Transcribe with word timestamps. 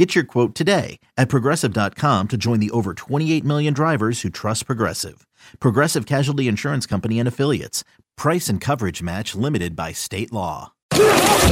Get 0.00 0.14
your 0.14 0.24
quote 0.24 0.54
today 0.54 0.98
at 1.18 1.28
progressive.com 1.28 2.28
to 2.28 2.38
join 2.38 2.58
the 2.58 2.70
over 2.70 2.94
28 2.94 3.44
million 3.44 3.74
drivers 3.74 4.22
who 4.22 4.30
trust 4.30 4.64
Progressive. 4.64 5.26
Progressive 5.58 6.06
Casualty 6.06 6.48
Insurance 6.48 6.86
Company 6.86 7.18
and 7.18 7.28
Affiliates. 7.28 7.84
Price 8.16 8.48
and 8.48 8.62
coverage 8.62 9.02
match 9.02 9.34
limited 9.34 9.76
by 9.76 9.92
state 9.92 10.32
law. 10.32 10.72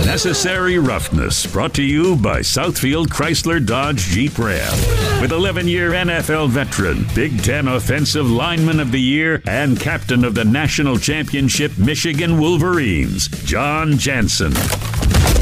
Necessary 0.06 0.78
Roughness, 0.78 1.46
brought 1.46 1.74
to 1.74 1.82
you 1.82 2.16
by 2.16 2.40
Southfield 2.40 3.08
Chrysler 3.08 3.64
Dodge 3.64 3.98
Jeep 3.98 4.38
Ram. 4.38 4.72
With 5.20 5.32
11 5.32 5.68
year 5.68 5.90
NFL 5.90 6.48
veteran, 6.48 7.04
Big 7.14 7.42
Ten 7.42 7.68
Offensive 7.68 8.30
Lineman 8.30 8.80
of 8.80 8.92
the 8.92 9.00
Year, 9.00 9.42
and 9.46 9.78
captain 9.78 10.24
of 10.24 10.34
the 10.34 10.44
national 10.46 10.96
championship 10.96 11.76
Michigan 11.76 12.40
Wolverines, 12.40 13.28
Jon 13.44 13.98
Jansen. 13.98 14.54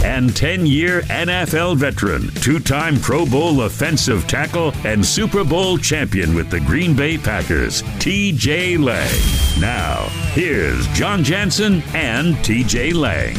And 0.07 0.35
10 0.37 0.67
year 0.67 1.01
NFL 1.03 1.79
veteran, 1.79 2.29
two 2.37 2.61
time 2.61 2.97
Pro 3.01 3.27
Bowl 3.27 3.63
offensive 3.63 4.29
tackle, 4.29 4.73
and 4.85 5.05
Super 5.05 5.43
Bowl 5.43 5.77
champion 5.79 6.33
with 6.33 6.49
the 6.49 6.61
Green 6.61 6.95
Bay 6.95 7.19
Packers, 7.19 7.83
TJ 7.99 8.79
Lang. 8.79 9.61
Now, 9.61 10.07
here's 10.33 10.87
Jon 10.95 11.25
Jansen 11.25 11.83
and 11.93 12.37
TJ 12.37 12.95
Lang. 12.95 13.35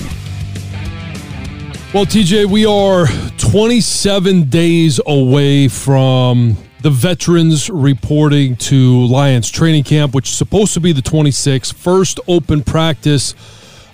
Well, 1.94 2.06
TJ, 2.06 2.48
we 2.48 2.66
are 2.66 3.08
27 3.38 4.50
days 4.50 5.00
away 5.08 5.70
from 5.70 6.58
the 6.82 6.90
veterans 6.90 7.70
reporting 7.70 8.58
to 8.58 9.06
Lions 9.06 9.50
training 9.50 9.86
camp, 9.86 10.14
which 10.14 10.28
is 10.28 10.36
supposed 10.36 10.74
to 10.74 10.82
be 10.82 10.92
the 10.92 11.02
26th. 11.02 11.74
First 11.74 12.20
open 12.28 12.62
practice 12.62 13.36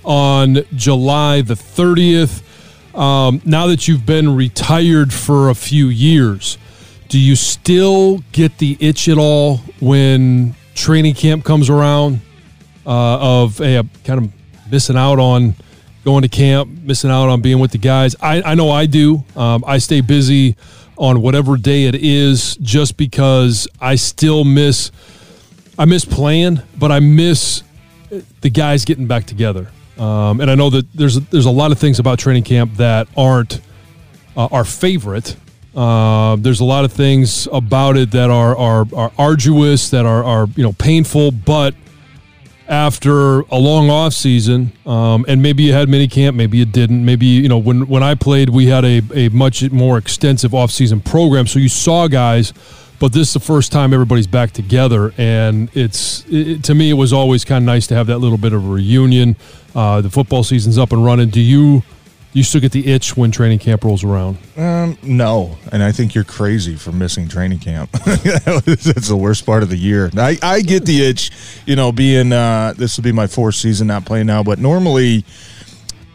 on 0.03 0.63
July 0.75 1.41
the 1.41 1.53
30th. 1.53 2.41
Um, 2.93 3.41
now 3.45 3.67
that 3.67 3.87
you've 3.87 4.05
been 4.05 4.35
retired 4.35 5.13
for 5.13 5.49
a 5.49 5.55
few 5.55 5.87
years, 5.87 6.57
do 7.09 7.19
you 7.19 7.35
still 7.35 8.19
get 8.31 8.57
the 8.57 8.77
itch 8.79 9.09
at 9.09 9.17
all 9.17 9.57
when 9.79 10.55
training 10.75 11.15
camp 11.15 11.43
comes 11.43 11.69
around 11.69 12.21
uh, 12.85 13.43
of 13.43 13.57
kind 13.57 13.93
of 14.07 14.31
missing 14.71 14.97
out 14.97 15.19
on– 15.19 15.55
going 16.03 16.23
to 16.23 16.29
camp, 16.29 16.69
missing 16.81 17.09
out 17.09 17.29
on 17.29 17.41
being 17.41 17.59
with 17.59 17.71
the 17.71 17.77
guys. 17.77 18.15
I, 18.21 18.41
I 18.41 18.55
know 18.55 18.69
I 18.69 18.85
do. 18.85 19.23
Um, 19.35 19.63
I 19.65 19.77
stay 19.77 20.01
busy 20.01 20.55
on 20.97 21.21
whatever 21.21 21.57
day 21.57 21.85
it 21.85 21.95
is 21.95 22.55
just 22.57 22.97
because 22.97 23.67
I 23.81 23.95
still 23.95 24.43
miss 24.43 24.91
I 25.77 25.85
miss 25.85 26.05
playing, 26.05 26.61
but 26.77 26.91
I 26.91 26.99
miss 26.99 27.63
the 28.41 28.49
guys 28.51 28.85
getting 28.85 29.07
back 29.07 29.25
together. 29.25 29.69
Um, 29.97 30.41
and 30.41 30.49
I 30.49 30.55
know 30.55 30.69
that 30.69 30.91
there's 30.93 31.15
there's 31.15 31.45
a 31.45 31.51
lot 31.51 31.71
of 31.71 31.79
things 31.79 31.99
about 31.99 32.19
training 32.19 32.43
camp 32.43 32.75
that 32.75 33.07
aren't 33.15 33.61
uh, 34.35 34.47
our 34.51 34.65
favorite. 34.65 35.35
Uh, 35.75 36.35
there's 36.37 36.59
a 36.59 36.65
lot 36.65 36.85
of 36.85 36.93
things 36.93 37.47
about 37.51 37.97
it 37.97 38.11
that 38.11 38.29
are 38.29 38.57
are, 38.57 38.85
are 38.95 39.11
arduous, 39.17 39.89
that 39.89 40.05
are, 40.05 40.23
are 40.23 40.47
you 40.55 40.63
know 40.63 40.73
painful, 40.73 41.31
but 41.31 41.75
after 42.67 43.41
a 43.41 43.57
long 43.57 43.89
off 43.89 44.13
season, 44.13 44.71
um, 44.85 45.25
and 45.27 45.41
maybe 45.41 45.63
you 45.63 45.73
had 45.73 45.89
mini 45.89 46.07
camp, 46.07 46.35
maybe 46.35 46.57
you 46.57 46.65
didn't. 46.65 47.03
Maybe 47.03 47.25
you 47.25 47.49
know 47.49 47.57
when 47.57 47.87
when 47.87 48.03
I 48.03 48.15
played, 48.15 48.49
we 48.49 48.67
had 48.67 48.85
a, 48.85 49.01
a 49.13 49.29
much 49.29 49.69
more 49.71 49.97
extensive 49.97 50.53
off 50.53 50.71
season 50.71 51.01
program, 51.01 51.47
so 51.47 51.59
you 51.59 51.69
saw 51.69 52.07
guys. 52.07 52.53
But 53.03 53.11
this 53.11 53.27
is 53.27 53.33
the 53.33 53.41
first 53.41 53.73
time 53.73 53.93
everybody's 53.93 54.27
back 54.27 54.51
together, 54.51 55.13
and 55.17 55.69
it's 55.73 56.23
it, 56.29 56.63
to 56.63 56.73
me 56.73 56.89
it 56.89 56.93
was 56.93 57.11
always 57.11 57.43
kind 57.43 57.61
of 57.61 57.65
nice 57.65 57.85
to 57.87 57.95
have 57.95 58.07
that 58.07 58.19
little 58.19 58.37
bit 58.37 58.53
of 58.53 58.65
a 58.65 58.69
reunion. 58.69 59.35
Uh, 59.75 59.99
the 59.99 60.09
football 60.09 60.41
season's 60.41 60.77
up 60.77 60.93
and 60.93 61.03
running. 61.03 61.27
Do 61.27 61.41
you 61.41 61.83
you 62.31 62.43
still 62.43 62.61
get 62.61 62.71
the 62.71 62.87
itch 62.87 63.17
when 63.17 63.29
training 63.29 63.59
camp 63.59 63.83
rolls 63.83 64.05
around? 64.05 64.37
Um, 64.55 64.97
no, 65.03 65.57
and 65.73 65.83
I 65.83 65.91
think 65.91 66.15
you're 66.15 66.23
crazy 66.23 66.77
for 66.77 66.93
missing 66.93 67.27
training 67.27 67.59
camp. 67.59 67.91
That's 67.91 69.09
the 69.09 69.19
worst 69.19 69.45
part 69.45 69.63
of 69.63 69.69
the 69.69 69.75
year. 69.75 70.09
I, 70.15 70.37
I 70.41 70.61
get 70.61 70.85
the 70.85 71.05
itch, 71.05 71.29
you 71.65 71.75
know, 71.75 71.91
being 71.91 72.31
uh, 72.31 72.73
this 72.77 72.95
will 72.95 73.03
be 73.03 73.11
my 73.11 73.27
fourth 73.27 73.55
season 73.55 73.87
not 73.87 74.05
playing 74.05 74.27
now, 74.27 74.43
but 74.43 74.59
normally, 74.59 75.25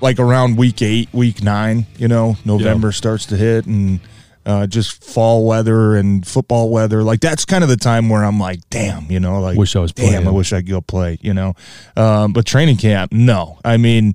like 0.01 0.19
around 0.19 0.57
week 0.57 0.81
eight, 0.81 1.11
week 1.13 1.43
nine, 1.43 1.85
you 1.99 2.09
know, 2.09 2.39
November 2.47 2.93
starts 2.93 3.27
to 3.27 3.37
hit 3.37 3.67
and. 3.67 4.01
Uh, 4.47 4.67
just 4.67 5.05
fall 5.05 5.47
weather 5.47 5.95
and 5.97 6.27
football 6.27 6.71
weather. 6.71 7.03
Like 7.03 7.21
that's 7.21 7.45
kind 7.45 7.63
of 7.63 7.69
the 7.69 7.77
time 7.77 8.09
where 8.09 8.25
I'm 8.25 8.41
like, 8.41 8.61
damn, 8.71 9.11
you 9.11 9.21
know, 9.21 9.41
like 9.41 9.59
wish 9.59 9.77
I 9.77 9.81
was 9.81 9.93
damn, 9.93 10.09
playing. 10.09 10.27
I 10.27 10.31
wish 10.31 10.53
I 10.55 10.61
could 10.61 10.71
go 10.71 10.81
play, 10.81 11.19
you 11.21 11.35
know. 11.35 11.55
Um, 11.97 12.33
but 12.33 12.47
training 12.47 12.79
camp, 12.79 13.13
no. 13.13 13.59
I 13.63 13.77
mean, 13.77 14.15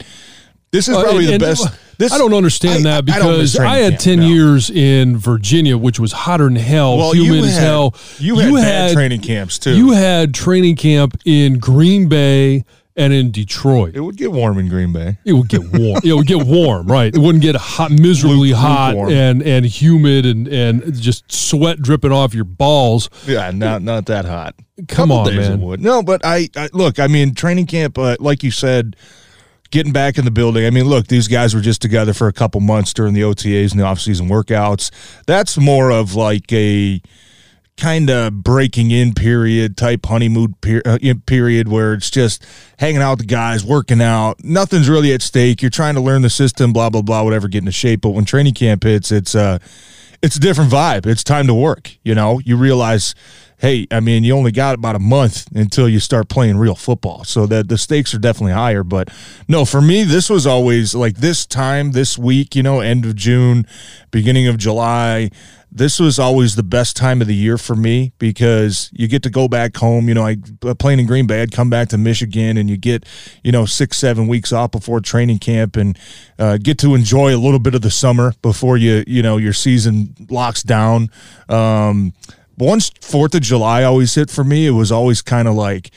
this 0.72 0.88
is 0.88 0.96
Uh, 0.96 1.04
probably 1.04 1.26
and- 1.32 1.36
the 1.36 1.46
best. 1.46 1.68
This 2.00 2.12
I 2.12 2.18
don't 2.18 2.34
understand 2.34 2.80
I- 2.88 3.02
that 3.02 3.14
I 3.14 3.20
because 3.20 3.56
I, 3.56 3.60
training 3.60 3.84
had 3.84 3.92
camp, 3.92 4.02
ten 4.02 4.20
no. 4.22 4.28
years 4.28 4.70
in 4.72 5.16
Virginia, 5.18 5.78
which 5.78 6.00
was 6.00 6.12
hotter 6.12 6.46
than 6.46 6.56
hell, 6.56 6.98
Well, 6.98 7.14
humid 7.14 7.42
you 7.42 7.46
as 7.46 7.54
had, 7.56 7.64
hell. 7.64 7.96
You 8.18 8.36
had 8.38 8.54
bad 8.56 8.94
training 8.94 9.22
camps 9.22 9.60
too. 9.60 9.76
You 9.78 9.92
had 9.92 10.34
training 10.34 10.76
camp 10.78 11.16
in 11.26 11.60
Green 11.60 12.10
Bay 12.10 12.66
and 12.96 13.12
in 13.14 13.32
Detroit. 13.32 13.96
it 13.96 14.02
would 14.02 14.18
get 14.18 14.32
warm 14.32 14.58
in 14.60 14.70
Green 14.70 14.94
Bay. 14.94 15.18
It 15.26 15.34
would 15.34 15.50
get 15.50 15.62
warm. 15.74 16.00
it 16.04 16.14
would 16.14 16.28
get 16.28 16.46
warm, 16.46 16.88
right? 16.88 17.14
It 17.14 17.20
wouldn't 17.20 17.42
get 17.42 17.56
hot, 17.56 17.92
miserably 17.92 18.50
Luke- 18.50 18.58
hot 18.58 18.90
lukewarm. 18.96 19.12
and 19.14 19.42
and 19.42 19.66
humid 19.66 20.26
and 20.26 20.48
and 20.48 20.94
just 20.94 21.32
sweat 21.32 21.82
dripping 21.82 22.12
off 22.12 22.34
your 22.34 22.44
balls. 22.46 23.10
Yeah, 23.26 23.52
not 23.52 23.82
not 23.82 24.06
that 24.08 24.26
hot. 24.26 24.56
Come 24.88 25.10
Couple 25.10 25.18
on, 25.18 25.28
days 25.28 25.50
man. 25.50 25.82
No, 25.82 26.02
but 26.04 26.22
I, 26.26 26.50
I 26.56 26.70
look. 26.74 27.00
I 27.00 27.08
mean, 27.08 27.36
training 27.36 27.68
camp. 27.68 27.98
Uh, 27.98 28.16
like 28.20 28.42
you 28.44 28.50
said, 28.52 28.96
getting 29.72 29.94
back 29.94 30.18
in 30.18 30.26
the 30.26 30.32
building. 30.32 30.66
I 30.66 30.70
mean, 30.72 30.86
look, 30.86 31.08
these 31.08 31.28
guys 31.28 31.54
were 31.54 31.62
just 31.62 31.82
together 31.82 32.14
for 32.14 32.28
a 32.28 32.34
couple 32.34 32.60
months 32.62 32.92
during 32.94 33.14
the 33.14 33.22
OTAs 33.22 33.72
and 33.72 33.80
the 33.80 33.86
off-season 33.86 34.30
workouts. 34.30 34.92
That's 35.28 35.58
more 35.58 35.92
of 35.92 36.16
like 36.16 36.52
a 36.54 37.02
kind 37.78 38.10
of 38.10 38.44
breaking 38.44 38.92
in 38.92 39.14
period 39.14 39.76
type 39.76 40.06
honeymoon 40.06 40.56
per- 40.62 40.82
uh, 40.86 40.98
period 41.26 41.68
where 41.68 41.94
it's 41.94 42.10
just 42.10 42.46
hanging 42.78 43.02
out 43.02 43.14
with 43.14 43.20
the 43.20 43.26
guys, 43.26 43.66
working 43.66 44.02
out. 44.02 44.44
Nothing's 44.44 44.90
really 44.90 45.14
at 45.14 45.22
stake. 45.22 45.62
You're 45.62 45.72
trying 45.72 45.96
to 45.96 46.02
learn 46.02 46.22
the 46.22 46.30
system, 46.30 46.74
blah 46.74 46.90
blah 46.90 47.02
blah, 47.02 47.24
whatever, 47.24 47.48
get 47.48 47.60
into 47.60 47.72
shape. 47.72 48.02
But 48.02 48.12
when 48.12 48.26
training 48.26 48.54
camp 48.54 48.84
hits, 48.84 49.12
it's 49.12 49.36
uh, 49.36 49.58
it's 50.22 50.38
a 50.38 50.40
different 50.40 50.72
vibe. 50.72 51.06
It's 51.06 51.24
time 51.24 51.48
to 51.48 51.54
work. 51.54 51.98
You 52.04 52.16
know, 52.16 52.40
you 52.40 52.56
realize, 52.58 53.16
hey, 53.64 53.88
I 53.92 54.02
mean, 54.02 54.26
you 54.26 54.36
only 54.36 54.52
got 54.52 54.76
about 54.76 54.98
a 54.98 55.00
month 55.00 55.48
until 55.56 55.88
you 55.88 56.02
start 56.02 56.28
playing 56.28 56.58
real 56.58 56.76
football. 56.76 57.24
So 57.24 57.46
that 57.46 57.70
the 57.70 57.78
stakes 57.78 58.14
are 58.14 58.20
definitely 58.20 58.52
higher. 58.52 58.84
But 58.84 59.10
no, 59.48 59.64
for 59.64 59.82
me, 59.82 60.04
this 60.04 60.30
was 60.30 60.46
always 60.46 60.94
like 60.94 61.16
this 61.16 61.46
time, 61.46 61.94
this 61.94 62.18
week, 62.18 62.58
you 62.58 62.62
know, 62.62 62.82
end 62.82 63.06
of 63.06 63.16
June, 63.16 63.66
beginning 64.12 64.50
of 64.50 64.58
July. 64.58 65.32
This 65.72 65.98
was 65.98 66.20
always 66.20 66.56
the 66.56 66.62
best 66.62 66.98
time 66.98 67.22
of 67.22 67.28
the 67.28 67.34
year 67.34 67.58
for 67.58 67.74
me 67.74 68.12
because 68.20 68.92
you 68.92 69.08
get 69.08 69.24
to 69.24 69.30
go 69.30 69.48
back 69.48 69.78
home. 69.78 70.10
You 70.10 70.14
know, 70.14 70.26
I 70.26 70.36
playing 70.78 71.00
in 71.00 71.08
Green 71.08 71.26
Bay, 71.26 71.42
I'd 71.42 71.54
come 71.54 71.70
back 71.70 71.88
to 71.90 71.98
Michigan, 71.98 72.58
and 72.58 72.70
you 72.70 72.76
get, 72.76 73.06
you 73.44 73.54
know, 73.54 73.66
six, 73.66 73.98
seven 73.98 74.28
weeks 74.28 74.52
off 74.52 74.72
before 74.72 75.00
training 75.00 75.40
camp, 75.40 75.78
and 75.78 75.98
uh, 76.38 76.58
get 76.58 76.78
to 76.80 76.96
enjoy 76.96 77.34
a 77.34 77.40
little 77.40 77.60
bit 77.60 77.74
of 77.74 77.82
the 77.82 77.90
summer 77.90 78.34
before 78.42 78.76
you, 78.76 79.04
you 79.08 79.24
know, 79.24 79.38
your 79.38 79.54
season 79.54 80.14
locks 80.30 80.62
down. 80.62 81.10
Um, 81.50 82.14
once 82.58 82.92
Fourth 83.02 83.36
of 83.36 83.42
July 83.42 83.84
always 83.84 84.14
hit 84.16 84.30
for 84.30 84.44
me, 84.44 84.68
it 84.68 84.72
was 84.72 84.92
always 84.92 85.22
kind 85.22 85.48
of 85.48 85.56
like, 85.56 85.92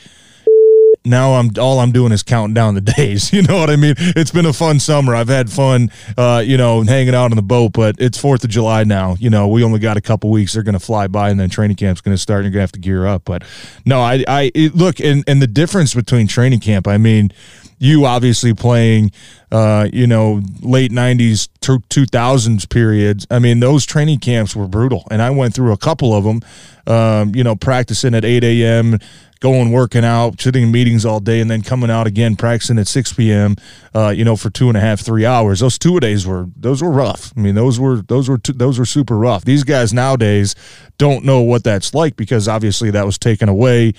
now 1.07 1.35
I'm 1.35 1.51
all 1.57 1.79
I'm 1.79 1.91
doing 1.91 2.11
is 2.11 2.21
counting 2.21 2.53
down 2.53 2.75
the 2.75 2.81
days. 2.97 3.31
You 3.31 3.41
know 3.41 3.57
what 3.57 3.69
I 3.69 3.75
mean? 3.75 3.95
It's 3.97 4.31
been 4.31 4.45
a 4.45 4.53
fun 4.53 4.79
summer. 4.79 5.15
I've 5.15 5.29
had 5.29 5.49
fun, 5.49 5.89
uh, 6.17 6.43
you 6.45 6.57
know, 6.57 6.81
hanging 6.81 7.15
out 7.15 7.31
on 7.31 7.35
the 7.35 7.41
boat. 7.41 7.73
But 7.73 7.95
it's 7.99 8.17
Fourth 8.17 8.43
of 8.43 8.49
July 8.49 8.83
now. 8.83 9.15
You 9.19 9.29
know, 9.29 9.47
we 9.47 9.63
only 9.63 9.79
got 9.79 9.97
a 9.97 10.01
couple 10.01 10.29
weeks. 10.29 10.53
They're 10.53 10.63
going 10.63 10.73
to 10.73 10.79
fly 10.79 11.07
by, 11.07 11.29
and 11.29 11.39
then 11.39 11.49
training 11.49 11.77
camp's 11.77 12.01
going 12.01 12.15
to 12.15 12.21
start, 12.21 12.43
and 12.43 12.45
you're 12.45 12.59
going 12.59 12.59
to 12.59 12.63
have 12.63 12.71
to 12.73 12.79
gear 12.79 13.07
up. 13.07 13.23
But 13.25 13.43
no, 13.85 14.01
I, 14.01 14.23
I 14.27 14.51
it, 14.53 14.75
look, 14.75 14.99
and 14.99 15.23
and 15.27 15.41
the 15.41 15.47
difference 15.47 15.93
between 15.93 16.27
training 16.27 16.59
camp. 16.59 16.87
I 16.87 16.97
mean, 16.97 17.31
you 17.79 18.05
obviously 18.05 18.53
playing, 18.53 19.11
uh, 19.51 19.87
you 19.91 20.07
know, 20.07 20.41
late 20.61 20.91
'90s, 20.91 21.49
to 21.61 21.79
two 21.89 22.05
thousands 22.05 22.65
periods. 22.65 23.27
I 23.29 23.39
mean, 23.39 23.59
those 23.59 23.85
training 23.85 24.19
camps 24.19 24.55
were 24.55 24.67
brutal, 24.67 25.07
and 25.11 25.21
I 25.21 25.29
went 25.29 25.53
through 25.53 25.71
a 25.73 25.77
couple 25.77 26.13
of 26.13 26.23
them. 26.23 26.41
Um, 26.87 27.35
you 27.35 27.43
know, 27.43 27.57
practicing 27.57 28.15
at 28.15 28.23
8 28.23 28.45
a.m 28.45 28.97
going 29.39 29.71
working 29.71 30.03
out, 30.03 30.39
sitting 30.41 30.63
in 30.63 30.71
meetings 30.71 31.05
all 31.05 31.19
day, 31.19 31.39
and 31.39 31.49
then 31.49 31.61
coming 31.61 31.89
out 31.89 32.07
again 32.07 32.35
practicing 32.35 32.79
at 32.79 32.87
six 32.87 33.13
p.m. 33.13 33.55
Uh, 33.93 34.09
you 34.09 34.25
know, 34.25 34.35
for 34.35 34.49
two 34.49 34.67
and 34.67 34.77
a 34.77 34.81
half, 34.81 34.99
three 34.99 35.25
hours. 35.25 35.59
Those 35.59 35.77
two 35.77 35.99
days 35.99 36.25
were 36.25 36.47
those 36.55 36.81
were 36.81 36.91
rough. 36.91 37.33
I 37.35 37.41
mean, 37.41 37.55
those 37.55 37.79
were 37.79 37.97
those 37.97 38.29
were 38.29 38.37
two, 38.37 38.53
those 38.53 38.79
were 38.79 38.85
super 38.85 39.17
rough. 39.17 39.45
These 39.45 39.63
guys 39.63 39.93
nowadays 39.93 40.55
don't 40.97 41.25
know 41.25 41.41
what 41.41 41.63
that's 41.63 41.93
like 41.93 42.15
because 42.15 42.47
obviously 42.47 42.91
that 42.91 43.05
was 43.05 43.17
taken 43.17 43.49
away. 43.49 43.93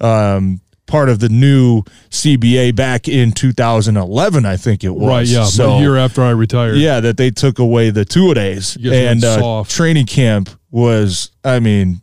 Um, 0.00 0.60
part 0.86 1.08
of 1.08 1.18
the 1.18 1.28
new 1.28 1.82
CBA 2.10 2.74
back 2.76 3.08
in 3.08 3.32
2011, 3.32 4.44
I 4.44 4.56
think 4.56 4.84
it 4.84 4.90
was. 4.90 5.08
Right, 5.08 5.26
yeah. 5.26 5.44
So 5.44 5.74
a 5.74 5.80
year 5.80 5.96
after 5.96 6.22
I 6.22 6.30
retired. 6.30 6.76
yeah, 6.76 7.00
that 7.00 7.16
they 7.16 7.30
took 7.30 7.58
away 7.58 7.90
the 7.90 8.04
two 8.04 8.30
a 8.30 8.34
days 8.34 8.76
You 8.78 8.90
guys 8.90 9.04
went 9.06 9.24
and 9.24 9.42
uh, 9.42 9.64
training 9.66 10.06
camp 10.06 10.50
was, 10.70 11.30
I 11.44 11.60
mean, 11.60 12.00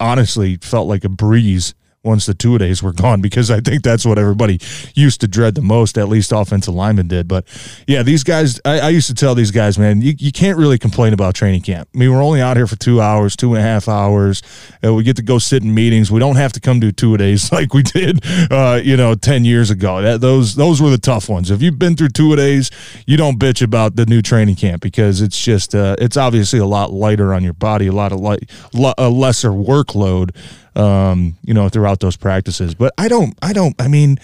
honestly, 0.00 0.56
felt 0.56 0.88
like 0.88 1.04
a 1.04 1.08
breeze 1.08 1.74
once 2.04 2.26
the 2.26 2.34
two 2.34 2.58
days 2.58 2.82
were 2.82 2.92
gone 3.04 3.20
because 3.20 3.50
I 3.50 3.60
think 3.60 3.82
that's 3.82 4.04
what 4.04 4.18
everybody 4.18 4.60
used 4.94 5.20
to 5.22 5.28
dread 5.28 5.54
the 5.54 5.62
most. 5.62 5.98
At 5.98 6.08
least 6.08 6.32
offensive 6.32 6.74
linemen 6.74 7.08
did. 7.08 7.28
But 7.28 7.46
yeah, 7.86 8.02
these 8.02 8.24
guys, 8.24 8.60
I, 8.64 8.80
I 8.80 8.88
used 8.90 9.08
to 9.08 9.14
tell 9.14 9.34
these 9.34 9.50
guys, 9.50 9.78
man, 9.78 10.02
you, 10.02 10.14
you 10.18 10.32
can't 10.32 10.58
really 10.58 10.78
complain 10.78 11.12
about 11.12 11.34
training 11.34 11.62
camp. 11.62 11.88
I 11.94 11.98
mean, 11.98 12.12
we're 12.12 12.22
only 12.22 12.40
out 12.40 12.56
here 12.56 12.66
for 12.66 12.76
two 12.76 13.00
hours, 13.00 13.36
two 13.36 13.54
and 13.54 13.58
a 13.58 13.62
half 13.62 13.88
hours. 13.88 14.42
We 14.82 15.02
get 15.02 15.16
to 15.16 15.22
go 15.22 15.38
sit 15.38 15.62
in 15.62 15.74
meetings. 15.74 16.10
We 16.10 16.20
don't 16.20 16.36
have 16.36 16.52
to 16.52 16.60
come 16.60 16.80
do 16.80 16.92
two 16.92 17.16
days 17.24 17.52
like 17.52 17.74
we 17.74 17.82
did, 17.82 18.24
uh, 18.50 18.80
you 18.82 18.96
know, 18.96 19.14
ten 19.14 19.44
years 19.44 19.70
ago. 19.70 20.02
That 20.02 20.20
those 20.20 20.54
those 20.54 20.80
were 20.80 20.90
the 20.90 20.98
tough 20.98 21.28
ones. 21.28 21.50
If 21.50 21.62
you've 21.62 21.78
been 21.78 21.96
through 21.96 22.10
two 22.10 22.36
days, 22.36 22.70
you 23.06 23.16
don't 23.16 23.38
bitch 23.38 23.62
about 23.62 23.96
the 23.96 24.06
new 24.06 24.22
training 24.22 24.56
camp 24.56 24.82
because 24.82 25.20
it's 25.20 25.42
just 25.42 25.74
uh, 25.74 25.96
it's 25.98 26.16
obviously 26.16 26.58
a 26.58 26.66
lot 26.66 26.92
lighter 26.92 27.34
on 27.34 27.42
your 27.42 27.52
body, 27.52 27.86
a 27.86 27.92
lot 27.92 28.12
of 28.12 28.20
light, 28.20 28.50
a 28.98 29.08
lesser 29.08 29.50
workload, 29.50 30.34
um, 30.76 31.36
you 31.42 31.54
know, 31.54 31.68
throughout 31.68 32.00
those 32.00 32.16
practices. 32.16 32.74
But 32.74 32.92
I 32.98 33.08
don't, 33.08 33.36
I 33.42 33.52
don't. 33.52 33.74
I 33.80 33.88
mean, 33.88 34.18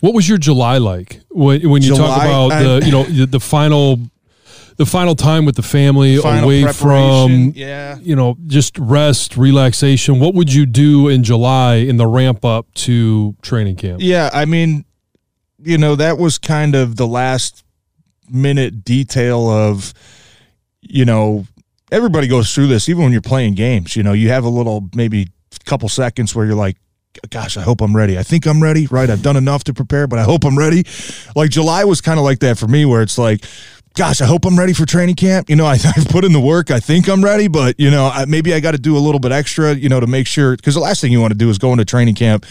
What 0.00 0.14
was 0.14 0.28
your 0.28 0.38
July 0.38 0.78
like 0.78 1.20
when, 1.30 1.68
when 1.68 1.82
you 1.82 1.94
talk 1.94 2.22
about 2.22 2.52
I- 2.52 2.62
the 2.62 2.82
you 2.84 2.92
know 2.92 3.04
the, 3.04 3.26
the 3.26 3.40
final 3.40 3.98
the 4.76 4.86
final 4.86 5.14
time 5.14 5.44
with 5.44 5.56
the 5.56 5.62
family 5.62 6.16
Final 6.16 6.44
away 6.44 6.64
from 6.72 7.52
yeah. 7.54 7.98
you 8.00 8.16
know 8.16 8.36
just 8.46 8.78
rest 8.78 9.36
relaxation? 9.36 10.20
What 10.20 10.34
would 10.34 10.50
you 10.52 10.64
do 10.64 11.08
in 11.08 11.22
July 11.22 11.74
in 11.76 11.98
the 11.98 12.06
ramp 12.06 12.44
up 12.46 12.72
to 12.86 13.36
training 13.42 13.76
camp? 13.76 14.00
Yeah, 14.00 14.30
I 14.32 14.46
mean, 14.46 14.86
you 15.62 15.76
know, 15.76 15.96
that 15.96 16.16
was 16.16 16.38
kind 16.38 16.74
of 16.74 16.96
the 16.96 17.06
last 17.06 17.62
minute 18.30 18.82
detail 18.84 19.50
of, 19.50 19.92
you 20.80 21.04
know, 21.04 21.44
everybody 21.92 22.26
goes 22.26 22.54
through 22.54 22.68
this, 22.68 22.88
even 22.88 23.02
when 23.02 23.12
you're 23.12 23.20
playing 23.20 23.56
games. 23.56 23.96
You 23.96 24.02
know, 24.02 24.14
you 24.14 24.30
have 24.30 24.44
a 24.44 24.48
little, 24.48 24.88
maybe 24.94 25.28
couple 25.64 25.88
seconds 25.88 26.34
where 26.34 26.46
you're 26.46 26.54
like, 26.54 26.76
gosh, 27.30 27.56
I 27.56 27.62
hope 27.62 27.80
I'm 27.80 27.94
ready. 27.94 28.18
I 28.18 28.22
think 28.22 28.46
I'm 28.46 28.62
ready, 28.62 28.86
right? 28.86 29.10
I've 29.10 29.22
done 29.22 29.36
enough 29.36 29.64
to 29.64 29.74
prepare, 29.74 30.06
but 30.06 30.18
I 30.18 30.22
hope 30.22 30.44
I'm 30.44 30.56
ready. 30.58 30.84
Like 31.34 31.50
July 31.50 31.84
was 31.84 32.00
kind 32.00 32.18
of 32.18 32.24
like 32.24 32.40
that 32.40 32.58
for 32.58 32.68
me, 32.68 32.84
where 32.84 33.02
it's 33.02 33.18
like, 33.18 33.44
gosh, 33.94 34.20
I 34.20 34.26
hope 34.26 34.44
I'm 34.44 34.58
ready 34.58 34.72
for 34.72 34.86
training 34.86 35.16
camp. 35.16 35.50
You 35.50 35.56
know, 35.56 35.66
I, 35.74 35.78
I've 35.96 36.08
put 36.08 36.24
in 36.24 36.32
the 36.32 36.40
work. 36.40 36.70
I 36.70 36.80
think 36.80 37.08
I'm 37.08 37.24
ready, 37.24 37.48
but, 37.48 37.78
you 37.78 37.90
know, 37.90 38.06
I, 38.06 38.24
maybe 38.26 38.54
I 38.54 38.60
got 38.60 38.72
to 38.72 38.78
do 38.78 38.96
a 38.96 39.00
little 39.00 39.20
bit 39.20 39.32
extra, 39.32 39.74
you 39.74 39.88
know, 39.88 40.00
to 40.00 40.06
make 40.06 40.26
sure. 40.26 40.56
Because 40.56 40.74
the 40.74 40.80
last 40.80 41.00
thing 41.00 41.12
you 41.12 41.20
want 41.20 41.32
to 41.32 41.38
do 41.38 41.50
is 41.50 41.58
go 41.58 41.72
into 41.72 41.84
training 41.84 42.14
camp 42.14 42.46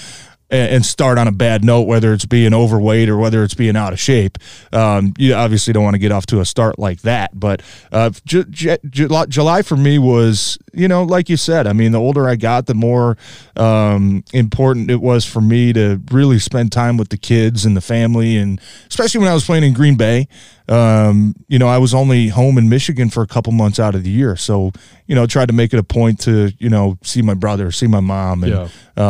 and, 0.49 0.75
and 0.75 0.85
start 0.85 1.17
on 1.17 1.27
a 1.27 1.31
bad 1.31 1.63
note, 1.63 1.83
whether 1.83 2.13
it's 2.13 2.25
being 2.25 2.53
overweight 2.53 3.09
or 3.09 3.17
whether 3.17 3.43
it's 3.43 3.53
being 3.53 3.75
out 3.75 3.93
of 3.93 3.99
shape. 3.99 4.37
Um, 4.73 5.13
you 5.17 5.33
obviously 5.33 5.73
don't 5.73 5.83
want 5.83 5.95
to 5.95 5.99
get 5.99 6.11
off 6.11 6.25
to 6.27 6.39
a 6.39 6.45
start 6.45 6.79
like 6.79 7.01
that. 7.01 7.39
But 7.39 7.61
uh, 7.91 8.11
Ju- 8.25 8.45
July, 8.89 9.25
July 9.27 9.61
for 9.61 9.77
me 9.77 9.99
was, 9.99 10.57
you 10.73 10.87
know, 10.87 11.03
like 11.03 11.29
you 11.29 11.37
said, 11.37 11.67
I 11.67 11.73
mean, 11.73 11.91
the 11.91 11.99
older 11.99 12.27
I 12.27 12.35
got, 12.35 12.65
the 12.65 12.73
more 12.73 13.17
um, 13.55 14.23
important 14.33 14.91
it 14.91 15.01
was 15.01 15.25
for 15.25 15.41
me 15.41 15.73
to 15.73 16.01
really 16.11 16.39
spend 16.39 16.71
time 16.71 16.97
with 16.97 17.09
the 17.09 17.17
kids 17.17 17.65
and 17.65 17.75
the 17.75 17.81
family. 17.81 18.37
And 18.37 18.59
especially 18.89 19.19
when 19.19 19.29
I 19.29 19.33
was 19.33 19.45
playing 19.45 19.63
in 19.63 19.73
Green 19.73 19.95
Bay, 19.95 20.27
um, 20.69 21.33
you 21.47 21.57
know, 21.59 21.67
I 21.67 21.77
was 21.79 21.93
only 21.93 22.27
home 22.29 22.57
in 22.57 22.69
Michigan 22.69 23.09
for 23.09 23.23
a 23.23 23.27
couple 23.27 23.51
months 23.51 23.79
out 23.79 23.95
of 23.95 24.03
the 24.03 24.09
year. 24.09 24.35
So, 24.35 24.71
you 25.07 25.15
know, 25.15 25.25
tried 25.25 25.47
to 25.47 25.53
make 25.53 25.73
it 25.73 25.79
a 25.79 25.83
point 25.83 26.19
to, 26.21 26.51
you 26.59 26.69
know, 26.69 26.97
see 27.01 27.21
my 27.21 27.33
brother, 27.33 27.71
see 27.71 27.87
my 27.87 27.99
mom, 27.99 28.43
and 28.43 28.53
Yeah. 28.53 28.67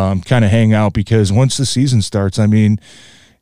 um, 0.10 0.22
kind 0.22 0.46
of 0.46 0.52
hang 0.52 0.74
out 0.74 0.94
because 0.94 1.32
once 1.32 1.58
the 1.58 1.66
season 1.66 2.02
starts, 2.02 2.40
I 2.40 2.46
mean, 2.48 2.80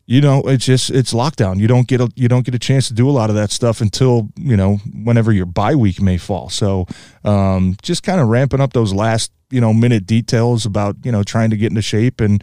you 0.08 0.22
know, 0.22 0.42
it's 0.48 0.66
just 0.66 0.90
it's 0.90 1.14
lockdown. 1.14 1.60
You 1.60 1.68
don't 1.68 1.86
get 1.88 2.00
a 2.02 2.10
you 2.16 2.28
don't 2.30 2.46
get 2.46 2.56
a 2.56 2.60
chance 2.60 2.88
to 2.88 2.94
do 2.94 3.10
a 3.10 3.12
lot 3.12 3.30
of 3.30 3.36
that 3.36 3.52
stuff 3.52 3.82
until 3.82 4.30
you 4.38 4.56
know 4.56 4.78
whenever 5.04 5.32
your 5.34 5.46
bye 5.46 5.76
week 5.76 6.02
may 6.02 6.18
fall. 6.18 6.50
So, 6.50 6.88
um, 7.26 7.76
just 7.84 8.04
kind 8.04 8.22
of 8.22 8.30
ramping 8.30 8.62
up 8.62 8.72
those 8.74 8.94
last 8.94 9.32
you 9.52 9.60
know 9.60 9.74
minute 9.74 10.06
details 10.06 10.66
about 10.66 10.96
you 11.04 11.12
know 11.12 11.24
trying 11.24 11.50
to 11.50 11.58
get 11.58 11.72
into 11.72 11.82
shape 11.82 12.22
and 12.22 12.42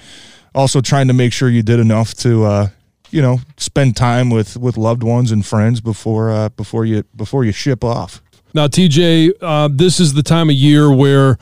also 0.54 0.82
trying 0.82 1.08
to 1.08 1.14
make 1.14 1.32
sure 1.32 1.48
you 1.48 1.62
did 1.62 1.80
enough 1.80 2.12
to 2.14 2.44
uh, 2.44 2.68
you 3.14 3.22
know 3.22 3.38
spend 3.56 3.96
time 3.96 4.28
with 4.28 4.56
with 4.56 4.76
loved 4.76 5.04
ones 5.04 5.30
and 5.30 5.46
friends 5.46 5.80
before 5.80 6.30
uh, 6.30 6.48
before 6.50 6.84
you 6.84 7.04
before 7.14 7.44
you 7.44 7.52
ship 7.52 7.84
off. 7.84 8.20
Now, 8.52 8.66
TJ, 8.66 9.32
uh, 9.40 9.68
this 9.72 10.00
is 10.00 10.14
the 10.14 10.22
time 10.22 10.48
of 10.48 10.56
year 10.56 10.92
where 10.92 11.38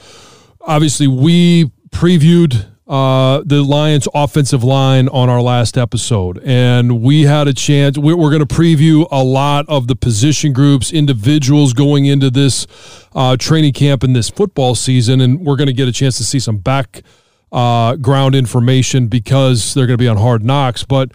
obviously 0.60 1.06
we 1.06 1.70
previewed 1.90 2.66
uh, 2.86 3.42
the 3.44 3.62
Lions' 3.62 4.08
offensive 4.14 4.62
line 4.62 5.08
on 5.08 5.30
our 5.30 5.40
last 5.40 5.78
episode, 5.78 6.42
and 6.44 7.02
we 7.02 7.22
had 7.22 7.48
a 7.48 7.54
chance. 7.54 7.96
We're, 7.96 8.16
we're 8.16 8.30
going 8.30 8.46
to 8.46 8.54
preview 8.54 9.06
a 9.10 9.22
lot 9.22 9.66
of 9.68 9.88
the 9.88 9.96
position 9.96 10.52
groups, 10.52 10.92
individuals 10.92 11.72
going 11.72 12.04
into 12.04 12.30
this 12.30 12.66
uh, 13.14 13.36
training 13.38 13.72
camp 13.72 14.02
and 14.02 14.14
this 14.14 14.28
football 14.28 14.74
season, 14.74 15.22
and 15.22 15.40
we're 15.40 15.56
going 15.56 15.68
to 15.68 15.72
get 15.74 15.88
a 15.88 15.92
chance 15.92 16.18
to 16.18 16.24
see 16.24 16.38
some 16.38 16.58
back 16.58 17.02
uh, 17.50 17.96
ground 17.96 18.34
information 18.34 19.06
because 19.06 19.74
they're 19.74 19.86
going 19.86 19.98
to 19.98 20.02
be 20.02 20.08
on 20.08 20.16
hard 20.16 20.42
knocks. 20.42 20.82
But 20.82 21.12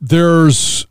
there's 0.00 0.86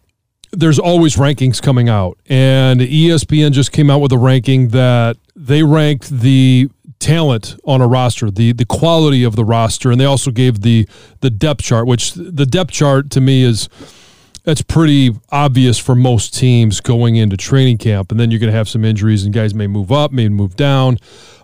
there's 0.51 0.80
always 0.80 1.18
rankings 1.18 1.62
coming 1.62 1.89
out, 1.89 2.18
and 2.28 2.80
ESPN 2.80 3.51
just 3.51 3.72
came 3.72 3.89
out 3.89 4.00
with 4.00 4.12
a 4.12 4.18
ranking 4.18 4.69
that 4.69 5.18
they 5.36 5.63
ranked 5.63 6.10
the 6.10 6.69
talent 7.00 7.60
on 7.66 7.81
a 7.81 7.88
roster, 7.88 8.31
the 8.31 8.54
the 8.54 8.66
quality 8.66 9.24
of 9.24 9.36
the 9.36 9.45
roster, 9.45 9.92
and 9.92 10.00
they 10.00 10.06
also 10.06 10.31
gave 10.31 10.62
the 10.62 10.88
the 11.22 11.30
depth 11.30 11.63
chart, 11.63 11.86
which 11.88 12.13
the 12.13 12.45
depth 12.45 12.72
chart 12.72 13.10
to 13.12 13.22
me 13.22 13.44
is 13.44 13.69
that's 14.44 14.62
pretty 14.62 15.12
obvious 15.30 15.78
for 15.78 15.94
most 15.94 16.33
teams 16.33 16.80
going 16.80 17.18
into 17.18 17.36
training 17.36 17.78
camp, 17.78 18.12
and 18.12 18.19
then 18.19 18.31
you're 18.31 18.40
going 18.40 18.51
to 18.51 18.57
have 18.57 18.69
some 18.69 18.86
injuries, 18.86 19.25
and 19.25 19.33
guys 19.33 19.54
may 19.54 19.68
move 19.68 19.92
up, 19.92 20.12
may 20.12 20.30
move 20.30 20.56
down, 20.56 20.98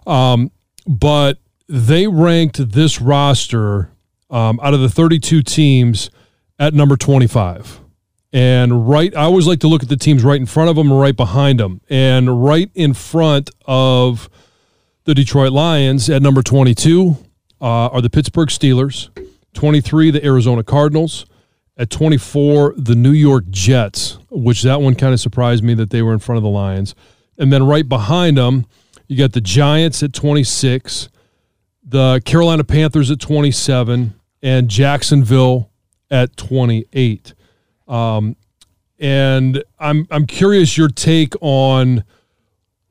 um, 0.08 0.52
but 0.88 1.38
they 1.68 2.08
ranked 2.08 2.72
this 2.72 3.02
roster 3.02 3.90
um, 4.30 4.60
out 4.64 4.74
of 4.74 4.80
the 4.80 4.90
32 4.90 5.42
teams 5.42 6.10
at 6.60 6.74
number 6.74 6.96
25. 6.96 7.80
And 8.32 8.90
right, 8.90 9.16
I 9.16 9.24
always 9.24 9.46
like 9.46 9.60
to 9.60 9.68
look 9.68 9.84
at 9.84 9.90
the 9.90 9.98
teams 9.98 10.24
right 10.24 10.40
in 10.40 10.48
front 10.48 10.70
of 10.70 10.76
them 10.76 10.90
and 10.90 11.00
right 11.00 11.16
behind 11.16 11.60
them. 11.60 11.82
And 11.88 12.44
right 12.44 12.72
in 12.74 12.94
front 12.96 13.52
of 13.66 14.28
the 15.04 15.14
Detroit 15.14 15.52
Lions 15.52 16.10
at 16.10 16.22
number 16.22 16.42
22 16.42 17.18
uh, 17.62 17.66
are 17.66 18.02
the 18.02 18.10
Pittsburgh 18.10 18.50
Steelers, 18.50 19.10
23, 19.54 20.10
the 20.10 20.26
Arizona 20.26 20.64
Cardinals, 20.64 21.26
at 21.78 21.90
24, 21.90 22.76
the 22.78 22.96
New 22.96 23.12
York 23.12 23.46
Jets, 23.50 24.18
which 24.30 24.64
that 24.64 24.82
one 24.82 24.96
kind 24.96 25.14
of 25.14 25.20
surprised 25.20 25.64
me 25.64 25.74
that 25.76 25.90
they 25.90 26.02
were 26.02 26.14
in 26.14 26.20
front 26.20 26.38
of 26.38 26.44
the 26.44 26.50
Lions. 26.50 26.96
And 27.38 27.52
then 27.52 27.66
right 27.66 27.88
behind 27.88 28.38
them, 28.38 28.66
you 29.08 29.18
got 29.18 29.34
the 29.34 29.42
Giants 29.42 30.02
at 30.02 30.14
26, 30.14 31.10
the 31.84 32.22
Carolina 32.26 32.64
Panthers 32.64 33.12
at 33.12 33.20
27, 33.20 34.14
and 34.42 34.70
Jacksonville 34.70 35.70
at 36.14 36.38
28. 36.38 37.34
Um, 37.88 38.36
and 39.00 39.64
I'm 39.80 40.08
I'm 40.12 40.26
curious 40.26 40.78
your 40.78 40.88
take 40.88 41.34
on 41.42 42.04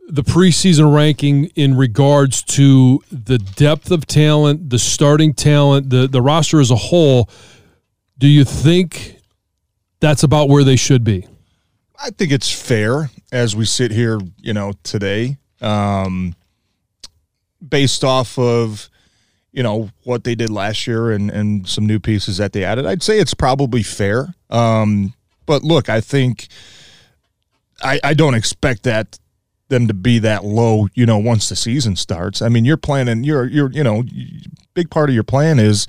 the 0.08 0.22
preseason 0.22 0.94
ranking 0.94 1.46
in 1.54 1.76
regards 1.76 2.42
to 2.42 3.00
the 3.10 3.38
depth 3.38 3.90
of 3.90 4.06
talent, 4.06 4.68
the 4.68 4.78
starting 4.78 5.32
talent, 5.32 5.88
the 5.88 6.06
the 6.08 6.20
roster 6.20 6.60
as 6.60 6.70
a 6.70 6.76
whole. 6.76 7.30
Do 8.18 8.26
you 8.26 8.44
think 8.44 9.16
that's 10.00 10.22
about 10.24 10.48
where 10.48 10.64
they 10.64 10.76
should 10.76 11.04
be? 11.04 11.26
I 11.98 12.10
think 12.10 12.32
it's 12.32 12.50
fair 12.50 13.10
as 13.30 13.54
we 13.54 13.64
sit 13.64 13.92
here, 13.92 14.20
you 14.38 14.52
know, 14.52 14.72
today, 14.82 15.38
um, 15.60 16.34
based 17.66 18.02
off 18.02 18.38
of, 18.38 18.90
you 19.52 19.62
know, 19.62 19.90
what 20.04 20.24
they 20.24 20.34
did 20.34 20.50
last 20.50 20.86
year 20.86 21.10
and, 21.10 21.30
and 21.30 21.68
some 21.68 21.86
new 21.86 22.00
pieces 22.00 22.38
that 22.38 22.52
they 22.52 22.64
added. 22.64 22.86
I'd 22.86 23.02
say 23.02 23.18
it's 23.18 23.34
probably 23.34 23.82
fair. 23.82 24.34
Um, 24.50 25.14
but 25.46 25.62
look, 25.62 25.88
I 25.88 26.00
think 26.00 26.48
I, 27.82 28.00
I 28.02 28.14
don't 28.14 28.34
expect 28.34 28.84
that 28.84 29.18
them 29.68 29.88
to 29.88 29.94
be 29.94 30.18
that 30.18 30.44
low, 30.44 30.86
you 30.94 31.06
know, 31.06 31.18
once 31.18 31.48
the 31.48 31.56
season 31.56 31.96
starts. 31.96 32.42
I 32.42 32.48
mean, 32.48 32.64
you're 32.64 32.76
planning, 32.76 33.24
you're, 33.24 33.46
you're, 33.46 33.70
you 33.72 33.82
know, 33.82 34.04
big 34.74 34.90
part 34.90 35.08
of 35.08 35.14
your 35.14 35.24
plan 35.24 35.58
is 35.58 35.86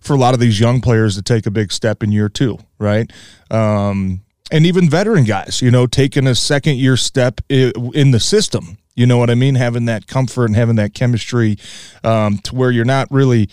for 0.00 0.14
a 0.14 0.18
lot 0.18 0.34
of 0.34 0.40
these 0.40 0.58
young 0.58 0.80
players 0.80 1.14
to 1.14 1.22
take 1.22 1.46
a 1.46 1.50
big 1.50 1.70
step 1.72 2.02
in 2.02 2.10
year 2.10 2.28
two, 2.28 2.58
right? 2.78 3.10
Um, 3.50 4.22
and 4.50 4.66
even 4.66 4.88
veteran 4.88 5.24
guys, 5.24 5.62
you 5.62 5.70
know, 5.70 5.86
taking 5.86 6.26
a 6.26 6.34
second 6.34 6.76
year 6.76 6.96
step 6.96 7.40
in 7.48 8.10
the 8.10 8.20
system. 8.20 8.78
You 8.94 9.06
know 9.06 9.18
what 9.18 9.30
I 9.30 9.34
mean? 9.34 9.54
Having 9.54 9.86
that 9.86 10.06
comfort 10.06 10.46
and 10.46 10.56
having 10.56 10.76
that 10.76 10.94
chemistry 10.94 11.56
um, 12.04 12.38
to 12.38 12.54
where 12.54 12.70
you're 12.70 12.84
not 12.84 13.10
really, 13.10 13.48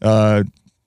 uh, 0.00 0.44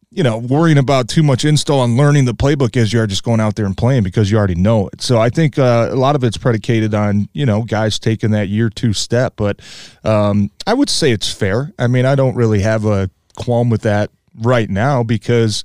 you 0.09 0.23
know, 0.23 0.37
worrying 0.37 0.79
about 0.79 1.07
too 1.07 1.21
much 1.21 1.45
install 1.45 1.83
and 1.83 1.95
learning 1.95 2.25
the 2.25 2.33
playbook 2.33 2.75
as 2.75 2.91
you 2.91 2.99
are 2.99 3.05
just 3.05 3.23
going 3.23 3.39
out 3.39 3.55
there 3.55 3.65
and 3.65 3.77
playing 3.77 4.01
because 4.01 4.31
you 4.31 4.37
already 4.37 4.55
know 4.55 4.87
it. 4.87 5.01
So 5.01 5.19
I 5.19 5.29
think 5.29 5.59
uh, 5.59 5.89
a 5.91 5.95
lot 5.95 6.15
of 6.15 6.23
it's 6.23 6.37
predicated 6.37 6.95
on, 6.95 7.29
you 7.33 7.45
know, 7.45 7.61
guys 7.61 7.99
taking 7.99 8.31
that 8.31 8.47
year 8.47 8.69
two 8.69 8.93
step. 8.93 9.33
But 9.35 9.59
um, 10.03 10.49
I 10.65 10.73
would 10.73 10.89
say 10.89 11.11
it's 11.11 11.31
fair. 11.31 11.71
I 11.77 11.87
mean, 11.87 12.05
I 12.05 12.15
don't 12.15 12.35
really 12.35 12.61
have 12.61 12.85
a 12.85 13.11
qualm 13.37 13.69
with 13.69 13.81
that 13.81 14.09
right 14.35 14.69
now 14.69 15.03
because 15.03 15.63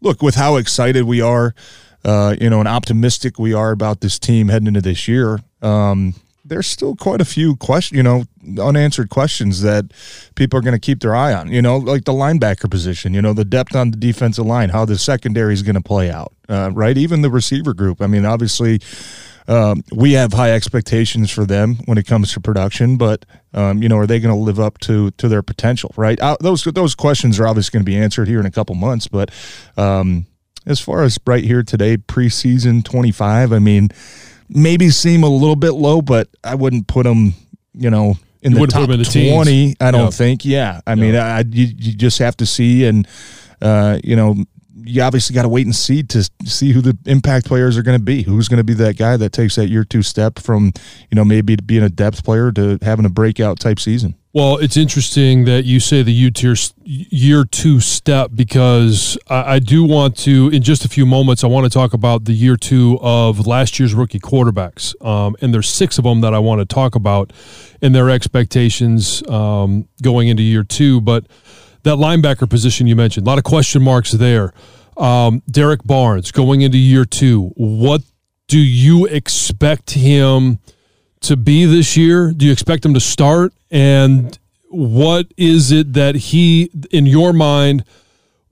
look 0.00 0.22
with 0.22 0.34
how 0.34 0.56
excited 0.56 1.04
we 1.04 1.20
are, 1.20 1.54
uh, 2.04 2.36
you 2.40 2.50
know, 2.50 2.58
and 2.58 2.68
optimistic 2.68 3.38
we 3.38 3.54
are 3.54 3.72
about 3.72 4.00
this 4.00 4.18
team 4.18 4.48
heading 4.48 4.68
into 4.68 4.80
this 4.80 5.08
year. 5.08 5.40
Um, 5.62 6.14
there's 6.44 6.66
still 6.66 6.94
quite 6.94 7.20
a 7.20 7.24
few 7.24 7.56
questions, 7.56 7.96
you 7.96 8.02
know, 8.02 8.24
unanswered 8.62 9.08
questions 9.08 9.62
that 9.62 9.86
people 10.34 10.58
are 10.58 10.62
going 10.62 10.74
to 10.74 10.80
keep 10.80 11.00
their 11.00 11.14
eye 11.14 11.32
on. 11.32 11.50
You 11.50 11.62
know, 11.62 11.78
like 11.78 12.04
the 12.04 12.12
linebacker 12.12 12.70
position, 12.70 13.14
you 13.14 13.22
know, 13.22 13.32
the 13.32 13.46
depth 13.46 13.74
on 13.74 13.90
the 13.90 13.96
defensive 13.96 14.44
line, 14.44 14.68
how 14.68 14.84
the 14.84 14.98
secondary 14.98 15.54
is 15.54 15.62
going 15.62 15.76
to 15.76 15.82
play 15.82 16.10
out, 16.10 16.34
uh, 16.48 16.70
right? 16.74 16.96
Even 16.98 17.22
the 17.22 17.30
receiver 17.30 17.72
group. 17.72 18.02
I 18.02 18.06
mean, 18.06 18.26
obviously, 18.26 18.80
um, 19.48 19.82
we 19.92 20.12
have 20.12 20.32
high 20.32 20.52
expectations 20.52 21.30
for 21.30 21.46
them 21.46 21.76
when 21.86 21.96
it 21.96 22.06
comes 22.06 22.32
to 22.34 22.40
production, 22.40 22.96
but 22.98 23.24
um, 23.54 23.82
you 23.82 23.88
know, 23.88 23.96
are 23.96 24.06
they 24.06 24.20
going 24.20 24.34
to 24.34 24.40
live 24.40 24.60
up 24.60 24.78
to 24.80 25.10
to 25.12 25.28
their 25.28 25.42
potential? 25.42 25.92
Right? 25.96 26.20
Uh, 26.20 26.36
those 26.40 26.64
those 26.64 26.94
questions 26.94 27.40
are 27.40 27.46
obviously 27.46 27.78
going 27.78 27.84
to 27.84 27.90
be 27.90 27.96
answered 27.96 28.28
here 28.28 28.40
in 28.40 28.46
a 28.46 28.50
couple 28.50 28.74
months, 28.74 29.08
but 29.08 29.30
um, 29.78 30.26
as 30.66 30.80
far 30.80 31.02
as 31.02 31.18
right 31.26 31.44
here 31.44 31.62
today, 31.62 31.96
preseason 31.96 32.84
twenty 32.84 33.10
five, 33.12 33.52
I 33.52 33.58
mean 33.58 33.88
maybe 34.48 34.90
seem 34.90 35.22
a 35.22 35.28
little 35.28 35.56
bit 35.56 35.72
low, 35.72 36.02
but 36.02 36.28
I 36.44 36.54
wouldn't 36.54 36.86
put 36.86 37.04
them, 37.04 37.32
you 37.72 37.88
know, 37.90 38.16
in 38.42 38.52
You 38.52 38.60
the 38.60 38.66
top 38.66 38.90
in 38.90 38.98
the 38.98 39.04
twenty. 39.04 39.44
teens. 39.68 39.76
I 39.80 39.90
don't 39.90 40.02
Yeah. 40.04 40.10
think. 40.10 40.44
Yeah, 40.44 40.80
I 40.86 40.94
mean, 40.96 41.16
I, 41.16 41.40
you, 41.40 41.66
you 41.78 41.92
just 41.94 42.18
have 42.18 42.36
to 42.36 42.46
see, 42.46 42.84
and 42.84 43.08
uh, 43.62 43.98
you 44.04 44.14
know, 44.16 44.36
you 44.84 45.02
obviously 45.02 45.34
got 45.34 45.42
to 45.42 45.48
wait 45.48 45.66
and 45.66 45.74
see 45.74 46.02
to 46.02 46.28
see 46.44 46.72
who 46.72 46.80
the 46.80 46.96
impact 47.06 47.46
players 47.46 47.76
are 47.78 47.82
going 47.82 47.98
to 47.98 48.04
be. 48.04 48.22
Who's 48.22 48.48
going 48.48 48.58
to 48.58 48.64
be 48.64 48.74
that 48.74 48.96
guy 48.96 49.16
that 49.16 49.32
takes 49.32 49.56
that 49.56 49.68
year 49.68 49.84
two 49.84 50.02
step 50.02 50.38
from, 50.38 50.72
you 51.10 51.16
know, 51.16 51.24
maybe 51.24 51.56
being 51.56 51.82
a 51.82 51.88
depth 51.88 52.24
player 52.24 52.52
to 52.52 52.78
having 52.82 53.04
a 53.04 53.10
breakout 53.10 53.60
type 53.60 53.80
season. 53.80 54.16
Well, 54.34 54.58
it's 54.58 54.76
interesting 54.76 55.44
that 55.44 55.64
you 55.64 55.78
say 55.78 56.02
the 56.02 56.12
U 56.12 56.28
tier 56.32 56.56
year 56.82 57.44
two 57.44 57.78
step 57.78 58.32
because 58.34 59.16
I, 59.28 59.54
I 59.54 59.58
do 59.60 59.84
want 59.84 60.16
to, 60.18 60.50
in 60.52 60.60
just 60.60 60.84
a 60.84 60.88
few 60.88 61.06
moments, 61.06 61.44
I 61.44 61.46
want 61.46 61.70
to 61.70 61.70
talk 61.70 61.94
about 61.94 62.24
the 62.24 62.32
year 62.32 62.56
two 62.56 62.98
of 63.00 63.46
last 63.46 63.78
year's 63.78 63.94
rookie 63.94 64.18
quarterbacks. 64.18 65.00
Um, 65.06 65.36
and 65.40 65.54
there's 65.54 65.68
six 65.68 65.98
of 65.98 66.04
them 66.04 66.20
that 66.22 66.34
I 66.34 66.40
want 66.40 66.60
to 66.60 66.64
talk 66.64 66.96
about 66.96 67.32
and 67.80 67.94
their 67.94 68.10
expectations 68.10 69.22
um, 69.28 69.86
going 70.02 70.26
into 70.26 70.42
year 70.42 70.64
two. 70.64 71.00
But 71.00 71.26
that 71.84 71.96
linebacker 71.96 72.48
position 72.48 72.86
you 72.86 72.96
mentioned, 72.96 73.26
a 73.26 73.30
lot 73.30 73.38
of 73.38 73.44
question 73.44 73.82
marks 73.82 74.12
there. 74.12 74.52
Um, 74.96 75.42
Derrick 75.50 75.82
Barnes 75.84 76.30
going 76.32 76.60
into 76.60 76.78
year 76.78 77.04
two, 77.04 77.52
what 77.56 78.02
do 78.48 78.58
you 78.58 79.06
expect 79.06 79.92
him? 79.92 80.58
to 81.24 81.36
be 81.36 81.64
this 81.64 81.96
year? 81.96 82.32
Do 82.32 82.46
you 82.46 82.52
expect 82.52 82.84
him 82.84 82.94
to 82.94 83.00
start? 83.00 83.52
And 83.70 84.38
what 84.68 85.26
is 85.36 85.72
it 85.72 85.94
that 85.94 86.14
he, 86.14 86.70
in 86.90 87.06
your 87.06 87.32
mind, 87.32 87.84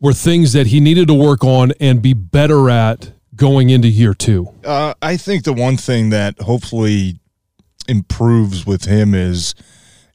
were 0.00 0.12
things 0.12 0.52
that 0.54 0.68
he 0.68 0.80
needed 0.80 1.08
to 1.08 1.14
work 1.14 1.44
on 1.44 1.72
and 1.80 2.02
be 2.02 2.12
better 2.12 2.70
at 2.70 3.12
going 3.36 3.70
into 3.70 3.88
year 3.88 4.14
two? 4.14 4.48
Uh, 4.64 4.94
I 5.00 5.16
think 5.16 5.44
the 5.44 5.52
one 5.52 5.76
thing 5.76 6.10
that 6.10 6.40
hopefully 6.40 7.20
improves 7.88 8.66
with 8.66 8.84
him 8.84 9.14
is 9.14 9.54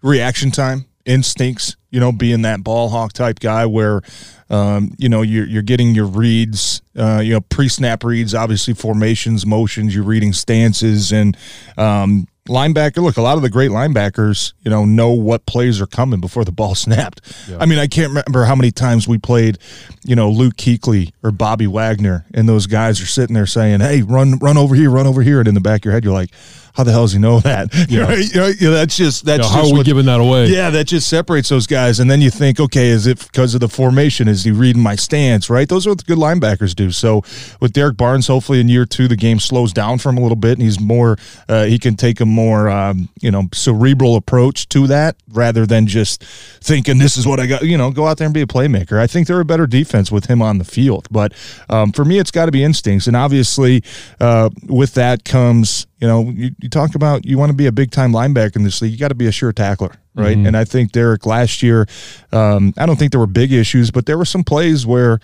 reaction 0.02 0.52
time, 0.52 0.86
instincts. 1.08 1.76
You 1.90 2.02
know, 2.02 2.12
being 2.12 2.42
that 2.42 2.64
ball 2.64 2.90
hawk 2.90 3.14
type 3.14 3.40
guy 3.40 3.66
where, 3.66 4.02
um, 4.50 4.94
you 4.98 5.08
know, 5.10 5.22
you're 5.22 5.48
you're 5.48 5.62
getting 5.62 5.96
your 5.96 6.06
reads, 6.06 6.82
uh, 6.98 7.22
you 7.24 7.34
know, 7.34 7.42
pre 7.42 7.70
snap 7.70 8.04
reads, 8.04 8.36
obviously 8.36 8.74
formations, 8.74 9.46
motions. 9.46 9.96
You're 9.96 10.04
reading 10.04 10.34
stances 10.34 11.14
and 11.14 11.38
um, 11.78 12.28
linebacker. 12.48 13.04
Look, 13.04 13.18
a 13.18 13.22
lot 13.22 13.38
of 13.38 13.44
the 13.44 13.50
great 13.50 13.72
linebackers, 13.72 14.54
you 14.62 14.72
know, 14.72 14.86
know 14.86 15.12
what 15.12 15.46
plays 15.46 15.80
are 15.80 15.88
coming 15.88 16.20
before 16.20 16.44
the 16.44 16.52
ball 16.52 16.76
snapped. 16.76 17.22
I 17.60 17.66
mean, 17.66 17.80
I 17.80 17.88
can't 17.88 18.10
remember 18.10 18.46
how 18.46 18.56
many 18.56 18.72
times 18.72 19.08
we 19.08 19.18
played, 19.18 19.58
you 20.04 20.16
know, 20.16 20.30
Luke 20.30 20.56
Kuechly 20.56 21.12
or 21.24 21.32
Bobby 21.32 21.68
Wagner, 21.68 22.26
and 22.34 22.50
those 22.50 22.68
guys 22.68 23.02
are 23.02 23.06
sitting 23.06 23.34
there 23.34 23.46
saying, 23.46 23.80
"Hey, 23.80 24.02
run, 24.02 24.40
run 24.40 24.58
over 24.58 24.76
here, 24.76 24.90
run 24.90 25.08
over 25.08 25.22
here," 25.22 25.40
and 25.40 25.48
in 25.48 25.54
the 25.54 25.62
back 25.62 25.82
of 25.82 25.86
your 25.86 25.94
head, 25.94 26.04
you're 26.04 26.14
like, 26.14 26.32
"How 26.78 26.84
the 26.84 26.92
hell 26.92 27.02
does 27.04 27.14
he 27.14 27.20
know 27.20 27.40
that?" 27.42 27.74
Yeah. 27.90 28.14
You 28.16 28.70
know, 28.70 28.72
that's 28.76 28.96
just 28.96 29.26
that's 29.26 29.42
know, 29.42 29.48
how 29.50 29.62
just 29.62 29.72
are 29.72 29.74
we 29.74 29.80
what- 29.80 29.86
giving 29.86 30.06
that 30.06 30.20
away? 30.20 30.48
yeah, 30.48 30.70
that 30.70 30.86
just 30.88 31.10
separates 31.10 31.50
those 31.50 31.68
guys. 31.68 32.00
And 32.00 32.10
then 32.10 32.22
you 32.22 32.30
think, 32.30 32.60
okay, 32.60 32.88
is 32.88 33.08
it 33.08 33.20
because 33.20 33.54
of 33.54 33.60
the 33.62 33.68
formation? 33.70 34.28
Is 34.28 34.44
he 34.44 34.52
reading 34.52 34.82
my 34.82 34.96
stance? 34.96 35.50
Right? 35.50 35.68
Those 35.68 35.86
are 35.88 35.92
what 35.92 35.98
the 36.00 36.04
good 36.06 36.18
linebackers 36.18 36.76
do. 36.76 36.92
So 36.92 37.24
with 37.60 37.74
Derrick 37.74 37.98
Barnes, 37.98 38.28
hopefully 38.28 38.60
in 38.62 38.70
year 38.70 38.86
two, 38.86 39.08
the 39.08 39.16
game 39.16 39.40
slows 39.40 39.74
down 39.74 39.98
for 39.98 40.10
him 40.10 40.18
a 40.18 40.22
little 40.22 40.36
bit, 40.38 40.54
and 40.54 40.62
he's 40.62 40.80
more. 40.80 41.18
Uh, 41.50 41.66
he 41.66 41.80
can 41.80 41.96
take 41.96 42.20
a 42.20 42.26
more, 42.26 42.70
um, 42.70 43.10
you 43.20 43.32
know, 43.32 43.50
cerebral 43.54 44.16
approach 44.16 44.70
to 44.70 44.88
that 44.88 45.16
rather 45.32 45.66
than 45.66 45.88
just 45.88 46.24
thinking 46.62 46.98
this 47.00 47.18
is 47.18 47.26
what 47.26 47.40
I 47.40 47.46
got. 47.48 47.64
You 47.64 47.78
know, 47.78 47.90
go 47.92 48.08
out 48.08 48.18
there 48.18 48.26
and 48.28 48.34
be 48.34 48.42
a 48.42 48.48
playmaker. 48.48 49.00
I 49.00 49.08
think 49.08 49.28
they're 49.28 49.40
a 49.40 49.46
better 49.46 49.66
defense 49.68 50.12
with 50.12 50.26
him 50.26 50.42
on 50.42 50.58
the 50.58 50.66
field. 50.66 51.08
But 51.10 51.34
um, 51.70 51.92
for 51.92 52.06
me, 52.06 52.20
it's 52.20 52.32
got 52.32 52.46
to 52.48 52.52
be 52.52 52.64
instincts, 52.64 53.08
and 53.08 53.16
obviously 53.16 53.84
uh, 54.20 54.50
with 54.68 54.94
that 54.96 55.24
comes 55.24 55.88
you 56.00 56.08
know, 56.08 56.30
you, 56.30 56.52
you 56.62 56.70
talk 56.70 56.96
about 56.96 57.26
you 57.26 57.38
want 57.38 57.50
to 57.50 57.56
be 57.56 57.66
a 57.68 57.72
big 57.72 57.92
time 57.92 58.12
linebacker 58.12 58.56
in 58.58 58.64
this 58.64 58.82
league, 58.82 58.92
you 58.92 58.98
got 58.98 59.08
to 59.10 59.16
be 59.16 59.28
a 59.28 59.32
sure 59.32 59.52
tackler, 59.52 59.96
right? 60.16 60.38
And 60.38 60.56
I 60.56 60.64
think 60.64 60.92
Derrick 60.92 61.26
last 61.26 61.64
year, 61.64 61.88
um, 62.32 62.74
I 62.78 62.86
don't 62.86 62.98
think 62.98 63.12
there 63.12 63.20
were 63.20 63.28
big 63.28 63.52
issues, 63.52 63.90
but 63.92 64.06
there 64.06 64.18
were 64.18 64.26
some 64.26 64.44
plays 64.44 64.86
where, 64.86 65.20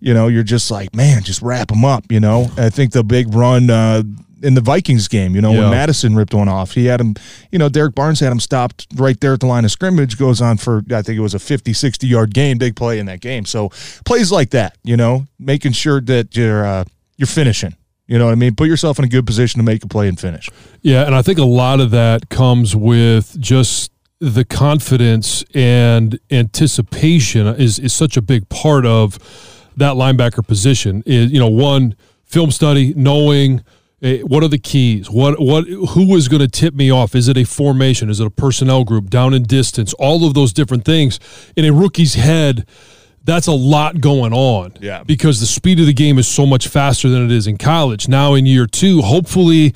you 0.00 0.12
know, 0.14 0.28
you're 0.28 0.42
just 0.42 0.70
like, 0.70 0.94
man, 0.94 1.22
just 1.22 1.42
wrap 1.42 1.68
them 1.68 1.84
up, 1.84 2.04
you 2.10 2.20
know? 2.20 2.50
I 2.56 2.70
think 2.70 2.92
the 2.92 3.04
big 3.04 3.32
run, 3.34 3.70
uh, 3.70 4.02
in 4.42 4.52
the 4.54 4.60
Vikings 4.60 5.08
game, 5.08 5.34
you 5.34 5.40
know, 5.40 5.52
Yeah. 5.52 5.60
when 5.60 5.70
Mattison 5.70 6.14
ripped 6.14 6.34
one 6.34 6.48
off, 6.48 6.72
he 6.72 6.84
had 6.86 7.00
him, 7.00 7.14
you 7.50 7.58
know, 7.58 7.68
Derrick 7.70 7.94
Barnes 7.94 8.20
had 8.20 8.30
him 8.30 8.38
stopped 8.38 8.86
right 8.96 9.18
there 9.20 9.32
at 9.32 9.40
the 9.40 9.46
line 9.46 9.64
of 9.64 9.70
scrimmage, 9.70 10.18
goes 10.18 10.42
on 10.42 10.58
for, 10.58 10.82
I 10.92 11.00
think 11.02 11.16
it 11.16 11.22
was 11.22 11.32
a 11.34 11.38
50, 11.38 11.72
60 11.72 12.06
yard 12.06 12.34
gain, 12.34 12.58
big 12.58 12.76
play 12.76 12.98
in 12.98 13.06
that 13.06 13.20
game. 13.20 13.46
So 13.46 13.70
plays 14.04 14.30
like 14.30 14.50
that, 14.50 14.76
you 14.84 14.96
know, 14.96 15.26
making 15.38 15.72
sure 15.72 16.00
that 16.02 16.36
you're, 16.36 16.66
uh, 16.66 16.84
you're 17.16 17.26
finishing. 17.26 17.74
You 18.06 18.18
know 18.18 18.26
what 18.26 18.32
I 18.32 18.36
mean? 18.36 18.54
Put 18.54 18.68
yourself 18.68 18.98
in 18.98 19.04
a 19.04 19.08
good 19.08 19.26
position 19.26 19.58
to 19.58 19.64
make 19.64 19.82
a 19.84 19.88
play 19.88 20.08
and 20.08 20.18
finish. 20.18 20.48
Yeah, 20.82 21.06
and 21.06 21.14
I 21.14 21.22
think 21.22 21.38
a 21.38 21.44
lot 21.44 21.80
of 21.80 21.90
that 21.90 22.28
comes 22.28 22.76
with 22.76 23.40
just 23.40 23.90
the 24.20 24.44
confidence 24.44 25.44
and 25.54 26.18
anticipation 26.30 27.46
is 27.48 27.78
is 27.78 27.94
such 27.94 28.16
a 28.16 28.22
big 28.22 28.48
part 28.48 28.86
of 28.86 29.18
that 29.76 29.94
linebacker 29.94 30.46
position. 30.46 31.02
Is 31.04 31.32
you 31.32 31.38
know 31.38 31.48
one 31.48 31.96
film 32.24 32.50
study, 32.50 32.94
knowing 32.94 33.62
eh, 34.02 34.20
what 34.20 34.42
are 34.42 34.48
the 34.48 34.58
keys, 34.58 35.10
what 35.10 35.40
what 35.40 35.66
who 35.66 36.14
is 36.16 36.28
going 36.28 36.40
to 36.40 36.48
tip 36.48 36.74
me 36.74 36.90
off? 36.90 37.14
Is 37.14 37.28
it 37.28 37.36
a 37.36 37.44
formation? 37.44 38.08
Is 38.08 38.20
it 38.20 38.26
a 38.26 38.30
personnel 38.30 38.84
group? 38.84 39.10
Down 39.10 39.34
in 39.34 39.42
distance? 39.42 39.92
All 39.94 40.24
of 40.24 40.34
those 40.34 40.52
different 40.52 40.84
things 40.84 41.18
in 41.56 41.64
a 41.64 41.72
rookie's 41.72 42.14
head. 42.14 42.66
That's 43.26 43.48
a 43.48 43.52
lot 43.52 44.00
going 44.00 44.32
on. 44.32 44.74
Yeah. 44.80 45.02
Because 45.02 45.40
the 45.40 45.46
speed 45.46 45.80
of 45.80 45.86
the 45.86 45.92
game 45.92 46.18
is 46.18 46.28
so 46.28 46.46
much 46.46 46.68
faster 46.68 47.08
than 47.08 47.24
it 47.24 47.32
is 47.32 47.46
in 47.46 47.58
college. 47.58 48.08
Now 48.08 48.34
in 48.34 48.46
year 48.46 48.66
two, 48.66 49.02
hopefully 49.02 49.74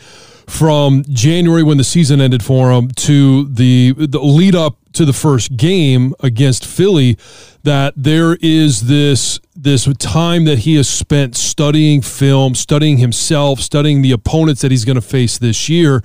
from 0.51 1.05
January 1.09 1.63
when 1.63 1.77
the 1.77 1.85
season 1.85 2.21
ended 2.21 2.43
for 2.43 2.73
him 2.73 2.89
to 2.89 3.45
the 3.45 3.93
the 3.93 4.19
lead 4.19 4.55
up 4.57 4.77
to 4.93 5.05
the 5.05 5.13
first 5.13 5.57
game 5.57 6.13
against 6.21 6.67
Philly 6.67 7.17
that 7.63 7.95
there 7.97 8.37
is 8.41 8.83
this 8.89 9.39
this 9.55 9.85
time 9.99 10.45
that 10.47 10.61
he 10.61 10.75
has 10.77 10.89
spent 10.89 11.37
studying 11.37 12.03
film, 12.03 12.55
studying 12.55 12.99
himself, 12.99 13.61
studying 13.61 14.03
the 14.03 14.13
opponents 14.13 14.63
that 14.63 14.71
he's 14.71 14.85
going 14.85 14.97
to 14.97 15.03
face 15.03 15.39
this 15.39 15.69
year, 15.69 16.03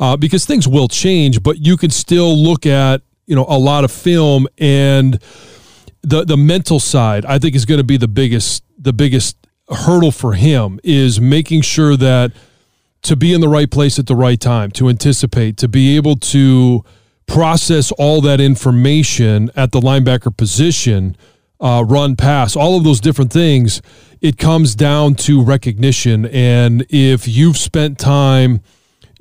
uh, 0.00 0.16
because 0.16 0.46
things 0.46 0.66
will 0.66 0.88
change, 0.88 1.42
but 1.42 1.58
you 1.58 1.76
can 1.76 1.90
still 1.90 2.36
look 2.36 2.64
at 2.64 3.02
you 3.26 3.36
know 3.36 3.44
a 3.48 3.58
lot 3.58 3.84
of 3.84 3.92
film 3.92 4.48
and 4.58 5.22
the 6.02 6.24
the 6.24 6.36
mental 6.36 6.80
side 6.80 7.24
I 7.24 7.38
think 7.38 7.54
is 7.54 7.64
going 7.64 7.78
to 7.78 7.84
be 7.84 7.96
the 7.96 8.08
biggest 8.08 8.64
the 8.78 8.92
biggest 8.92 9.36
hurdle 9.70 10.12
for 10.12 10.34
him 10.34 10.80
is 10.82 11.20
making 11.20 11.62
sure 11.62 11.96
that 11.96 12.32
to 13.02 13.16
be 13.16 13.32
in 13.32 13.40
the 13.40 13.48
right 13.48 13.70
place 13.70 13.98
at 13.98 14.06
the 14.06 14.14
right 14.16 14.40
time, 14.40 14.70
to 14.72 14.88
anticipate, 14.88 15.56
to 15.58 15.68
be 15.68 15.96
able 15.96 16.16
to 16.16 16.84
process 17.26 17.90
all 17.92 18.20
that 18.20 18.40
information 18.40 19.50
at 19.56 19.72
the 19.72 19.80
linebacker 19.80 20.36
position, 20.36 21.16
uh, 21.60 21.84
run, 21.86 22.16
pass, 22.16 22.54
all 22.56 22.76
of 22.76 22.84
those 22.84 23.00
different 23.00 23.32
things. 23.32 23.82
It 24.20 24.38
comes 24.38 24.74
down 24.74 25.16
to 25.16 25.42
recognition. 25.42 26.26
And 26.26 26.86
if 26.90 27.26
you've 27.26 27.56
spent 27.56 27.98
time, 27.98 28.60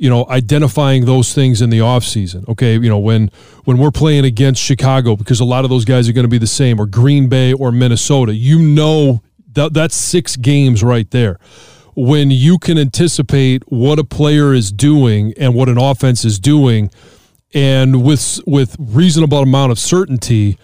you 0.02 0.10
know, 0.10 0.26
identifying 0.30 1.06
those 1.06 1.32
things 1.32 1.62
in 1.62 1.70
the 1.70 1.78
offseason, 1.78 2.50
okay, 2.50 2.74
you 2.74 2.90
know, 2.90 2.98
when 2.98 3.30
when 3.66 3.78
we're 3.78 3.92
playing 3.92 4.26
against 4.26 4.60
Chicago, 4.60 5.16
because 5.16 5.40
a 5.40 5.46
lot 5.46 5.64
of 5.64 5.70
those 5.70 5.86
guys 5.86 6.10
are 6.10 6.12
going 6.12 6.24
to 6.24 6.30
be 6.30 6.40
the 6.40 6.48
same, 6.48 6.82
or 6.82 6.88
Green 6.88 7.30
Bay 7.30 7.54
or 7.54 7.72
Minnesota, 7.72 8.34
you 8.34 8.58
know 8.58 9.22
that 9.54 9.76
that's 9.76 9.96
six 9.96 10.38
games 10.38 10.82
right 10.84 11.12
there. 11.12 11.38
When 11.96 12.32
you 12.32 12.58
can 12.58 12.80
anticipate 12.80 13.62
what 13.72 14.00
a 14.00 14.04
player 14.04 14.56
is 14.56 14.72
doing 14.72 15.36
and 15.38 15.54
what 15.54 15.70
an 15.70 15.78
offense 15.78 16.26
is 16.26 16.40
doing 16.40 16.90
and 17.54 18.04
with 18.04 18.40
with 18.48 18.76
reasonable 18.80 19.44
amount 19.44 19.72
of 19.72 19.78
certainty 19.78 20.58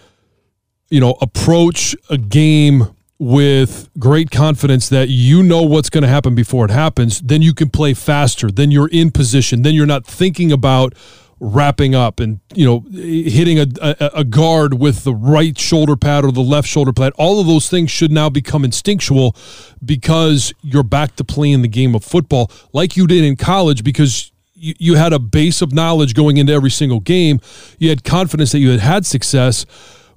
you 0.89 0.99
know 0.99 1.15
approach 1.21 1.95
a 2.09 2.17
game 2.17 2.87
with 3.19 3.89
great 3.97 4.29
confidence 4.29 4.89
that 4.89 5.09
you 5.09 5.41
know 5.41 5.63
what's 5.63 5.89
going 5.89 6.03
to 6.03 6.07
happen 6.07 6.35
before 6.35 6.65
it 6.65 6.71
happens 6.71 7.19
then 7.21 7.41
you 7.41 7.53
can 7.53 7.69
play 7.69 7.93
faster 7.93 8.51
then 8.51 8.69
you're 8.69 8.89
in 8.89 9.09
position 9.09 9.63
then 9.63 9.73
you're 9.73 9.87
not 9.87 10.05
thinking 10.05 10.51
about 10.51 10.93
wrapping 11.39 11.93
up 11.93 12.19
and 12.19 12.39
you 12.55 12.65
know 12.65 12.79
hitting 12.91 13.59
a, 13.59 13.67
a, 13.79 14.11
a, 14.15 14.23
guard 14.23 14.73
with 14.73 15.03
the 15.03 15.13
right 15.13 15.57
shoulder 15.57 15.95
pad 15.95 16.25
or 16.25 16.31
the 16.31 16.41
left 16.41 16.67
shoulder 16.67 16.91
pad. 16.91 17.13
All 17.17 17.39
of 17.39 17.45
those 17.45 17.69
things 17.69 17.91
should 17.91 18.11
now 18.11 18.29
become 18.29 18.65
instinctual 18.65 19.35
because 19.83 20.53
you're 20.61 20.83
back 20.83 21.15
to 21.17 21.23
playing 21.23 21.61
the 21.61 21.67
game 21.67 21.93
of 21.93 22.03
football 22.03 22.51
like 22.73 22.97
you 22.97 23.05
did 23.05 23.23
in 23.23 23.35
college 23.35 23.83
because 23.83 24.31
you, 24.55 24.73
you 24.79 24.95
had 24.95 25.13
a 25.13 25.19
base 25.19 25.61
of 25.61 25.71
knowledge 25.71 26.15
going 26.15 26.37
into 26.37 26.51
every 26.51 26.71
single 26.71 26.99
game. 26.99 27.39
You 27.77 27.89
had 27.89 28.03
confidence 28.03 28.51
that 28.53 28.59
you 28.59 28.71
had 28.71 28.79
had 28.79 29.05
success 29.05 29.65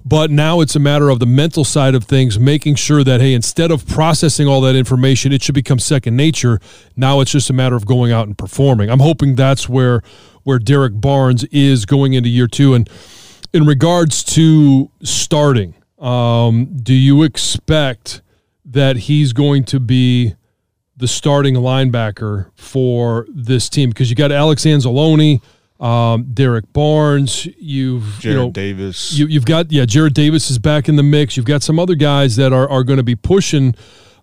but 0.03 0.31
now 0.31 0.61
it's 0.61 0.75
a 0.75 0.79
matter 0.79 1.09
of 1.09 1.19
the 1.19 1.25
mental 1.25 1.63
side 1.63 1.95
of 1.95 2.03
things, 2.03 2.39
making 2.39 2.75
sure 2.75 3.03
that, 3.03 3.21
hey, 3.21 3.33
instead 3.33 3.71
of 3.71 3.87
processing 3.87 4.47
all 4.47 4.61
that 4.61 4.75
information, 4.75 5.31
it 5.31 5.43
should 5.43 5.55
become 5.55 5.79
second 5.79 6.15
nature. 6.15 6.59
Now 6.95 7.19
it's 7.19 7.31
just 7.31 7.49
a 7.49 7.53
matter 7.53 7.75
of 7.75 7.85
going 7.85 8.11
out 8.11 8.27
and 8.27 8.37
performing. 8.37 8.89
I'm 8.89 8.99
hoping 8.99 9.35
that's 9.35 9.69
where 9.69 10.01
where 10.43 10.57
Derrick 10.57 10.99
Barnes 10.99 11.43
is 11.45 11.85
going 11.85 12.13
into 12.13 12.27
year 12.27 12.47
two. 12.47 12.73
And 12.73 12.89
in 13.53 13.65
regards 13.65 14.23
to 14.23 14.89
starting, 15.03 15.75
um, 15.99 16.77
do 16.81 16.95
you 16.95 17.21
expect 17.21 18.23
that 18.65 18.97
he's 18.97 19.33
going 19.33 19.65
to 19.65 19.79
be 19.79 20.35
the 20.97 21.07
starting 21.07 21.55
linebacker 21.55 22.49
for 22.55 23.27
this 23.29 23.69
team? 23.69 23.89
Because 23.89 24.09
you 24.09 24.15
got 24.15 24.31
Alex 24.31 24.63
Anzalone– 24.63 25.41
um, 25.81 26.27
Derrick 26.33 26.71
Barnes. 26.71 27.47
You've 27.57 28.03
Jarrad 28.03 28.23
you 28.23 28.33
know, 28.33 28.51
Davis. 28.51 29.13
You, 29.13 29.27
have 29.39 29.45
got 29.45 29.71
yeah, 29.71 29.83
Jarrad 29.83 30.13
Davis 30.13 30.49
is 30.49 30.59
back 30.59 30.87
in 30.87 30.95
the 30.95 31.03
mix. 31.03 31.35
You've 31.35 31.45
got 31.45 31.63
some 31.63 31.79
other 31.79 31.95
guys 31.95 32.35
that 32.37 32.53
are 32.53 32.69
are 32.69 32.83
going 32.83 32.97
to 32.97 33.03
be 33.03 33.15
pushing 33.15 33.75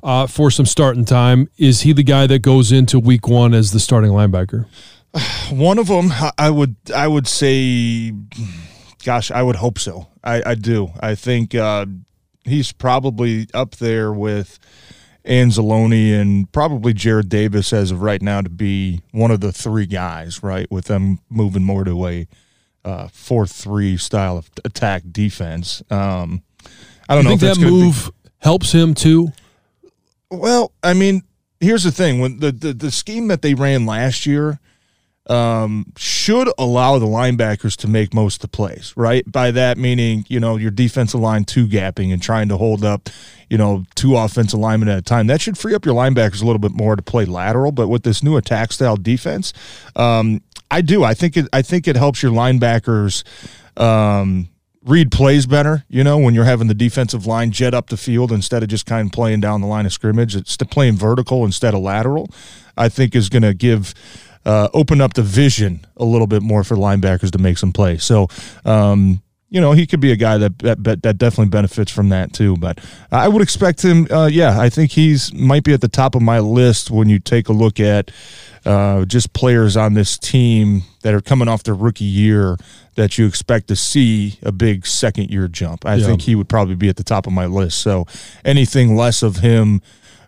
uh, 0.03 0.27
for 0.27 0.51
some 0.51 0.65
starting 0.65 1.05
time. 1.05 1.49
Is 1.59 1.83
he 1.83 1.93
the 1.93 2.05
guy 2.05 2.27
that 2.29 2.41
goes 2.41 2.73
into 2.73 2.99
Week 2.99 3.29
One 3.29 3.53
as 3.53 3.73
the 3.73 3.81
starting 3.81 4.13
linebacker? 4.13 4.67
One 5.51 5.79
of 5.79 5.89
them, 5.89 6.13
I 6.39 6.51
would 6.51 6.77
I 6.95 7.09
would 7.09 7.27
say, 7.27 8.13
gosh, 9.05 9.31
I 9.31 9.43
would 9.43 9.57
hope 9.57 9.79
so. 9.79 10.07
I, 10.23 10.43
I 10.47 10.55
do. 10.55 10.89
I 11.01 11.15
think 11.15 11.55
uh, 11.55 11.87
he's 12.45 12.73
probably 12.73 13.49
up 13.53 13.77
there 13.77 14.13
with 14.13 14.59
Anzalone 15.29 16.19
and 16.19 16.51
probably 16.53 16.95
Jarrad 16.95 17.29
Davis 17.29 17.73
as 17.73 17.91
of 17.91 18.03
right 18.03 18.23
now 18.23 18.41
to 18.41 18.49
be 18.49 19.03
one 19.13 19.31
of 19.31 19.41
the 19.41 19.53
three 19.53 19.87
guys, 19.87 20.43
right? 20.43 20.71
With 20.71 20.87
them 20.87 21.21
moving 21.29 21.63
more 21.63 21.85
to 21.85 22.07
a 22.07 22.27
uh, 22.85 23.09
four 23.09 23.47
three 23.47 23.97
style 23.97 24.39
of 24.39 24.51
attack 24.65 25.03
defense. 25.13 25.83
Um, 25.91 26.43
I 27.09 27.15
don't 27.15 27.25
you 27.25 27.31
know 27.31 27.37
think 27.37 27.59
that 27.59 27.65
move 27.65 28.11
be... 28.25 28.31
helps 28.39 28.73
him 28.73 28.95
too. 28.95 29.33
Well, 30.31 30.73
I 30.83 30.95
mean, 30.95 31.23
here's 31.61 31.85
the 31.85 31.93
thing: 31.93 32.21
when 32.21 32.39
the, 32.41 32.51
the 32.51 32.73
the 32.73 32.91
scheme 32.91 33.29
that 33.29 33.43
they 33.43 33.55
ran 33.55 33.85
last 33.85 34.25
year, 34.25 34.59
um, 35.29 35.93
should 35.97 36.49
allow 36.59 36.99
the 36.99 37.07
linebackers 37.07 37.77
to 37.77 37.89
make 37.89 38.15
most 38.15 38.37
of 38.37 38.41
the 38.43 38.49
plays, 38.49 38.95
right? 38.97 39.31
By 39.31 39.51
that 39.51 39.77
meaning, 39.77 40.25
you 40.29 40.41
know, 40.41 40.57
your 40.57 40.71
defensive 40.71 41.21
line 41.21 41.45
two 41.45 41.67
gapping 41.67 42.13
and 42.13 42.23
trying 42.23 42.49
to 42.49 42.57
hold 42.57 42.85
up, 42.85 43.11
you 43.51 43.59
know, 43.59 43.85
two 43.95 44.17
offensive 44.17 44.59
linemen 44.59 44.89
at 44.89 44.99
a 44.99 45.03
time. 45.03 45.27
That 45.27 45.41
should 45.41 45.59
free 45.59 45.75
up 45.75 45.85
your 45.85 45.95
linebackers 45.95 46.43
a 46.43 46.47
little 46.47 46.59
bit 46.59 46.73
more 46.73 46.97
to 46.97 47.03
play 47.03 47.27
lateral. 47.27 47.73
But 47.73 47.89
with 47.89 48.05
this 48.05 48.23
new 48.23 48.37
attack 48.37 48.73
style 48.73 48.97
defense, 48.97 49.53
um, 49.97 50.41
I 50.71 50.81
do. 50.81 51.05
I 51.05 51.15
think 51.15 51.37
it. 51.37 51.47
I 51.53 51.63
think 51.63 51.87
it 51.89 51.97
helps 51.97 52.23
your 52.23 52.33
linebackers. 52.33 53.25
Um, 53.77 54.49
read 54.85 55.13
plays 55.13 55.45
better, 55.45 55.85
you 55.89 56.03
know, 56.03 56.17
when 56.17 56.35
you're 56.35 56.45
having 56.45 56.67
the 56.67 56.75
defensive 56.75 57.27
line 57.27 57.51
jet 57.51 57.75
up 57.75 57.91
the 57.91 57.97
field 57.97 58.33
instead 58.33 58.63
of 58.63 58.69
just 58.71 58.87
kind 58.87 59.07
of 59.07 59.13
playing 59.13 59.41
down 59.41 59.61
the 59.61 59.67
line 59.67 59.85
of 59.85 59.93
scrimmage. 59.93 60.35
It's 60.35 60.57
playing 60.57 60.97
vertical 60.97 61.45
instead 61.45 61.75
of 61.75 61.81
lateral. 61.81 62.31
I 62.77 62.89
think 62.89 63.15
is 63.15 63.29
going 63.29 63.43
to 63.43 63.55
give 63.55 63.93
uh, 64.49 64.69
open 64.73 65.03
up 65.03 65.13
the 65.13 65.23
vision 65.23 65.87
a 65.99 66.05
little 66.05 66.27
bit 66.27 66.43
more 66.43 66.65
for 66.65 66.75
linebackers 66.75 67.31
to 67.31 67.39
make 67.39 67.59
some 67.59 67.71
plays. 67.71 68.03
So, 68.03 68.29
um, 68.65 69.23
you 69.51 69.61
know, 69.61 69.73
he 69.73 69.87
could 69.87 70.01
be 70.01 70.11
a 70.11 70.17
guy 70.17 70.39
that, 70.39 70.59
that 70.61 71.03
that 71.03 71.19
definitely 71.19 71.51
benefits 71.51 71.93
from 71.93 72.09
that 72.09 72.33
too. 72.33 72.57
But 72.57 72.81
I 73.13 73.29
would 73.29 73.43
expect 73.43 73.83
him. 73.83 74.07
Uh, 74.11 74.27
yeah, 74.27 74.59
I 74.59 74.71
think 74.71 74.91
he's 74.93 75.33
might 75.35 75.65
be 75.65 75.75
at 75.75 75.83
the 75.83 75.89
top 75.89 76.15
of 76.15 76.23
my 76.23 76.39
list 76.41 76.91
when 76.91 77.11
you 77.11 77.19
take 77.19 77.49
a 77.49 77.53
look 77.53 77.79
at 77.79 78.11
uh, 78.65 79.05
just 79.05 79.35
players 79.35 79.77
on 79.77 79.93
this 79.93 80.17
team 80.17 80.83
that 81.03 81.15
are 81.15 81.21
coming 81.21 81.49
off 81.49 81.63
their 81.63 81.75
rookie 81.75 82.05
year 82.05 82.57
that 82.95 83.19
you 83.19 83.27
expect 83.27 83.69
to 83.69 83.77
see 83.77 84.39
a 84.43 84.53
big 84.53 84.87
second 84.87 85.31
year 85.31 85.47
jump. 85.47 85.85
I 85.85 85.97
yeah. 85.97 86.07
think 86.07 86.23
he 86.23 86.35
would 86.35 86.49
probably 86.49 86.75
be 86.75 86.89
at 86.89 86.97
the 86.97 87.05
top 87.05 87.27
of 87.27 87.35
my 87.35 87.47
list. 87.47 87.83
So 87.83 88.07
anything 88.47 88.97
less 88.97 89.23
of 89.23 89.37
him. 89.37 89.83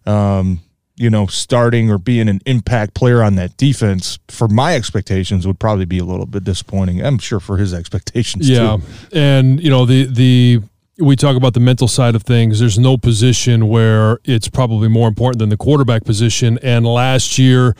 Um, 0.07 0.61
you 1.01 1.09
know, 1.09 1.27
starting 1.27 1.91
or 1.91 1.97
being 1.97 2.29
an 2.29 2.41
impact 2.45 2.93
player 2.93 3.23
on 3.23 3.35
that 3.37 3.57
defense, 3.57 4.19
for 4.29 4.49
my 4.49 4.77
expectations, 4.77 5.47
would 5.47 5.59
probably 5.59 5.87
be 5.87 5.99
a 5.99 6.05
little 6.05 6.27
bit 6.27 6.45
disappointing. 6.45 7.03
I'm 7.03 7.19
sure 7.19 7.41
for 7.41 7.57
his 7.57 7.73
expectations. 7.73 8.47
Yeah, 8.47 8.77
too. 8.77 9.19
and 9.19 9.63
you 9.63 9.71
know 9.71 9.87
the 9.87 10.05
the 10.05 10.61
we 10.99 11.17
talk 11.17 11.37
about 11.37 11.55
the 11.55 11.61
mental 11.61 11.89
side 11.89 12.15
of 12.15 12.23
things. 12.23 12.61
There's 12.61 12.79
no 12.79 12.99
position 12.99 13.69
where 13.69 14.19
it's 14.25 14.49
probably 14.49 14.89
more 14.89 15.09
important 15.09 15.39
than 15.39 15.49
the 15.49 15.57
quarterback 15.57 16.05
position. 16.05 16.59
And 16.63 16.85
last 16.85 17.39
year 17.39 17.75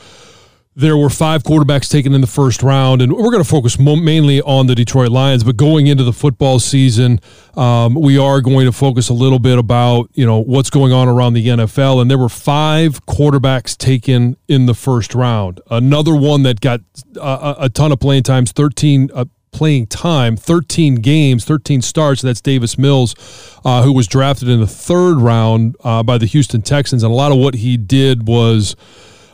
there 0.75 0.95
were 0.95 1.09
five 1.09 1.43
quarterbacks 1.43 1.89
taken 1.89 2.13
in 2.13 2.21
the 2.21 2.27
first 2.27 2.63
round, 2.63 3.01
and 3.01 3.11
we're 3.11 3.31
going 3.31 3.43
to 3.43 3.49
focus 3.49 3.77
mo- 3.77 3.97
mainly 3.97 4.41
on 4.41 4.67
the 4.67 4.75
Detroit 4.75 5.09
Lions. 5.09 5.43
But 5.43 5.57
going 5.57 5.87
into 5.87 6.03
the 6.03 6.13
football 6.13 6.59
season, 6.59 7.19
um, 7.55 7.95
we 7.95 8.17
are 8.17 8.39
going 8.39 8.65
to 8.65 8.71
focus 8.71 9.09
a 9.09 9.13
little 9.13 9.39
bit 9.39 9.57
about 9.57 10.09
you 10.13 10.25
know 10.25 10.39
what's 10.39 10.69
going 10.69 10.93
on 10.93 11.09
around 11.09 11.33
the 11.33 11.45
NFL. 11.45 12.01
And 12.01 12.09
there 12.09 12.17
were 12.17 12.29
five 12.29 13.05
quarterbacks 13.05 13.77
taken 13.77 14.37
in 14.47 14.65
the 14.65 14.73
first 14.73 15.13
round. 15.13 15.59
Another 15.69 16.15
one 16.15 16.43
that 16.43 16.61
got 16.61 16.79
uh, 17.19 17.55
a 17.57 17.69
ton 17.69 17.91
of 17.91 17.99
playing 17.99 18.23
times, 18.23 18.51
thirteen. 18.51 19.09
Uh, 19.13 19.25
playing 19.51 19.85
time, 19.85 20.37
13 20.37 20.95
games, 20.95 21.43
13 21.43 21.81
starts. 21.81 22.21
That's 22.21 22.39
Davis 22.39 22.77
Mills, 22.77 23.59
uh, 23.65 23.83
who 23.83 23.91
was 23.91 24.07
drafted 24.07 24.47
in 24.47 24.61
the 24.61 24.65
third 24.65 25.17
round 25.17 25.75
uh, 25.83 26.03
by 26.03 26.17
the 26.17 26.25
Houston 26.25 26.61
Texans. 26.61 27.03
And 27.03 27.11
a 27.11 27.15
lot 27.15 27.33
of 27.33 27.37
what 27.37 27.55
he 27.55 27.75
did 27.75 28.29
was 28.29 28.77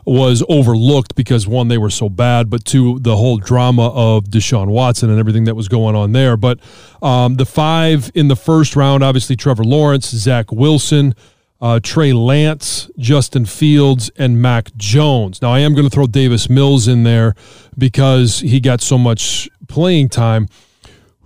was 0.08 0.42
overlooked 0.48 1.16
because 1.16 1.48
one, 1.48 1.68
they 1.68 1.78
were 1.78 1.90
so 1.90 2.08
bad, 2.08 2.50
but 2.50 2.64
two, 2.64 2.98
the 3.00 3.18
whole 3.18 3.38
drama 3.38 3.90
of 3.90 4.26
Deshaun 4.26 4.68
Watson 4.68 5.10
and 5.10 5.20
everything 5.20 5.44
that 5.44 5.56
was 5.56 5.68
going 5.68 5.96
on 5.96 6.14
there. 6.14 6.38
But 6.38 6.60
um, 7.02 7.36
the 7.36 7.46
five 7.46 8.10
in 8.16 8.30
the 8.30 8.36
first 8.36 8.76
round, 8.76 9.04
obviously 9.04 9.36
Trevor 9.36 9.66
Lawrence, 9.66 10.08
Zach 10.08 10.52
Wilson, 10.52 11.14
uh, 11.60 11.82
Trey 11.84 12.14
Lance, 12.14 12.90
Justin 12.98 13.46
Fields, 13.46 14.10
and 14.18 14.42
Mac 14.42 14.74
Jones. 14.78 15.42
Now, 15.42 15.52
I 15.52 15.60
am 15.60 15.74
going 15.74 15.86
to 15.86 15.90
throw 15.90 16.08
Davis 16.08 16.50
Mills 16.50 16.88
in 16.88 17.04
there 17.04 17.36
because 17.78 18.40
he 18.40 18.62
got 18.62 18.80
so 18.80 18.98
much 18.98 19.50
playing 19.68 20.10
time. 20.10 20.48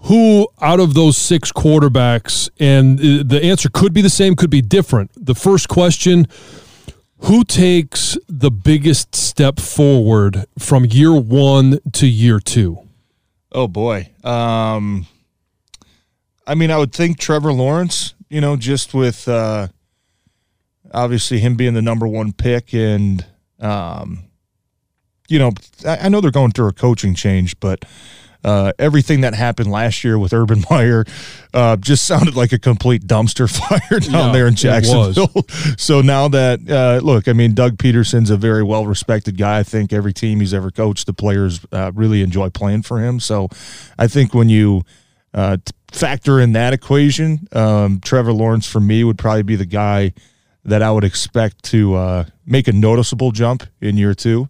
Who 0.06 0.48
out 0.60 0.80
of 0.80 0.96
those 0.96 1.16
six 1.18 1.52
quarterbacks, 1.52 2.50
and 2.60 3.00
uh, 3.00 3.24
the 3.24 3.44
answer 3.44 3.70
could 3.72 3.94
be 3.94 4.02
the 4.02 4.10
same, 4.10 4.36
could 4.36 4.50
be 4.50 4.64
different. 4.64 5.12
The 5.16 5.36
first 5.36 5.70
question 5.70 6.26
who 7.22 7.44
takes 7.44 8.18
the 8.28 8.52
biggest 8.52 9.16
step 9.16 9.60
forward 9.60 10.46
from 10.58 10.86
year 10.86 11.14
one 11.14 11.80
to 11.94 12.08
year 12.08 12.40
two? 12.40 12.80
Oh 13.52 13.68
boy. 13.68 14.10
Um, 14.24 15.08
I 16.48 16.56
mean, 16.56 16.72
I 16.72 16.78
would 16.78 16.94
think 16.94 17.20
Trevor 17.20 17.54
Lawrence. 17.54 18.14
You 18.30 18.40
know, 18.40 18.56
just 18.56 18.94
with 18.94 19.28
uh, 19.28 19.68
obviously 20.94 21.40
him 21.40 21.56
being 21.56 21.74
the 21.74 21.82
number 21.82 22.08
one 22.08 22.32
pick, 22.32 22.74
and 22.74 23.26
um, 23.60 24.24
you 25.28 25.38
know, 25.38 25.52
I, 25.86 25.98
I 25.98 26.10
know 26.10 26.22
they're 26.22 26.32
going 26.32 26.52
through 26.52 26.70
a 26.70 26.74
coaching 26.74 27.14
change, 27.14 27.60
but 27.60 27.86
uh, 28.44 28.74
everything 28.80 29.22
that 29.22 29.34
happened 29.34 29.70
last 29.70 30.04
year 30.04 30.18
with 30.18 30.34
Urban 30.34 30.64
Meyer 30.70 31.06
uh, 31.54 31.76
just 31.78 32.06
sounded 32.06 32.36
like 32.36 32.52
a 32.52 32.60
complete 32.60 33.06
dumpster 33.06 33.50
fire 33.90 34.00
down 34.00 34.28
yeah, 34.28 34.32
there 34.32 34.48
in 34.48 34.56
Jacksonville. 34.56 35.46
so 35.78 36.02
now 36.02 36.28
that 36.28 36.60
uh, 36.70 37.04
look, 37.04 37.28
I 37.28 37.34
mean, 37.34 37.54
Doug 37.54 37.78
Pederson's 37.78 38.30
a 38.30 38.38
very 38.38 38.64
well 38.64 38.86
respected 38.86 39.38
guy. 39.38 39.60
I 39.60 39.64
think 39.64 39.94
every 39.94 40.14
team 40.14 40.40
he's 40.40 40.54
ever 40.54 40.72
coached, 40.72 41.06
the 41.06 41.14
players 41.14 41.60
uh, 41.72 41.92
really 41.94 42.22
enjoy 42.22 42.50
playing 42.50 42.84
for 42.84 43.00
him. 43.00 43.20
So 43.20 43.50
I 43.98 44.08
think 44.08 44.34
when 44.34 44.50
you 44.50 44.84
uh, 45.34 45.58
factor 45.92 46.40
in 46.40 46.54
that 46.54 46.74
equation, 46.74 47.48
um, 47.52 48.00
Trevor 48.00 48.34
Lawrence 48.34 48.66
for 48.66 48.80
me 48.80 49.04
would 49.04 49.18
probably 49.18 49.44
be 49.44 49.56
the 49.56 49.66
guy 49.66 50.14
that 50.64 50.82
I 50.82 50.92
would 50.92 51.04
expect 51.04 51.64
to 51.66 51.96
uh, 51.96 52.26
make 52.46 52.68
a 52.68 52.74
noticeable 52.74 53.32
jump 53.32 53.64
in 53.80 53.98
year 53.98 54.14
two. 54.14 54.48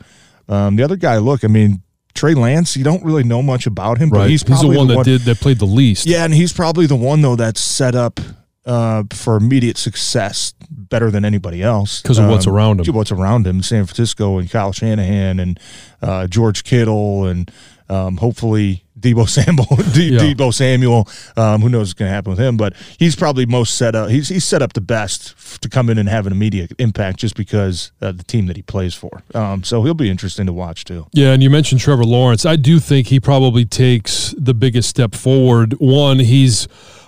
Um, 0.50 0.76
the 0.76 0.84
other 0.84 0.98
guy, 0.98 1.18
look, 1.18 1.44
I 1.46 1.48
mean, 1.48 1.82
Trey 2.14 2.34
Lance, 2.34 2.76
you 2.76 2.84
don't 2.84 3.04
really 3.04 3.24
know 3.24 3.42
much 3.42 3.68
about 3.68 3.98
him, 3.98 4.10
right. 4.10 4.20
but 4.20 4.30
he's 4.30 4.44
probably 4.44 4.68
he's 4.68 4.74
the 4.74 4.78
one 4.78 4.88
the 4.88 4.94
that 4.94 4.98
one, 4.98 5.06
did 5.06 5.22
that 5.22 5.40
played 5.40 5.60
the 5.60 5.66
least. 5.66 6.06
Yeah, 6.06 6.26
and 6.26 6.34
he's 6.34 6.54
probably 6.54 6.86
the 6.86 6.96
one 6.96 7.22
though 7.22 7.36
that's 7.36 7.62
set 7.62 7.96
up 7.96 8.20
uh, 8.66 9.04
for 9.12 9.38
immediate 9.38 9.78
success 9.78 10.54
better 10.70 11.10
than 11.10 11.26
anybody 11.26 11.64
else 11.64 12.02
because 12.02 12.18
of 12.18 12.26
um, 12.26 12.32
what's 12.32 12.48
around 12.48 12.86
him. 12.86 12.94
What's 12.94 13.12
around 13.12 13.48
him, 13.48 13.62
San 13.64 13.86
Francisco 13.86 14.38
and 14.38 14.50
Kyle 14.50 14.72
Shanahan 14.72 15.40
and 15.40 15.60
uh, 16.02 16.28
George 16.28 16.64
Kittle 16.64 17.26
and 17.26 17.52
um, 17.90 18.18
hopefully 18.18 18.86
Deebo 19.02 19.28
Samuel, 19.28 19.66
D- 19.94 20.14
Yeah. 20.14 20.20
Deebo 20.20 20.54
Samuel. 20.54 21.08
Um, 21.36 21.62
who 21.62 21.70
knows 21.70 21.88
what's 21.90 21.94
going 21.94 22.10
to 22.10 22.14
happen 22.14 22.30
with 22.32 22.40
him? 22.40 22.58
But 22.58 22.74
he's 23.00 23.16
probably 23.16 23.46
most 23.46 23.76
set 23.76 23.96
up. 23.96 24.10
He's 24.10 24.30
he's 24.30 24.46
set 24.46 24.62
up 24.62 24.74
the 24.74 24.82
best 24.82 25.34
f- 25.38 25.60
to 25.62 25.70
come 25.70 25.90
in 25.90 25.98
and 25.98 26.08
have 26.10 26.26
an 26.28 26.32
immediate 26.34 26.72
impact 26.80 27.20
just 27.20 27.36
because 27.36 27.92
uh, 28.02 28.12
the 28.12 28.24
team 28.24 28.48
that 28.48 28.56
he 28.56 28.62
plays 28.62 28.94
for. 28.94 29.24
Um, 29.34 29.64
so 29.64 29.84
he'll 29.84 29.94
be 29.94 30.10
interesting 30.10 30.46
to 30.46 30.54
watch 30.54 30.86
too. 30.86 31.08
Yeah, 31.14 31.34
and 31.34 31.42
you 31.44 31.50
mentioned 31.50 31.82
Trevor 31.82 32.06
Lawrence. 32.06 32.46
I 32.46 32.56
do 32.56 32.80
think 32.80 33.08
he 33.08 33.20
probably 33.20 33.66
takes 33.66 34.34
the 34.38 34.54
biggest 34.54 34.90
step 34.90 35.16
forward. 35.16 35.74
One, 35.80 36.20
he's, 36.20 36.68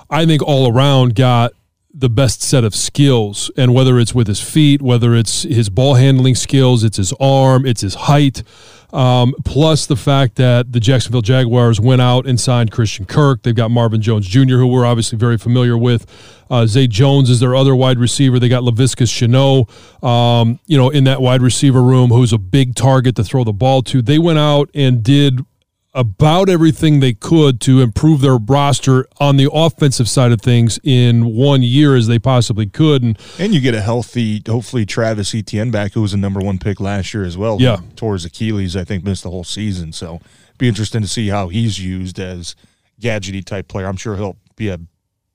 I 0.09 0.25
think, 0.25 0.41
all 0.41 0.71
around 0.71 1.15
got 1.15 1.53
the 1.95 2.09
best 2.09 2.41
set 2.41 2.63
of 2.63 2.73
skills, 2.73 3.51
and 3.55 3.71
whether 3.71 3.99
it's 3.99 4.15
with 4.15 4.25
his 4.27 4.41
feet, 4.41 4.81
whether 4.81 5.13
it's 5.13 5.43
his 5.43 5.69
ball 5.69 5.93
handling 5.93 6.33
skills, 6.33 6.83
it's 6.83 6.97
his 6.97 7.13
arm, 7.19 7.67
it's 7.67 7.81
his 7.81 7.93
height. 7.93 8.41
Um, 8.93 9.33
plus 9.43 9.87
the 9.87 9.95
fact 9.95 10.35
that 10.35 10.71
the 10.71 10.79
Jacksonville 10.79 11.23
Jaguars 11.23 11.79
went 11.81 11.99
out 11.99 12.27
and 12.27 12.39
signed 12.39 12.71
Christian 12.71 13.05
Kirk. 13.05 13.41
They've 13.41 13.55
got 13.55 13.71
Marvin 13.71 14.01
Jones 14.01 14.27
Jr., 14.27 14.57
who 14.57 14.67
we're 14.67 14.85
obviously 14.85 15.17
very 15.17 15.37
familiar 15.39 15.75
with. 15.75 16.05
Uh, 16.49 16.67
Zay 16.67 16.85
Jones 16.85 17.31
is 17.31 17.39
their 17.39 17.55
other 17.55 17.75
wide 17.75 17.97
receiver. 17.97 18.37
They 18.37 18.49
got 18.49 18.61
Laviska 18.61 19.07
Shenault, 19.07 20.07
um, 20.07 20.59
you 20.67 20.77
know, 20.77 20.91
in 20.91 21.05
that 21.05 21.21
wide 21.23 21.41
receiver 21.41 21.81
room, 21.81 22.11
who's 22.11 22.31
a 22.31 22.37
big 22.37 22.75
target 22.75 23.15
to 23.15 23.23
throw 23.23 23.43
the 23.43 23.51
ball 23.51 23.81
to. 23.83 24.03
They 24.03 24.19
went 24.19 24.37
out 24.37 24.69
and 24.75 25.01
did 25.01 25.43
about 25.93 26.49
everything 26.49 26.99
they 26.99 27.13
could 27.13 27.61
to 27.61 27.79
improve 27.81 28.21
their 28.21 28.37
roster 28.37 29.05
on 29.19 29.37
the 29.37 29.49
offensive 29.51 30.09
side 30.09 30.31
of 30.31 30.41
things 30.41 30.79
in 30.83 31.35
one 31.35 31.61
year 31.61 31.95
as 31.95 32.07
they 32.07 32.17
possibly 32.17 32.65
could. 32.65 33.03
And 33.03 33.19
And 33.37 33.53
you 33.53 33.61
get 33.61 33.75
a 33.75 33.81
healthy, 33.81 34.41
hopefully 34.47 34.85
Travis 34.85 35.35
Etienne 35.35 35.69
back, 35.69 35.93
who 35.93 36.01
was 36.01 36.13
a 36.13 36.17
number 36.17 36.39
one 36.39 36.57
pick 36.57 36.79
last 36.79 37.13
year 37.13 37.23
as 37.23 37.37
well. 37.37 37.57
Yeah. 37.61 37.77
his 37.99 38.25
Achilles, 38.25 38.75
I 38.75 38.83
think 38.83 39.03
missed 39.03 39.23
the 39.23 39.29
whole 39.29 39.43
season. 39.43 39.93
So 39.93 40.19
be 40.57 40.67
interesting 40.67 41.01
to 41.01 41.07
see 41.07 41.27
how 41.27 41.49
he's 41.49 41.79
used 41.79 42.19
as 42.19 42.55
gadgety 42.99 43.43
type 43.43 43.67
player. 43.67 43.85
I'm 43.85 43.97
sure 43.97 44.15
he'll 44.15 44.37
be 44.55 44.69
a 44.69 44.79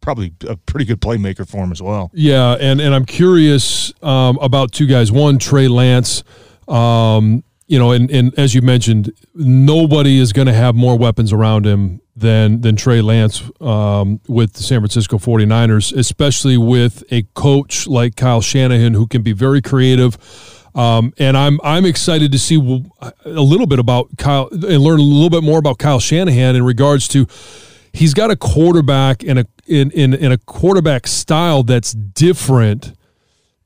probably 0.01 0.33
a 0.49 0.57
pretty 0.57 0.85
good 0.85 1.01
playmaker 1.01 1.49
for 1.49 1.59
him 1.59 1.73
as 1.73 1.83
well. 1.83 2.11
Yeah, 2.15 2.57
and 2.61 2.81
and 2.81 2.95
I'm 2.95 3.05
curious 3.05 3.93
um, 4.03 4.39
about 4.41 4.73
two 4.73 4.87
guys. 4.87 5.13
One, 5.13 5.39
Trey 5.39 5.69
Lance. 5.69 6.25
Um, 6.67 7.45
you 7.69 7.79
know, 7.79 7.93
and, 7.93 8.11
and 8.11 8.37
as 8.39 8.55
you 8.55 8.63
mentioned, 8.63 9.13
nobody 9.35 10.19
is 10.19 10.33
going 10.33 10.47
to 10.47 10.55
have 10.55 10.75
more 10.75 10.97
weapons 10.97 11.35
around 11.35 11.67
him 11.67 12.01
than 12.17 12.63
than 12.63 12.77
Trey 12.77 13.03
Lance 13.03 13.43
um, 13.61 14.21
with 14.27 14.55
the 14.55 14.63
San 14.63 14.81
Francisco 14.81 15.19
49ers, 15.19 15.97
especially 15.97 16.57
with 16.57 17.05
a 17.13 17.23
coach 17.35 17.87
like 17.87 18.17
Kyle 18.17 18.41
Shanahan 18.41 18.95
who 18.95 19.07
can 19.07 19.23
be 19.23 19.33
very 19.33 19.61
creative. 19.61 20.17
Um, 20.75 21.13
and 21.19 21.37
I'm 21.37 21.61
I'm 21.63 21.85
excited 21.85 22.33
to 22.33 22.39
see 22.39 22.57
a 22.57 23.29
little 23.29 23.67
bit 23.67 23.79
about 23.79 24.17
Kyle 24.17 24.49
and 24.51 24.81
learn 24.81 24.99
a 24.99 25.03
little 25.03 25.31
bit 25.31 25.45
more 25.45 25.59
about 25.59 25.79
Kyle 25.79 26.01
Shanahan 26.01 26.57
in 26.57 26.65
regards 26.65 27.07
to 27.09 27.27
he's 27.93 28.15
got 28.15 28.31
a 28.31 28.37
quarterback 28.37 29.23
and 29.23 29.41
a 29.41 29.47
in, 29.67 29.91
in 29.91 30.15
in 30.15 30.33
a 30.33 30.39
quarterback 30.39 31.07
style 31.07 31.63
that's 31.63 31.93
different 31.93 32.95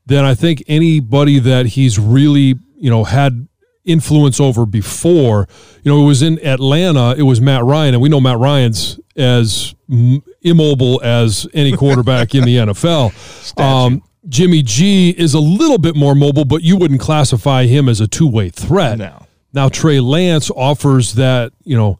than 0.05 0.25
I 0.25 0.35
think 0.35 0.61
anybody 0.67 1.39
that 1.39 1.67
he's 1.67 1.97
really 1.97 2.55
you 2.75 2.89
know 2.89 3.05
had 3.05 3.47
influence 3.85 4.39
over 4.39 4.65
before. 4.65 5.47
You 5.83 5.91
know, 5.91 6.03
it 6.03 6.05
was 6.05 6.21
in 6.21 6.43
Atlanta. 6.45 7.15
It 7.17 7.23
was 7.23 7.41
Matt 7.41 7.63
Ryan, 7.63 7.95
and 7.95 8.01
we 8.01 8.09
know 8.09 8.21
Matt 8.21 8.39
Ryan's 8.39 8.99
as 9.15 9.75
immobile 10.41 11.01
as 11.03 11.47
any 11.53 11.75
quarterback 11.75 12.33
in 12.35 12.43
the 12.45 12.57
NFL. 12.57 13.59
Um, 13.59 14.01
Jimmy 14.27 14.61
G 14.61 15.09
is 15.09 15.33
a 15.33 15.39
little 15.39 15.77
bit 15.77 15.95
more 15.95 16.15
mobile, 16.15 16.45
but 16.45 16.63
you 16.63 16.77
wouldn't 16.77 17.01
classify 17.01 17.65
him 17.65 17.89
as 17.89 17.99
a 17.99 18.07
two 18.07 18.27
way 18.27 18.49
threat. 18.49 18.97
No. 18.97 19.25
Now 19.53 19.69
Trey 19.69 19.99
Lance 19.99 20.49
offers 20.49 21.13
that, 21.13 21.51
you 21.63 21.77
know, 21.77 21.99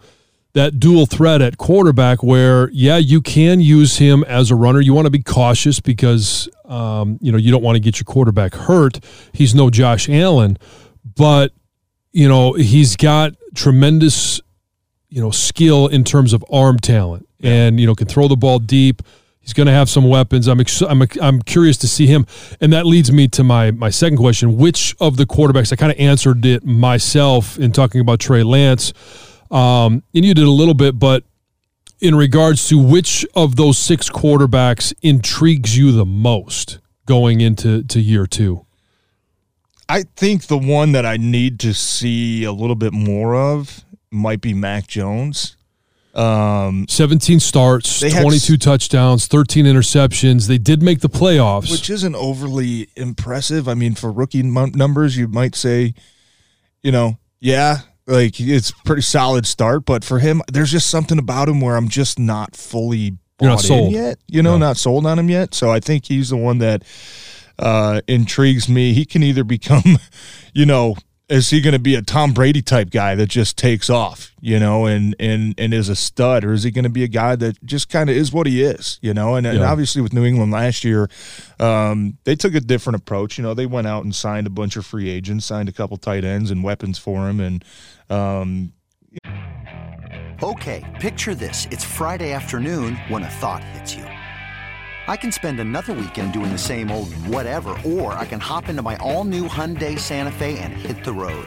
that 0.53 0.79
dual 0.79 1.05
threat 1.05 1.41
at 1.41 1.57
quarterback 1.57 2.23
where, 2.23 2.69
yeah, 2.71 2.97
you 2.97 3.21
can 3.21 3.59
use 3.59 3.97
him 3.97 4.23
as 4.25 4.51
a 4.51 4.55
runner. 4.55 4.79
You 4.79 4.93
want 4.93 5.05
to 5.05 5.11
be 5.11 5.21
cautious 5.21 5.79
because, 5.79 6.47
um, 6.65 7.17
you 7.21 7.31
know, 7.31 7.37
you 7.37 7.51
don't 7.51 7.63
want 7.63 7.75
to 7.75 7.79
get 7.79 7.99
your 7.99 8.05
quarterback 8.05 8.53
hurt. 8.53 8.99
He's 9.33 9.53
no 9.53 9.69
Josh 9.69 10.09
Allen, 10.09 10.57
but, 11.15 11.53
you 12.13 12.29
know, 12.29 12.53
he's 12.53 12.95
got 12.95 13.33
tremendous, 13.55 14.39
you 15.09 15.21
know, 15.21 15.31
skill 15.31 15.87
in 15.87 16.03
terms 16.03 16.31
of 16.31 16.45
arm 16.49 16.77
talent 16.79 17.27
and, 17.41 17.79
you 17.79 17.87
know, 17.87 17.95
can 17.95 18.07
throw 18.07 18.27
the 18.27 18.37
ball 18.37 18.59
deep. 18.59 19.01
He's 19.41 19.51
going 19.51 19.67
to 19.67 19.73
have 19.73 19.89
some 19.89 20.07
weapons. 20.07 20.47
I'm, 20.47 20.61
ex- 20.61 20.81
I'm 20.81 21.03
I'm 21.21 21.41
curious 21.41 21.75
to 21.79 21.87
see 21.87 22.07
him, 22.07 22.25
and 22.61 22.71
that 22.71 22.85
leads 22.85 23.11
me 23.11 23.27
to 23.29 23.43
my 23.43 23.71
my 23.71 23.89
second 23.89 24.17
question: 24.17 24.55
Which 24.55 24.95
of 25.01 25.17
the 25.17 25.25
quarterbacks? 25.25 25.73
I 25.73 25.75
kind 25.75 25.91
of 25.91 25.99
answered 25.99 26.45
it 26.45 26.63
myself 26.63 27.59
in 27.59 27.73
talking 27.73 27.99
about 27.99 28.21
Trey 28.21 28.43
Lance, 28.43 28.93
um, 29.51 30.01
and 30.15 30.23
you 30.23 30.33
did 30.33 30.45
a 30.45 30.49
little 30.49 30.73
bit, 30.73 30.97
but 30.97 31.25
in 31.99 32.15
regards 32.15 32.69
to 32.69 32.81
which 32.81 33.25
of 33.35 33.57
those 33.57 33.77
six 33.77 34.09
quarterbacks 34.09 34.93
intrigues 35.01 35.77
you 35.77 35.91
the 35.91 36.05
most 36.05 36.79
going 37.05 37.41
into 37.41 37.83
to 37.83 37.99
year 37.99 38.25
two? 38.25 38.65
I 39.89 40.03
think 40.15 40.47
the 40.47 40.57
one 40.57 40.93
that 40.93 41.05
I 41.05 41.17
need 41.17 41.59
to 41.61 41.73
see 41.73 42.43
a 42.43 42.51
little 42.51 42.75
bit 42.75 42.93
more 42.93 43.35
of 43.35 43.83
might 44.11 44.41
be 44.41 44.53
Mac 44.53 44.87
Jones. 44.87 45.57
Um, 46.15 46.85
17 46.89 47.39
starts, 47.39 47.99
They 47.99 48.11
had 48.11 48.21
22 48.21 48.57
touchdowns, 48.57 49.25
13 49.27 49.65
interceptions. 49.65 50.47
They 50.47 50.59
did 50.59 50.83
make 50.83 50.99
the 50.99 51.09
playoffs. 51.09 51.71
which 51.71 51.89
isn't 51.89 52.13
overly 52.15 52.87
impressive. 52.95 53.67
I 53.67 53.73
mean, 53.73 53.95
for 53.95 54.11
rookie 54.11 54.43
numbers, 54.43 55.17
you 55.17 55.27
might 55.27 55.55
say, 55.55 55.95
you 56.83 56.91
know, 56.91 57.17
yeah, 57.39 57.79
like 58.05 58.39
it's 58.39 58.71
pretty 58.85 59.01
solid 59.01 59.47
start. 59.47 59.85
But 59.85 60.03
for 60.03 60.19
him, 60.19 60.43
there's 60.51 60.71
just 60.71 60.87
something 60.91 61.17
about 61.17 61.49
him 61.49 61.61
where 61.61 61.75
I'm 61.75 61.89
just 61.89 62.19
not 62.19 62.55
fully 62.55 63.17
You're 63.41 63.49
not 63.49 63.55
bought 63.55 63.63
in 63.63 63.67
sold. 63.67 63.93
yet. 63.93 64.19
You 64.27 64.43
know, 64.43 64.53
No. 64.53 64.67
not 64.67 64.77
sold 64.77 65.07
on 65.07 65.17
him 65.17 65.29
yet. 65.31 65.55
So 65.55 65.71
I 65.71 65.79
think 65.79 66.05
he's 66.05 66.29
the 66.29 66.37
one 66.37 66.59
that 66.59 66.83
uh, 67.63 68.01
intrigues 68.07 68.67
me. 68.67 68.93
He 68.93 69.05
can 69.05 69.23
either 69.23 69.43
become, 69.43 69.97
you 70.53 70.65
know, 70.65 70.95
is 71.29 71.49
he 71.49 71.61
going 71.61 71.73
to 71.73 71.79
be 71.79 71.95
a 71.95 72.01
Tom 72.01 72.33
Brady 72.33 72.61
type 72.61 72.89
guy 72.89 73.15
that 73.15 73.27
just 73.27 73.57
takes 73.57 73.89
off, 73.89 74.33
you 74.41 74.59
know, 74.59 74.85
and 74.85 75.15
and 75.19 75.55
and 75.57 75.73
is 75.73 75.87
a 75.87 75.95
stud, 75.95 76.43
or 76.43 76.51
is 76.51 76.63
he 76.63 76.71
going 76.71 76.83
to 76.83 76.89
be 76.89 77.03
a 77.03 77.07
guy 77.07 77.37
that 77.37 77.63
just 77.63 77.89
kind 77.89 78.09
of 78.09 78.15
is 78.15 78.33
what 78.33 78.45
he 78.45 78.61
is, 78.61 78.99
you 79.01 79.13
know? 79.13 79.35
And, 79.35 79.47
and 79.47 79.63
obviously 79.63 80.01
with 80.01 80.11
New 80.11 80.25
England 80.25 80.51
last 80.51 80.83
year, 80.83 81.09
um, 81.59 82.17
they 82.25 82.35
took 82.35 82.53
a 82.53 82.59
different 82.59 82.97
approach. 82.97 83.37
You 83.37 83.43
know, 83.43 83.53
they 83.53 83.65
went 83.65 83.87
out 83.87 84.03
and 84.03 84.13
signed 84.13 84.45
a 84.45 84.51
bunch 84.51 84.75
of 84.75 84.85
free 84.85 85.09
agents, 85.09 85.45
signed 85.45 85.69
a 85.69 85.73
couple 85.73 85.95
tight 85.95 86.25
ends 86.25 86.51
and 86.51 86.63
weapons 86.63 86.99
for 86.99 87.29
him, 87.29 87.39
and 87.39 87.65
um, 88.09 88.73
Okay, 90.43 90.83
picture 90.99 91.35
this. 91.35 91.67
It's 91.71 91.85
Friday 91.85 92.33
afternoon 92.33 92.97
when 93.07 93.23
a 93.23 93.29
thought 93.29 93.63
hits 93.63 93.95
you. 93.95 94.05
I 95.07 95.15
can 95.17 95.31
spend 95.33 95.59
another 95.59 95.91
weekend 95.93 96.31
doing 96.31 96.51
the 96.51 96.57
same 96.57 96.89
old 96.89 97.13
whatever, 97.27 97.75
or 97.85 98.13
I 98.13 98.25
can 98.25 98.39
hop 98.39 98.69
into 98.69 98.81
my 98.81 98.95
all 98.97 99.23
new 99.25 99.47
Hyundai 99.49 99.99
Santa 99.99 100.31
Fe 100.31 100.57
and 100.59 100.71
hit 100.73 101.03
the 101.03 101.11
road. 101.11 101.45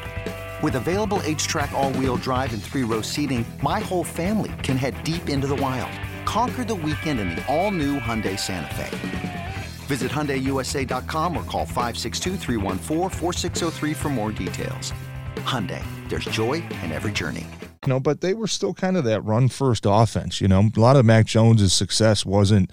With 0.62 0.76
available 0.76 1.18
HTRAC, 1.24 1.72
all 1.72 1.92
wheel 1.94 2.16
drive, 2.16 2.52
and 2.52 2.62
three 2.62 2.84
row 2.84 3.02
seating, 3.02 3.44
my 3.62 3.80
whole 3.80 4.04
family 4.04 4.52
can 4.62 4.76
head 4.76 5.02
deep 5.04 5.28
into 5.28 5.48
the 5.48 5.56
wild. 5.56 5.90
Conquer 6.24 6.64
the 6.64 6.74
weekend 6.74 7.18
in 7.18 7.30
the 7.30 7.42
all 7.46 7.70
new 7.70 7.98
Hyundai 7.98 8.38
Santa 8.38 8.74
Fe. 8.74 9.56
Visit 9.86 10.12
HyundaiUSA.com 10.12 11.36
or 11.36 11.42
call 11.44 11.66
562-314-4603 11.66 13.96
for 13.96 14.08
more 14.08 14.32
details. 14.32 14.92
Hyundai, 15.36 15.82
there's 16.08 16.24
joy 16.26 16.54
in 16.82 16.92
every 16.92 17.12
journey. 17.12 17.46
know, 17.86 18.00
but 18.00 18.20
they 18.20 18.34
were 18.34 18.48
still 18.48 18.74
kind 18.74 18.96
of 18.96 19.04
that 19.04 19.20
run 19.22 19.48
first 19.48 19.86
offense. 19.88 20.40
You 20.40 20.48
know, 20.48 20.68
a 20.76 20.80
lot 20.80 20.96
of 20.96 21.06
Mac 21.06 21.26
Jones's 21.26 21.72
success 21.72 22.26
wasn't, 22.26 22.72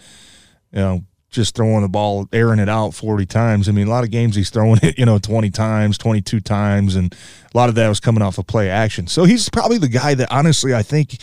you 0.73 0.79
know, 0.79 1.03
just 1.33 1.55
throwing 1.55 1.81
the 1.81 1.89
ball, 1.89 2.27
airing 2.31 2.59
it 2.59 2.69
out 2.69 2.93
40 2.93 3.25
times. 3.25 3.67
I 3.67 3.71
mean, 3.71 3.87
a 3.87 3.89
lot 3.89 4.03
of 4.03 4.11
games 4.11 4.35
he's 4.35 4.49
throwing 4.49 4.79
it, 4.83 4.97
you 4.97 5.05
know, 5.05 5.17
20 5.17 5.49
times, 5.49 5.97
22 5.97 6.39
times, 6.39 6.95
and 6.95 7.13
a 7.53 7.57
lot 7.57 7.69
of 7.69 7.75
that 7.75 7.89
was 7.89 7.99
coming 7.99 8.21
off 8.21 8.37
of 8.37 8.47
play 8.47 8.69
action. 8.69 9.07
So 9.07 9.25
he's 9.25 9.49
probably 9.49 9.77
the 9.77 9.89
guy 9.89 10.13
that 10.13 10.31
honestly 10.31 10.73
I 10.73 10.83
think 10.83 11.17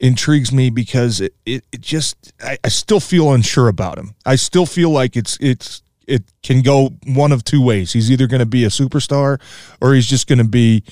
intrigues 0.00 0.50
me 0.50 0.70
because 0.70 1.20
it, 1.20 1.34
it, 1.46 1.64
it 1.72 1.80
just, 1.80 2.32
I, 2.42 2.58
I 2.64 2.68
still 2.68 3.00
feel 3.00 3.32
unsure 3.32 3.68
about 3.68 3.98
him. 3.98 4.14
I 4.26 4.36
still 4.36 4.66
feel 4.66 4.90
like 4.90 5.16
it's, 5.16 5.36
it's, 5.40 5.82
it 6.06 6.24
can 6.42 6.62
go 6.62 6.90
one 7.06 7.30
of 7.30 7.44
two 7.44 7.64
ways. 7.64 7.92
He's 7.92 8.10
either 8.10 8.26
going 8.26 8.40
to 8.40 8.46
be 8.46 8.64
a 8.64 8.68
superstar 8.68 9.40
or 9.80 9.94
he's 9.94 10.06
just 10.06 10.26
going 10.26 10.38
to 10.38 10.48
be, 10.48 10.82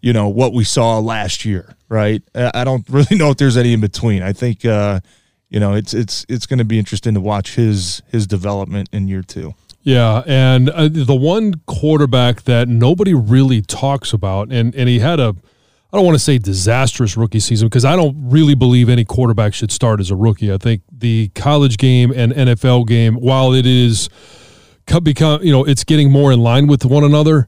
you 0.00 0.12
know, 0.12 0.28
what 0.28 0.52
we 0.52 0.64
saw 0.64 0.98
last 0.98 1.44
year, 1.44 1.76
right? 1.88 2.22
I 2.34 2.64
don't 2.64 2.86
really 2.90 3.16
know 3.16 3.30
if 3.30 3.36
there's 3.36 3.56
any 3.56 3.72
in 3.72 3.80
between. 3.80 4.22
I 4.22 4.32
think, 4.32 4.64
uh, 4.64 5.00
you 5.54 5.60
know, 5.60 5.72
it's 5.72 5.94
it's 5.94 6.26
it's 6.28 6.46
going 6.46 6.58
to 6.58 6.64
be 6.64 6.80
interesting 6.80 7.14
to 7.14 7.20
watch 7.20 7.54
his 7.54 8.02
his 8.08 8.26
development 8.26 8.88
in 8.90 9.06
year 9.06 9.22
two. 9.22 9.54
Yeah, 9.82 10.24
and 10.26 10.68
uh, 10.68 10.88
the 10.88 11.14
one 11.14 11.54
quarterback 11.66 12.42
that 12.42 12.66
nobody 12.66 13.14
really 13.14 13.62
talks 13.62 14.12
about, 14.12 14.50
and 14.50 14.74
and 14.74 14.88
he 14.88 14.98
had 14.98 15.20
a, 15.20 15.28
I 15.92 15.96
don't 15.96 16.04
want 16.04 16.16
to 16.16 16.24
say 16.24 16.38
disastrous 16.38 17.16
rookie 17.16 17.38
season 17.38 17.68
because 17.68 17.84
I 17.84 17.94
don't 17.94 18.16
really 18.28 18.56
believe 18.56 18.88
any 18.88 19.04
quarterback 19.04 19.54
should 19.54 19.70
start 19.70 20.00
as 20.00 20.10
a 20.10 20.16
rookie. 20.16 20.52
I 20.52 20.58
think 20.58 20.82
the 20.90 21.28
college 21.36 21.78
game 21.78 22.10
and 22.10 22.32
NFL 22.32 22.88
game, 22.88 23.14
while 23.14 23.52
it 23.52 23.64
is 23.64 24.08
co- 24.88 24.98
become, 24.98 25.40
you 25.44 25.52
know, 25.52 25.62
it's 25.62 25.84
getting 25.84 26.10
more 26.10 26.32
in 26.32 26.40
line 26.40 26.66
with 26.66 26.84
one 26.84 27.04
another. 27.04 27.46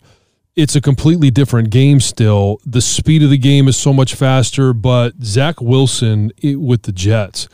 it's 0.54 0.76
a 0.76 0.80
completely 0.80 1.30
different 1.30 1.70
game 1.70 1.98
still. 1.98 2.60
The 2.64 2.80
speed 2.80 3.24
of 3.24 3.30
the 3.30 3.36
game 3.38 3.66
is 3.66 3.76
so 3.76 3.92
much 3.92 4.14
faster, 4.14 4.72
but 4.72 5.14
Zach 5.24 5.60
Wilson 5.60 6.30
with 6.40 6.82
the 6.82 6.92
Jets, 6.92 7.48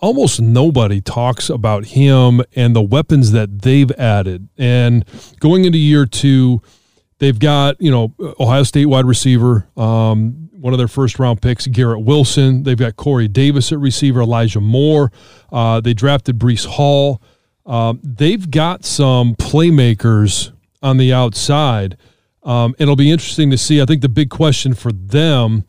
almost 0.00 0.40
nobody 0.40 1.00
talks 1.00 1.48
about 1.48 1.86
him 1.86 2.42
and 2.56 2.74
the 2.74 2.82
weapons 2.82 3.32
that 3.32 3.62
they've 3.62 3.90
added. 3.92 4.48
And 4.58 5.04
going 5.38 5.64
into 5.64 5.78
year 5.78 6.06
two, 6.06 6.60
they've 7.18 7.38
got, 7.38 7.80
you 7.80 7.90
know, 7.90 8.14
Ohio 8.40 8.62
State 8.64 8.86
wide 8.86 9.04
receiver, 9.04 9.68
um, 9.76 10.48
one 10.52 10.74
of 10.74 10.78
their 10.78 10.88
first 10.88 11.18
round 11.18 11.40
picks, 11.40 11.66
Garrett 11.66 12.02
Wilson. 12.02 12.64
They've 12.64 12.76
got 12.76 12.96
Corey 12.96 13.28
Davis 13.28 13.72
at 13.72 13.78
receiver, 13.78 14.20
Elijah 14.20 14.60
Moore. 14.60 15.12
Uh, 15.52 15.80
they 15.80 15.94
drafted 15.94 16.38
Breece 16.38 16.66
Hall. 16.66 17.22
Um, 17.64 18.00
they've 18.02 18.50
got 18.50 18.84
some 18.84 19.36
playmakers 19.36 20.52
on 20.82 20.96
the 20.96 21.12
outside. 21.12 21.96
Um, 22.42 22.74
it'll 22.78 22.96
be 22.96 23.10
interesting 23.10 23.50
to 23.50 23.58
see. 23.58 23.80
I 23.80 23.84
think 23.84 24.02
the 24.02 24.08
big 24.08 24.30
question 24.30 24.74
for 24.74 24.92
them 24.92 25.64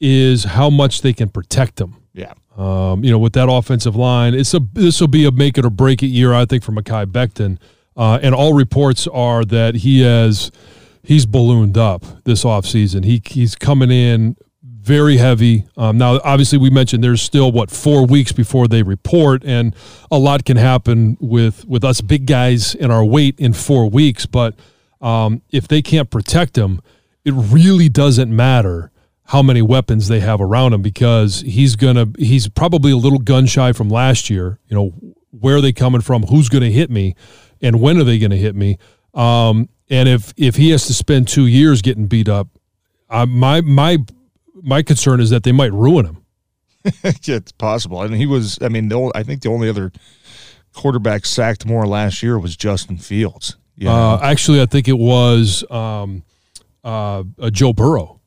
is 0.00 0.44
how 0.44 0.70
much 0.70 1.02
they 1.02 1.12
can 1.12 1.28
protect 1.28 1.76
them. 1.76 2.03
Yeah. 2.14 2.32
Um, 2.56 3.04
you 3.04 3.10
know, 3.10 3.18
with 3.18 3.32
that 3.32 3.50
offensive 3.50 3.96
line, 3.96 4.34
it's 4.34 4.54
a 4.54 4.60
this 4.72 5.00
will 5.00 5.08
be 5.08 5.26
a 5.26 5.32
make 5.32 5.58
it 5.58 5.66
or 5.66 5.70
break 5.70 6.02
it 6.02 6.06
year, 6.06 6.32
I 6.32 6.46
think, 6.46 6.62
for 6.62 6.72
Mekhi 6.72 7.06
Becton. 7.06 7.58
Uh, 7.96 8.18
and 8.22 8.34
all 8.34 8.54
reports 8.54 9.06
are 9.08 9.44
that 9.44 9.76
he 9.76 10.00
has 10.00 10.50
he's 11.02 11.26
ballooned 11.26 11.76
up 11.76 12.04
this 12.24 12.44
offseason. 12.44 13.04
He 13.04 13.20
he's 13.26 13.56
coming 13.56 13.90
in 13.90 14.36
very 14.62 15.16
heavy. 15.16 15.64
Um, 15.76 15.98
now, 15.98 16.20
obviously, 16.22 16.58
we 16.58 16.70
mentioned 16.70 17.02
there's 17.02 17.22
still 17.22 17.50
what 17.50 17.70
four 17.70 18.06
weeks 18.06 18.32
before 18.32 18.68
they 18.68 18.82
report, 18.82 19.42
and 19.44 19.74
a 20.10 20.18
lot 20.18 20.44
can 20.44 20.56
happen 20.56 21.16
with 21.20 21.66
with 21.66 21.82
us 21.82 22.00
big 22.00 22.26
guys 22.26 22.76
in 22.76 22.92
our 22.92 23.04
weight 23.04 23.34
in 23.40 23.54
four 23.54 23.90
weeks. 23.90 24.24
But 24.26 24.54
um, 25.00 25.42
if 25.50 25.66
they 25.66 25.82
can't 25.82 26.10
protect 26.10 26.56
him, 26.56 26.80
it 27.24 27.32
really 27.32 27.88
doesn't 27.88 28.34
matter 28.34 28.92
how 29.26 29.42
many 29.42 29.62
weapons 29.62 30.08
they 30.08 30.20
have 30.20 30.40
around 30.40 30.74
him 30.74 30.82
because 30.82 31.40
he's 31.40 31.76
gonna 31.76 32.06
he's 32.18 32.48
probably 32.48 32.92
a 32.92 32.96
little 32.96 33.18
gun 33.18 33.46
shy 33.46 33.72
from 33.72 33.88
last 33.88 34.28
year. 34.28 34.58
You 34.68 34.76
know, 34.76 35.14
where 35.30 35.56
are 35.56 35.60
they 35.60 35.72
coming 35.72 36.00
from? 36.00 36.24
Who's 36.24 36.48
going 36.48 36.62
to 36.62 36.70
hit 36.70 36.90
me, 36.90 37.14
and 37.60 37.80
when 37.80 37.98
are 37.98 38.04
they 38.04 38.18
going 38.18 38.30
to 38.30 38.36
hit 38.36 38.54
me? 38.54 38.78
Um, 39.14 39.68
and 39.90 40.08
if 40.08 40.32
if 40.36 40.56
he 40.56 40.70
has 40.70 40.86
to 40.86 40.94
spend 40.94 41.28
two 41.28 41.46
years 41.46 41.82
getting 41.82 42.06
beat 42.06 42.28
up, 42.28 42.48
uh, 43.10 43.26
my 43.26 43.60
my 43.60 43.98
my 44.62 44.82
concern 44.82 45.20
is 45.20 45.30
that 45.30 45.42
they 45.42 45.52
might 45.52 45.72
ruin 45.72 46.06
him. 46.06 46.24
it's 47.02 47.52
possible. 47.52 48.02
and 48.02 48.14
he 48.14 48.26
was. 48.26 48.58
I 48.60 48.68
mean, 48.68 48.88
the, 48.88 49.10
I 49.14 49.22
think 49.22 49.42
the 49.42 49.48
only 49.48 49.68
other 49.68 49.92
quarterback 50.74 51.24
sacked 51.24 51.66
more 51.66 51.86
last 51.86 52.22
year 52.22 52.38
was 52.38 52.56
Justin 52.56 52.98
Fields. 52.98 53.56
Uh, 53.92 54.18
actually, 54.22 54.60
I 54.60 54.66
think 54.66 54.86
it 54.86 54.98
was 54.98 55.64
um, 55.70 56.22
uh, 56.82 57.24
Joe 57.50 57.72
Burrow. 57.72 58.20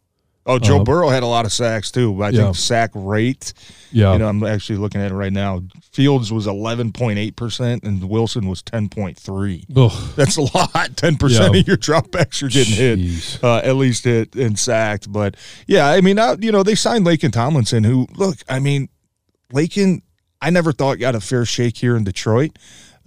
Oh, 0.47 0.59
Joe 0.59 0.79
uh, 0.79 0.83
Burrow 0.85 1.09
had 1.09 1.23
a 1.23 1.27
lot 1.27 1.45
of 1.45 1.51
sacks 1.51 1.91
too. 1.91 2.23
I 2.23 2.29
yeah. 2.29 2.43
think 2.43 2.55
sack 2.55 2.91
rate. 2.95 3.53
Yeah, 3.91 4.13
you 4.13 4.19
know, 4.19 4.29
I'm 4.29 4.43
actually 4.43 4.77
looking 4.77 5.01
at 5.01 5.11
it 5.11 5.13
right 5.13 5.31
now. 5.31 5.61
Fields 5.91 6.31
was 6.31 6.47
11.8 6.47 7.35
percent, 7.35 7.83
and 7.83 8.09
Wilson 8.09 8.47
was 8.47 8.63
10.3. 8.63 9.65
That's 10.15 10.37
a 10.37 10.41
lot. 10.41 10.89
10 10.95 11.17
percent 11.17 11.53
yeah. 11.53 11.59
of 11.59 11.67
your 11.67 11.77
dropbacks 11.77 12.39
you're 12.39 12.49
getting 12.49 12.73
Jeez. 12.75 13.33
hit, 13.33 13.43
uh, 13.43 13.57
at 13.57 13.75
least 13.75 14.05
hit 14.05 14.35
and 14.35 14.57
sacked. 14.57 15.11
But 15.11 15.35
yeah, 15.67 15.87
I 15.87 15.99
mean, 15.99 16.17
uh, 16.17 16.37
you 16.39 16.51
know, 16.51 16.63
they 16.63 16.75
signed 16.75 17.05
Laken 17.05 17.33
Tomlinson, 17.33 17.83
who 17.83 18.07
look, 18.15 18.37
I 18.47 18.59
mean, 18.59 18.87
Laken, 19.51 20.01
I 20.41 20.49
never 20.49 20.71
thought 20.71 20.99
got 20.99 21.13
a 21.13 21.19
fair 21.19 21.43
shake 21.43 21.77
here 21.77 21.97
in 21.97 22.05
Detroit. 22.05 22.57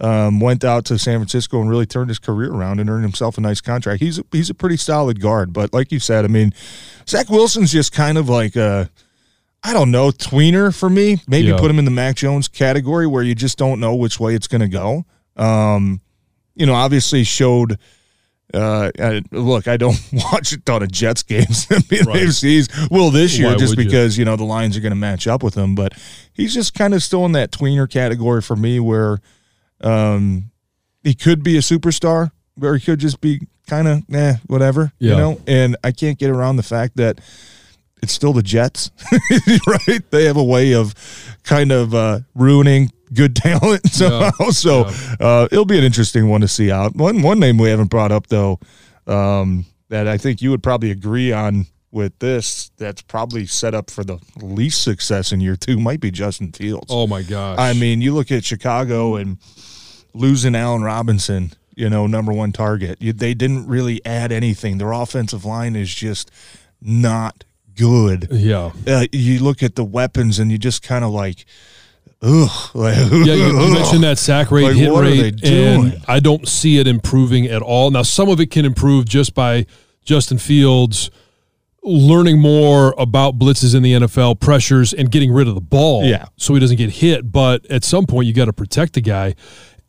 Um, 0.01 0.39
went 0.39 0.63
out 0.63 0.85
to 0.85 0.97
San 0.97 1.19
Francisco 1.19 1.61
and 1.61 1.69
really 1.69 1.85
turned 1.85 2.09
his 2.09 2.17
career 2.17 2.51
around 2.51 2.79
and 2.79 2.89
earned 2.89 3.03
himself 3.03 3.37
a 3.37 3.41
nice 3.41 3.61
contract. 3.61 4.01
He's 4.01 4.17
a, 4.17 4.23
he's 4.31 4.49
a 4.49 4.55
pretty 4.55 4.77
solid 4.77 5.21
guard, 5.21 5.53
but 5.53 5.71
like 5.73 5.91
you 5.91 5.99
said, 5.99 6.25
I 6.25 6.27
mean, 6.27 6.55
Zach 7.07 7.29
Wilson's 7.29 7.71
just 7.71 7.93
kind 7.93 8.17
of 8.17 8.27
like 8.27 8.55
a 8.55 8.89
I 9.63 9.73
don't 9.73 9.91
know 9.91 10.09
tweener 10.09 10.75
for 10.75 10.89
me. 10.89 11.17
Maybe 11.27 11.49
yeah. 11.49 11.57
put 11.57 11.69
him 11.69 11.77
in 11.77 11.85
the 11.85 11.91
Mac 11.91 12.15
Jones 12.15 12.47
category 12.47 13.05
where 13.05 13.21
you 13.21 13.35
just 13.35 13.57
don't 13.57 13.79
know 13.79 13.95
which 13.95 14.19
way 14.19 14.33
it's 14.33 14.47
going 14.47 14.61
to 14.61 14.67
go. 14.67 15.05
Um, 15.37 16.01
you 16.55 16.65
know, 16.65 16.73
obviously 16.73 17.23
showed. 17.23 17.77
Uh, 18.53 18.91
I, 18.99 19.21
look, 19.31 19.69
I 19.69 19.77
don't 19.77 19.97
watch 20.11 20.51
a 20.51 20.59
ton 20.59 20.83
of 20.83 20.91
Jets 20.91 21.23
games. 21.23 21.67
I 21.69 21.75
mean, 21.89 22.03
right. 22.05 22.89
will 22.91 23.09
this 23.11 23.37
year 23.37 23.49
Why 23.49 23.55
just 23.55 23.77
because 23.77 24.17
you? 24.17 24.21
you 24.21 24.25
know 24.25 24.35
the 24.35 24.43
Lions 24.43 24.75
are 24.75 24.81
going 24.81 24.91
to 24.91 24.97
match 24.97 25.27
up 25.27 25.41
with 25.41 25.55
him, 25.55 25.75
but 25.75 25.93
he's 26.33 26.53
just 26.53 26.73
kind 26.73 26.93
of 26.93 27.01
still 27.01 27.25
in 27.25 27.31
that 27.33 27.51
tweener 27.51 27.89
category 27.89 28.41
for 28.41 28.55
me 28.55 28.79
where 28.79 29.21
um, 29.83 30.51
he 31.03 31.13
could 31.13 31.43
be 31.43 31.57
a 31.57 31.61
superstar, 31.61 32.31
or 32.61 32.75
he 32.75 32.85
could 32.85 32.99
just 32.99 33.21
be 33.21 33.47
kind 33.67 33.87
of 33.87 34.03
eh, 34.13 34.35
whatever, 34.47 34.91
yeah. 34.99 35.11
you 35.11 35.17
know. 35.17 35.41
And 35.47 35.77
I 35.83 35.91
can't 35.91 36.17
get 36.17 36.29
around 36.29 36.57
the 36.57 36.63
fact 36.63 36.97
that 36.97 37.19
it's 38.01 38.13
still 38.13 38.33
the 38.33 38.43
Jets, 38.43 38.91
right? 39.67 40.11
They 40.11 40.25
have 40.25 40.37
a 40.37 40.43
way 40.43 40.73
of 40.73 40.93
kind 41.43 41.71
of 41.71 41.93
uh, 41.93 42.19
ruining 42.35 42.91
good 43.13 43.35
talent 43.35 43.87
somehow. 43.91 44.31
Yeah. 44.39 44.49
So 44.49 44.87
yeah. 44.87 45.15
Uh, 45.19 45.47
it'll 45.51 45.65
be 45.65 45.77
an 45.77 45.83
interesting 45.83 46.27
one 46.29 46.41
to 46.41 46.47
see 46.47 46.71
out. 46.71 46.95
One 46.95 47.21
one 47.21 47.39
name 47.39 47.57
we 47.57 47.69
haven't 47.69 47.89
brought 47.89 48.11
up 48.11 48.27
though, 48.27 48.59
um, 49.07 49.65
that 49.89 50.07
I 50.07 50.17
think 50.17 50.41
you 50.41 50.51
would 50.51 50.63
probably 50.63 50.91
agree 50.91 51.31
on 51.31 51.67
with 51.91 52.17
this 52.19 52.71
that's 52.77 53.01
probably 53.01 53.45
set 53.45 53.75
up 53.75 53.89
for 53.89 54.03
the 54.03 54.17
least 54.37 54.81
success 54.81 55.33
in 55.33 55.41
year 55.41 55.57
two 55.57 55.77
might 55.77 55.99
be 55.99 56.09
Justin 56.09 56.51
Fields. 56.51 56.87
Oh 56.89 57.05
my 57.05 57.21
gosh. 57.21 57.59
I 57.59 57.73
mean, 57.73 58.01
you 58.01 58.13
look 58.13 58.31
at 58.31 58.45
Chicago 58.45 59.15
and 59.15 59.37
losing 60.13 60.55
Allen 60.55 60.83
Robinson, 60.83 61.51
you 61.75 61.89
know, 61.89 62.07
number 62.07 62.31
one 62.31 62.51
target. 62.51 62.99
They 62.99 63.33
didn't 63.33 63.67
really 63.67 64.03
add 64.05 64.31
anything. 64.31 64.77
Their 64.77 64.91
offensive 64.91 65.45
line 65.45 65.75
is 65.75 65.93
just 65.93 66.31
not 66.81 67.43
good. 67.75 68.27
Yeah. 68.31 68.71
Uh, 68.87 69.05
you 69.11 69.39
look 69.39 69.63
at 69.63 69.75
the 69.75 69.83
weapons 69.83 70.39
and 70.39 70.51
you 70.51 70.57
just 70.57 70.83
kind 70.83 71.03
of 71.03 71.11
like, 71.11 71.45
ugh. 72.21 72.49
Like, 72.73 72.97
yeah, 72.97 73.33
you, 73.33 73.59
you, 73.59 73.73
mentioned 73.73 74.03
that 74.03 74.17
sack 74.17 74.51
rate, 74.51 74.63
like, 74.63 74.75
hit 74.75 74.91
rate, 74.91 75.43
and 75.43 76.01
I 76.07 76.19
don't 76.19 76.47
see 76.47 76.77
it 76.79 76.87
improving 76.87 77.45
at 77.47 77.61
all. 77.61 77.91
Now, 77.91 78.03
some 78.03 78.29
of 78.29 78.39
it 78.39 78.51
can 78.51 78.65
improve 78.65 79.05
just 79.05 79.33
by 79.33 79.65
Justin 80.03 80.37
Fields 80.37 81.11
learning 81.83 82.39
more 82.39 82.93
about 82.97 83.39
blitzes 83.39 83.73
in 83.73 83.81
the 83.83 83.93
NFL, 83.93 84.39
pressures, 84.39 84.93
and 84.93 85.09
getting 85.11 85.31
rid 85.31 85.47
of 85.47 85.55
the 85.55 85.61
ball 85.61 86.03
yeah. 86.05 86.25
so 86.37 86.53
he 86.53 86.59
doesn't 86.59 86.77
get 86.77 86.89
hit. 86.91 87.31
But 87.31 87.65
at 87.67 87.83
some 87.83 88.05
point, 88.05 88.27
you 88.27 88.33
got 88.33 88.45
to 88.45 88.53
protect 88.53 88.93
the 88.93 89.01
guy. 89.01 89.35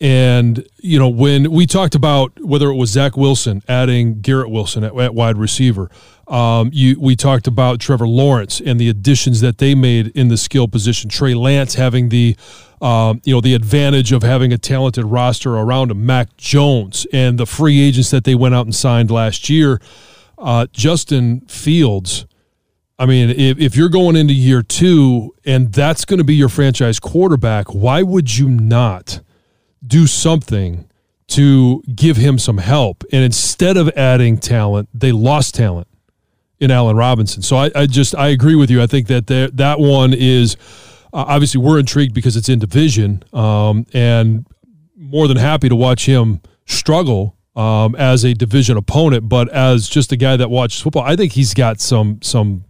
And, 0.03 0.67
you 0.79 0.99
know, 0.99 1.09
when 1.09 1.53
we 1.53 1.65
talked 1.65 1.95
about 1.95 2.33
whether 2.41 2.69
it 2.69 2.75
was 2.75 2.91
Zach 2.91 3.17
Wilson 3.17 3.63
adding 3.69 4.21
Garrett 4.21 4.51
Wilson 4.51 4.83
at, 4.83 4.99
at 4.99 5.15
wide 5.15 5.39
receiver, 5.39 5.93
um, 6.27 6.71
you, 6.73 6.99
we 6.99 7.15
talked 7.15 7.47
about 7.47 7.79
Trevor 7.79 8.09
Lawrence 8.09 8.61
and 8.61 8.81
the 8.81 8.89
additions 8.89 9.41
that 9.43 9.59
they 9.59 9.77
made 9.77 10.09
in 10.09 10.27
the 10.27 10.37
skill 10.37 10.67
position. 10.67 11.09
Trey 11.09 11.35
Lance 11.35 11.77
having 11.77 12.09
the, 12.09 12.35
um, 12.81 13.21
you 13.23 13.33
know, 13.33 13.41
the 13.41 13.55
advantage 13.55 14.11
of 14.11 14.25
having 14.25 14.53
a 14.53 14.59
talented 14.59 15.05
roster 15.05 15.55
around 15.57 15.93
him. 15.93 16.05
Mac 16.05 16.37
Jones 16.37 17.07
and 17.13 17.39
the 17.39 17.47
free 17.47 17.81
agents 17.81 18.11
that 18.11 18.25
they 18.25 18.35
went 18.35 18.57
out 18.57 18.67
and 18.67 18.75
signed 18.75 19.09
last 19.09 19.49
year. 19.49 19.81
Uh, 20.37 20.67
Justin 20.73 21.43
Fields. 21.43 22.27
I 22.99 23.07
mean, 23.07 23.31
if, 23.31 23.57
if 23.61 23.77
you're 23.77 23.89
going 23.89 24.17
into 24.17 24.35
year 24.35 24.65
two 24.65 25.33
and 25.45 25.73
that's 25.73 26.05
going 26.05 26.19
to 26.19 26.25
be 26.25 26.35
your 26.35 26.49
franchise 26.49 26.99
quarterback, 26.99 27.69
why 27.69 28.03
would 28.03 28.37
you 28.37 28.49
not– 28.49 29.21
do 29.93 30.07
something 30.07 30.89
to 31.29 31.83
give 31.95 32.17
him 32.17 32.39
some 32.39 32.57
help. 32.57 33.05
And 33.13 33.23
instead 33.23 33.77
of 33.77 33.91
adding 33.91 34.39
talent, 34.39 34.89
they 34.95 35.13
lost 35.13 35.55
talent 35.55 35.87
in 36.59 36.71
Allen 36.71 36.97
Robinson. 36.97 37.43
So 37.43 37.57
I, 37.57 37.71
I 37.75 37.85
just 37.85 38.15
I 38.15 38.29
agree 38.29 38.55
with 38.55 38.71
you. 38.71 38.81
I 38.83 38.87
think 38.87 39.09
that 39.09 39.27
there, 39.27 39.49
that 39.49 39.79
one 39.79 40.15
is 40.15 40.57
uh, 41.13 41.25
obviously 41.29 41.61
we're 41.61 41.79
intrigued 41.79 42.15
because 42.15 42.39
it's 42.39 42.49
in 42.49 42.59
division, 42.59 43.23
um, 43.35 43.85
and 43.93 44.47
more 44.97 45.29
than 45.29 45.37
happy 45.37 45.69
to 45.69 45.77
watch 45.77 46.07
him 46.07 46.41
struggle 46.65 47.37
um, 47.55 47.95
as 47.97 48.25
a 48.25 48.33
division 48.33 48.79
opponent. 48.79 49.29
But 49.29 49.51
as 49.51 49.91
just 49.91 50.11
a 50.13 50.17
guy 50.17 50.39
that 50.39 50.49
watches 50.49 50.81
football, 50.81 51.03
I 51.03 51.17
think 51.17 51.33
he's 51.33 51.53
got 51.53 51.83
some 51.83 52.23
some 52.23 52.65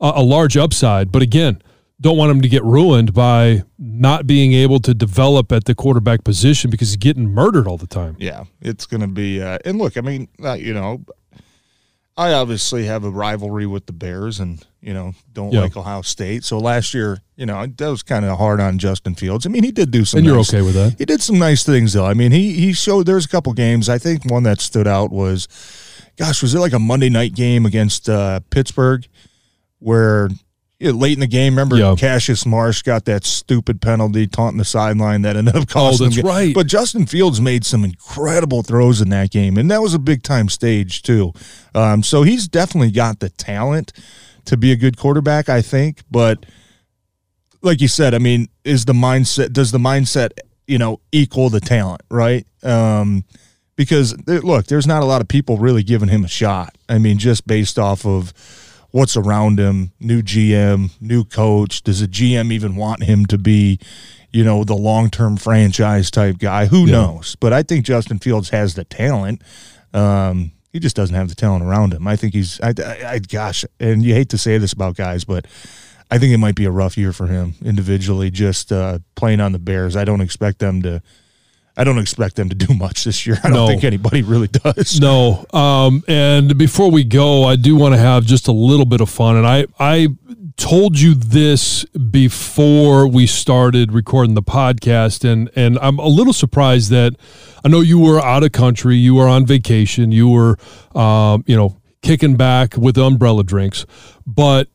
uh, 0.00 0.14
a 0.16 0.22
large 0.22 0.56
upside. 0.56 1.12
But 1.12 1.22
again 1.22 1.62
don't 2.00 2.16
want 2.16 2.30
him 2.30 2.40
to 2.40 2.48
get 2.48 2.64
ruined 2.64 3.12
by 3.12 3.62
not 3.78 4.26
being 4.26 4.52
able 4.54 4.80
to 4.80 4.94
develop 4.94 5.52
at 5.52 5.66
the 5.66 5.74
quarterback 5.74 6.24
position 6.24 6.70
because 6.70 6.88
he's 6.88 6.96
getting 6.96 7.28
murdered 7.28 7.66
all 7.66 7.76
the 7.76 7.86
time. 7.86 8.16
Yeah, 8.18 8.44
it's 8.60 8.86
going 8.86 9.02
to 9.02 9.06
be. 9.06 9.42
Uh, 9.42 9.58
and 9.64 9.78
look, 9.78 9.98
I 9.98 10.00
mean, 10.00 10.28
uh, 10.42 10.54
you 10.54 10.72
know, 10.72 11.04
I 12.16 12.32
obviously 12.32 12.86
have 12.86 13.04
a 13.04 13.10
rivalry 13.10 13.66
with 13.66 13.86
the 13.86 13.92
Bears, 13.92 14.40
and 14.40 14.64
you 14.80 14.92
know, 14.92 15.14
don't 15.32 15.52
like 15.52 15.76
Ohio 15.76 16.02
State. 16.02 16.44
So 16.44 16.58
last 16.58 16.92
year, 16.94 17.18
you 17.36 17.46
know, 17.46 17.66
that 17.66 17.88
was 17.88 18.02
kind 18.02 18.24
of 18.24 18.36
hard 18.38 18.60
on 18.60 18.78
Justin 18.78 19.14
Fields. 19.14 19.46
I 19.46 19.48
mean, 19.50 19.62
he 19.62 19.70
did 19.70 19.90
do 19.90 20.04
some. 20.04 20.18
And 20.18 20.26
you're 20.26 20.36
nice, 20.36 20.52
okay 20.52 20.62
with 20.62 20.74
that? 20.74 20.96
He 20.98 21.04
did 21.04 21.22
some 21.22 21.38
nice 21.38 21.64
things, 21.64 21.92
though. 21.92 22.06
I 22.06 22.14
mean, 22.14 22.32
he 22.32 22.52
he 22.54 22.72
showed. 22.72 23.06
There's 23.06 23.26
a 23.26 23.28
couple 23.28 23.52
games. 23.52 23.88
I 23.88 23.98
think 23.98 24.30
one 24.30 24.42
that 24.42 24.60
stood 24.60 24.86
out 24.86 25.10
was, 25.10 25.48
gosh, 26.16 26.42
was 26.42 26.54
it 26.54 26.60
like 26.60 26.72
a 26.72 26.78
Monday 26.78 27.10
night 27.10 27.34
game 27.34 27.64
against 27.64 28.08
uh, 28.08 28.40
Pittsburgh, 28.50 29.06
where 29.78 30.28
yeah, 30.80 30.90
late 30.92 31.12
in 31.12 31.20
the 31.20 31.26
game. 31.26 31.52
Remember, 31.52 31.76
Yeah. 31.76 31.94
Cassius 31.96 32.44
Marsh 32.46 32.82
got 32.82 33.04
that 33.04 33.24
stupid 33.24 33.80
penalty 33.82 34.26
taunting 34.26 34.58
the 34.58 34.64
sideline 34.64 35.22
that 35.22 35.36
ended 35.36 35.54
up 35.54 35.68
costing. 35.68 36.06
Oh, 36.06 36.08
that's 36.08 36.20
him. 36.20 36.26
right. 36.26 36.54
But 36.54 36.66
Justin 36.66 37.06
Fields 37.06 37.40
made 37.40 37.64
some 37.64 37.84
incredible 37.84 38.62
throws 38.62 39.00
in 39.00 39.10
that 39.10 39.30
game, 39.30 39.56
and 39.58 39.70
that 39.70 39.82
was 39.82 39.92
a 39.94 39.98
big 39.98 40.22
time 40.22 40.48
stage 40.48 41.02
too. 41.02 41.32
Um, 41.74 42.02
so 42.02 42.22
he's 42.22 42.48
definitely 42.48 42.90
got 42.90 43.20
the 43.20 43.28
talent 43.28 43.92
to 44.46 44.56
be 44.56 44.72
a 44.72 44.76
good 44.76 44.96
quarterback, 44.96 45.48
I 45.50 45.60
think. 45.62 46.00
But 46.10 46.46
like 47.62 47.80
you 47.82 47.88
said, 47.88 48.14
I 48.14 48.18
mean, 48.18 48.48
is 48.64 48.86
the 48.86 48.94
mindset? 48.94 49.52
Does 49.52 49.70
the 49.70 49.78
mindset, 49.78 50.30
you 50.66 50.78
know, 50.78 51.00
equal 51.12 51.50
the 51.50 51.60
talent? 51.60 52.00
Right? 52.10 52.46
Um, 52.62 53.24
because 53.76 54.16
look, 54.26 54.66
there's 54.66 54.86
not 54.86 55.02
a 55.02 55.06
lot 55.06 55.20
of 55.20 55.28
people 55.28 55.58
really 55.58 55.82
giving 55.82 56.08
him 56.08 56.24
a 56.24 56.28
shot. 56.28 56.74
I 56.88 56.98
mean, 56.98 57.18
just 57.18 57.46
based 57.46 57.78
off 57.78 58.06
of 58.06 58.32
what's 58.90 59.16
around 59.16 59.58
him, 59.58 59.92
new 60.00 60.22
GM, 60.22 60.90
new 61.00 61.24
coach. 61.24 61.82
Does 61.82 62.00
the 62.00 62.06
GM 62.08 62.52
even 62.52 62.76
want 62.76 63.02
him 63.02 63.26
to 63.26 63.38
be, 63.38 63.78
you 64.32 64.44
know, 64.44 64.64
the 64.64 64.74
long 64.76 65.10
term 65.10 65.36
franchise 65.36 66.10
type 66.10 66.38
guy? 66.38 66.66
Who 66.66 66.86
Yeah. 66.86 66.92
knows? 66.92 67.36
But 67.40 67.52
I 67.52 67.62
think 67.62 67.84
Justin 67.86 68.18
Fields 68.18 68.50
has 68.50 68.74
the 68.74 68.84
talent. 68.84 69.42
Um, 69.94 70.52
he 70.72 70.78
just 70.78 70.94
doesn't 70.96 71.16
have 71.16 71.28
the 71.28 71.34
talent 71.34 71.64
around 71.64 71.92
him. 71.92 72.06
I 72.06 72.14
think 72.16 72.32
he's, 72.34 72.60
I, 72.60 72.72
I, 72.78 73.04
I, 73.14 73.18
gosh, 73.18 73.64
and 73.80 74.04
you 74.04 74.14
hate 74.14 74.28
to 74.30 74.38
say 74.38 74.56
this 74.58 74.72
about 74.72 74.94
guys, 74.96 75.24
but 75.24 75.46
I 76.12 76.18
think 76.18 76.32
it 76.32 76.38
might 76.38 76.54
be 76.54 76.64
a 76.64 76.70
rough 76.70 76.96
year 76.96 77.12
for 77.12 77.26
him 77.26 77.54
individually, 77.64 78.30
just 78.30 78.70
uh, 78.70 79.00
playing 79.16 79.40
on 79.40 79.50
the 79.52 79.58
Bears. 79.58 79.96
I 79.96 80.04
don't 80.04 80.20
expect 80.20 80.58
them 80.60 80.82
to. 80.82 81.02
I 81.76 81.84
don't 81.84 81.98
expect 81.98 82.36
them 82.36 82.48
to 82.48 82.54
do 82.54 82.74
much 82.74 83.04
this 83.04 83.26
year. 83.26 83.38
I 83.44 83.48
don't 83.48 83.56
No. 83.56 83.66
think 83.68 83.84
anybody 83.84 84.22
really 84.22 84.48
does. 84.48 85.00
No. 85.00 85.46
Um, 85.52 86.02
and 86.08 86.58
before 86.58 86.90
we 86.90 87.04
go, 87.04 87.44
I 87.44 87.56
do 87.56 87.76
want 87.76 87.94
to 87.94 87.98
have 88.00 88.24
just 88.26 88.48
a 88.48 88.52
little 88.52 88.84
bit 88.86 89.00
of 89.00 89.08
fun. 89.08 89.36
And 89.36 89.46
I, 89.46 89.66
I 89.78 90.08
told 90.56 90.98
you 91.00 91.14
this 91.14 91.84
before 91.86 93.06
we 93.06 93.26
started 93.26 93.92
recording 93.92 94.34
the 94.34 94.42
podcast, 94.42 95.24
and 95.24 95.48
and 95.56 95.78
I'm 95.80 95.98
a 95.98 96.08
little 96.08 96.32
surprised 96.34 96.90
that 96.90 97.14
I 97.64 97.68
know 97.68 97.80
you 97.80 97.98
were 97.98 98.20
out 98.20 98.42
of 98.42 98.52
country, 98.52 98.96
you 98.96 99.14
were 99.14 99.28
on 99.28 99.46
vacation, 99.46 100.12
you 100.12 100.28
were, 100.28 100.58
um, 100.94 101.44
you 101.46 101.56
know, 101.56 101.80
kicking 102.02 102.36
back 102.36 102.76
with 102.76 102.98
umbrella 102.98 103.44
drinks, 103.44 103.86
but 104.26 104.68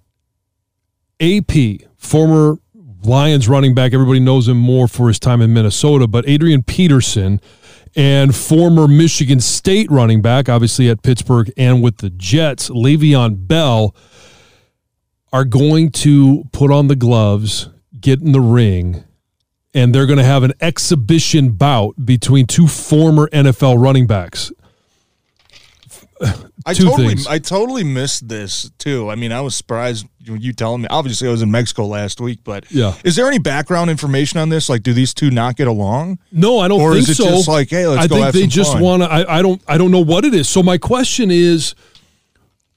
AP, 1.20 1.52
former 1.98 2.58
Lions 3.06 3.48
running 3.48 3.74
back, 3.74 3.94
everybody 3.94 4.20
knows 4.20 4.48
him 4.48 4.58
more 4.58 4.88
for 4.88 5.08
his 5.08 5.20
time 5.20 5.42
in 5.42 5.54
Minnesota, 5.54 6.08
but 6.08 6.28
Adrian 6.28 6.64
Peterson 6.64 7.40
and 7.96 8.36
former 8.36 8.88
Michigan 8.88 9.40
State 9.40 9.90
running 9.90 10.22
back, 10.22 10.50
obviously 10.50 10.90
at 10.90 11.02
Pittsburgh 11.02 11.52
and 11.58 11.82
with 11.82 11.98
the 11.98 12.10
Jets, 12.10 12.70
Le'Veon 12.70 13.48
Bell, 13.48 13.96
are 15.32 15.46
going 15.46 15.92
to 15.92 16.46
put 16.52 16.72
on 16.72 16.88
the 16.88 16.96
gloves, 16.96 17.70
get 18.00 18.22
in 18.22 18.32
the 18.32 18.42
ring, 18.42 19.04
and 19.74 19.94
they're 19.94 20.06
going 20.06 20.20
to 20.20 20.26
have 20.26 20.44
an 20.44 20.54
exhibition 20.62 21.52
bout 21.52 22.06
between 22.06 22.48
two 22.48 22.68
former 22.68 23.28
NFL 23.30 23.82
running 23.82 24.08
backs. 24.08 24.52
I 26.68 26.74
two 26.74 26.86
totally, 26.86 27.10
things. 27.10 27.28
I 27.28 27.38
totally 27.38 27.84
missed 27.84 28.28
this 28.28 28.72
too. 28.80 29.10
I 29.12 29.16
mean, 29.16 29.32
I 29.32 29.42
was 29.42 29.54
surprised 29.56 30.08
when 30.28 30.42
you 30.42 30.52
telling 30.52 30.82
me. 30.82 30.88
Obviously, 30.90 31.28
I 31.28 31.32
was 31.32 31.44
in 31.44 31.52
Mexico 31.52 31.86
last 31.86 32.20
week, 32.20 32.40
but 32.44 32.66
Yeah. 32.72 32.96
is 33.04 33.16
there 33.16 33.28
any 33.28 33.38
background 33.38 33.92
information 33.92 34.40
on 34.40 34.50
this? 34.50 34.68
Like, 34.68 34.82
do 34.82 34.92
these 34.92 35.14
two 35.14 35.30
not 35.30 35.58
get 35.58 35.68
along? 35.68 36.18
No, 36.32 36.58
I 36.60 36.68
don't 36.68 36.82
Or 36.82 36.94
think 36.94 37.04
is 37.04 37.12
it 37.12 37.16
so. 37.18 37.26
just 37.26 37.48
like, 37.48 37.70
hey, 37.70 37.86
let's 37.86 38.04
I 38.04 38.08
go 38.08 38.16
think 38.16 38.26
have 38.26 38.34
they 38.34 38.48
just 38.48 38.80
want 38.80 39.04
to. 39.04 39.12
I, 39.12 39.40
I 39.40 39.42
don't. 39.44 39.62
I 39.68 39.78
don't 39.78 39.92
know 39.92 40.04
what 40.04 40.26
it 40.26 40.34
is. 40.34 40.50
So 40.50 40.64
my 40.64 40.78
question 40.80 41.30
is, 41.30 41.76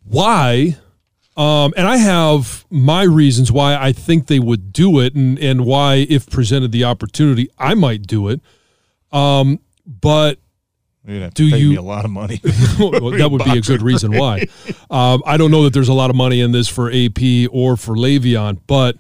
why? 0.04 0.76
Um, 1.36 1.72
and 1.76 1.86
I 1.86 1.98
have 1.98 2.64
my 2.68 3.04
reasons 3.04 3.52
why 3.52 3.76
I 3.76 3.92
think 3.92 4.26
they 4.26 4.40
would 4.40 4.72
do 4.72 4.98
it, 5.00 5.14
and 5.14 5.38
and 5.38 5.64
why, 5.64 6.06
if 6.08 6.28
presented 6.28 6.72
the 6.72 6.84
opportunity, 6.84 7.48
I 7.58 7.74
might 7.74 8.02
do 8.06 8.28
it. 8.28 8.40
Um, 9.12 9.60
but 9.86 10.38
Do 11.34 11.46
you- 11.46 11.70
me 11.70 11.76
a 11.76 11.82
lot 11.82 12.04
of 12.04 12.10
money? 12.10 12.40
well, 12.78 13.10
that 13.12 13.28
would 13.30 13.44
be 13.44 13.56
a 13.58 13.62
good 13.62 13.82
reason 13.82 14.12
why. 14.16 14.46
Um, 14.90 15.22
I 15.24 15.36
don't 15.38 15.50
know 15.50 15.62
that 15.64 15.72
there's 15.72 15.88
a 15.88 15.94
lot 15.94 16.10
of 16.10 16.16
money 16.16 16.40
in 16.40 16.52
this 16.52 16.68
for 16.68 16.90
AP 16.90 17.48
or 17.50 17.76
for 17.76 17.94
Le'Veon, 17.96 18.58
but 18.66 18.96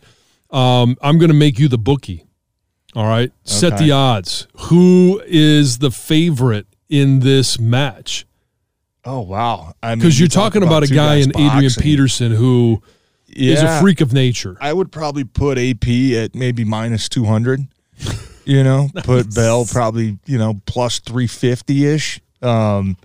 um, 0.50 0.96
I'm 1.02 1.18
going 1.18 1.30
to 1.30 1.36
make 1.36 1.58
you 1.58 1.68
the 1.68 1.76
bookie. 1.78 2.24
All 2.94 3.06
right, 3.06 3.30
set 3.44 3.78
the 3.78 3.90
odds. 3.92 4.46
Who 4.56 5.22
is 5.26 5.78
the 5.78 5.90
favorite 5.90 6.66
in 6.88 7.20
this 7.20 7.60
match? 7.60 8.24
oh 9.04 9.20
wow! 9.20 9.74
I 9.82 9.90
mean, 9.90 9.98
Because 10.00 10.18
you 10.18 10.24
you're 10.24 10.28
talking 10.30 10.62
about, 10.62 10.82
a 10.82 10.86
guy 10.86 11.16
in 11.16 11.30
Adrian 11.30 11.48
boxing. 11.62 11.82
Peterson 11.82 12.32
who 12.32 12.82
is 13.28 13.62
Yeah. 13.62 13.76
a 13.78 13.80
freak 13.80 14.00
of 14.00 14.12
nature. 14.14 14.56
I 14.60 14.72
would 14.72 14.90
probably 14.90 15.24
put 15.24 15.58
AP 15.58 15.86
at 16.14 16.34
maybe 16.34 16.64
minus 16.64 17.08
two 17.10 17.26
hundred. 17.26 17.66
You 18.48 18.64
know, 18.64 18.88
put 19.04 19.34
Bell 19.34 19.66
probably 19.66 20.18
you 20.26 20.38
know 20.38 20.60
plus 20.66 21.00
three 21.00 21.26
fifty 21.26 21.84
ish. 21.86 22.18
Um, 22.40 22.96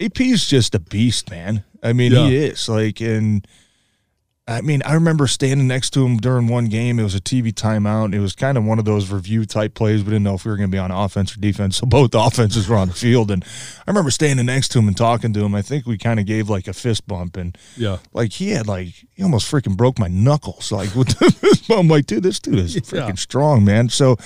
AP 0.00 0.20
is 0.20 0.46
just 0.48 0.74
a 0.74 0.80
beast, 0.80 1.30
man. 1.30 1.62
I 1.82 1.92
mean, 1.92 2.10
Yeah. 2.12 2.26
he 2.26 2.36
is 2.36 2.68
like, 2.68 3.00
and 3.00 3.46
I 4.48 4.60
mean, 4.62 4.82
I 4.84 4.94
remember 4.94 5.26
standing 5.28 5.68
next 5.68 5.90
to 5.90 6.04
him 6.04 6.16
during 6.16 6.48
one 6.48 6.66
game. 6.66 6.98
It 6.98 7.02
was 7.04 7.14
a 7.14 7.20
TV 7.20 7.52
timeout. 7.52 8.06
And 8.06 8.14
it 8.14 8.18
was 8.20 8.34
kind 8.34 8.58
of 8.58 8.64
one 8.64 8.78
of 8.78 8.84
those 8.84 9.10
review 9.10 9.46
type 9.46 9.74
plays. 9.74 10.00
We 10.02 10.06
didn't 10.10 10.24
know 10.24 10.34
if 10.34 10.44
we 10.44 10.50
were 10.50 10.56
going 10.56 10.68
to 10.68 10.74
be 10.74 10.78
on 10.78 10.90
offense 10.90 11.34
or 11.36 11.40
defense, 11.40 11.76
so 11.76 11.86
both 11.98 12.14
offenses 12.14 12.68
were 12.68 12.76
on 12.76 12.88
the 12.88 12.94
field. 12.94 13.30
And 13.30 13.44
I 13.86 13.90
remember 13.90 14.10
standing 14.10 14.44
next 14.46 14.68
to 14.70 14.80
him 14.80 14.88
and 14.88 14.96
talking 14.96 15.32
to 15.34 15.40
him. 15.44 15.54
I 15.54 15.62
think 15.62 15.86
we 15.86 15.96
kind 15.98 16.18
of 16.18 16.26
gave 16.26 16.50
like 16.50 16.66
a 16.66 16.72
fist 16.74 17.06
bump 17.06 17.36
and 17.36 17.56
Yeah. 17.76 17.98
like 18.12 18.32
he 18.32 18.50
had 18.50 18.66
like 18.66 18.88
he 19.14 19.22
almost 19.22 19.50
freaking 19.50 19.76
broke 19.76 19.98
my 20.00 20.08
knuckles. 20.08 20.72
Like 20.72 20.94
with 20.96 21.16
this, 21.18 21.70
I'm 21.70 21.86
like, 21.88 22.06
dude, 22.06 22.24
this 22.24 22.40
dude 22.40 22.58
is 22.58 22.74
freaking 22.76 23.08
Yeah. 23.10 23.14
strong, 23.14 23.64
man. 23.64 23.88
So 23.88 24.16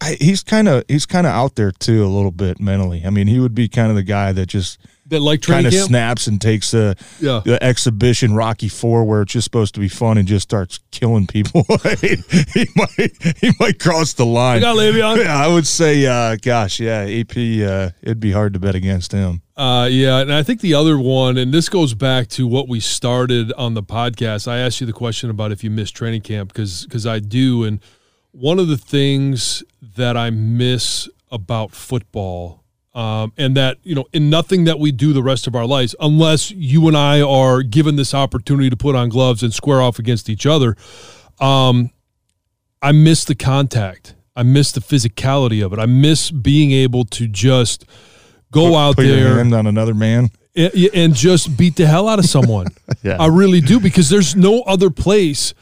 I, 0.00 0.16
he's 0.20 0.42
kind 0.42 0.68
of 0.68 0.84
he's 0.88 1.06
kind 1.06 1.26
of 1.26 1.32
out 1.32 1.54
there 1.56 1.72
too 1.72 2.04
a 2.04 2.08
little 2.08 2.30
bit 2.30 2.60
mentally. 2.60 3.02
I 3.04 3.10
mean, 3.10 3.26
he 3.26 3.40
would 3.40 3.54
be 3.54 3.68
kind 3.68 3.88
of 3.90 3.96
the 3.96 4.02
guy 4.02 4.32
that 4.32 4.46
just 4.46 4.78
That 5.06 5.20
like 5.20 5.40
kind 5.42 5.66
of 5.66 5.72
snaps 5.72 6.26
and 6.26 6.38
takes 6.40 6.72
the 6.72 6.96
Yeah. 7.20 7.40
the 7.44 7.62
exhibition 7.64 8.34
Rocky 8.34 8.68
Four 8.68 9.04
where 9.04 9.22
it's 9.22 9.32
just 9.32 9.44
supposed 9.44 9.74
to 9.74 9.80
be 9.80 9.88
fun 9.88 10.18
and 10.18 10.28
just 10.28 10.42
starts 10.42 10.80
killing 10.90 11.26
people. 11.26 11.64
he 12.00 12.66
might 12.76 13.36
he 13.40 13.50
might 13.58 13.78
cross 13.78 14.12
the 14.12 14.26
line. 14.26 14.56
You 14.56 14.62
got 14.62 14.76
Le'Veon? 14.76 15.24
Yeah, 15.24 15.36
I 15.36 15.48
would 15.48 15.66
say, 15.66 16.04
uh, 16.06 16.36
gosh, 16.42 16.78
yeah, 16.78 17.00
AP. 17.02 17.36
Uh, 17.36 17.90
it'd 18.02 18.20
be 18.20 18.32
hard 18.32 18.52
to 18.52 18.58
bet 18.60 18.74
against 18.74 19.12
him. 19.12 19.40
Uh, 19.56 19.88
yeah, 19.90 20.18
and 20.18 20.30
I 20.30 20.42
think 20.42 20.60
the 20.60 20.74
other 20.74 20.98
one, 20.98 21.38
and 21.38 21.54
this 21.54 21.70
goes 21.70 21.94
back 21.94 22.28
to 22.28 22.46
what 22.46 22.68
we 22.68 22.78
started 22.80 23.50
on 23.54 23.72
the 23.72 23.82
podcast. 23.82 24.46
I 24.46 24.58
asked 24.58 24.82
you 24.82 24.86
the 24.86 24.92
question 24.92 25.30
about 25.30 25.52
if 25.52 25.64
you 25.64 25.70
miss 25.70 25.90
training 25.90 26.20
camp 26.20 26.52
because 26.52 26.84
because 26.84 27.06
I 27.06 27.20
do, 27.20 27.64
and 27.64 27.80
one 28.36 28.58
of 28.58 28.68
the 28.68 28.76
things 28.76 29.62
that 29.96 30.16
I 30.16 30.30
miss 30.30 31.08
about 31.30 31.72
football, 31.72 32.62
um, 32.94 33.32
and 33.36 33.56
that 33.56 33.78
you 33.82 33.94
know, 33.94 34.04
in 34.12 34.30
nothing 34.30 34.64
that 34.64 34.78
we 34.78 34.92
do 34.92 35.12
the 35.12 35.22
rest 35.22 35.46
of 35.46 35.54
our 35.54 35.66
lives, 35.66 35.94
unless 36.00 36.50
you 36.50 36.86
and 36.88 36.96
I 36.96 37.20
are 37.20 37.62
given 37.62 37.96
this 37.96 38.14
opportunity 38.14 38.70
to 38.70 38.76
put 38.76 38.94
on 38.94 39.08
gloves 39.08 39.42
and 39.42 39.52
square 39.52 39.80
off 39.80 39.98
against 39.98 40.28
each 40.28 40.46
other, 40.46 40.76
um, 41.40 41.90
I 42.82 42.92
miss 42.92 43.24
the 43.24 43.34
contact. 43.34 44.14
I 44.34 44.42
miss 44.42 44.70
the 44.70 44.80
physicality 44.80 45.64
of 45.64 45.72
it. 45.72 45.78
I 45.78 45.86
miss 45.86 46.30
being 46.30 46.70
able 46.72 47.04
to 47.06 47.26
just 47.26 47.86
go 48.52 48.76
out 48.76 48.96
Put 48.96 49.06
there 49.06 49.38
and 49.40 49.52
on 49.54 49.66
another 49.66 49.94
man. 49.94 50.28
and, 50.54 50.72
and 50.94 51.14
just 51.14 51.56
beat 51.56 51.76
the 51.76 51.86
hell 51.86 52.06
out 52.08 52.18
of 52.18 52.26
someone. 52.26 52.66
Yeah. 53.02 53.18
I 53.20 53.26
really 53.26 53.60
do 53.60 53.78
because 53.78 54.08
there's 54.10 54.34
no 54.34 54.62
other 54.62 54.90
place 54.90 55.54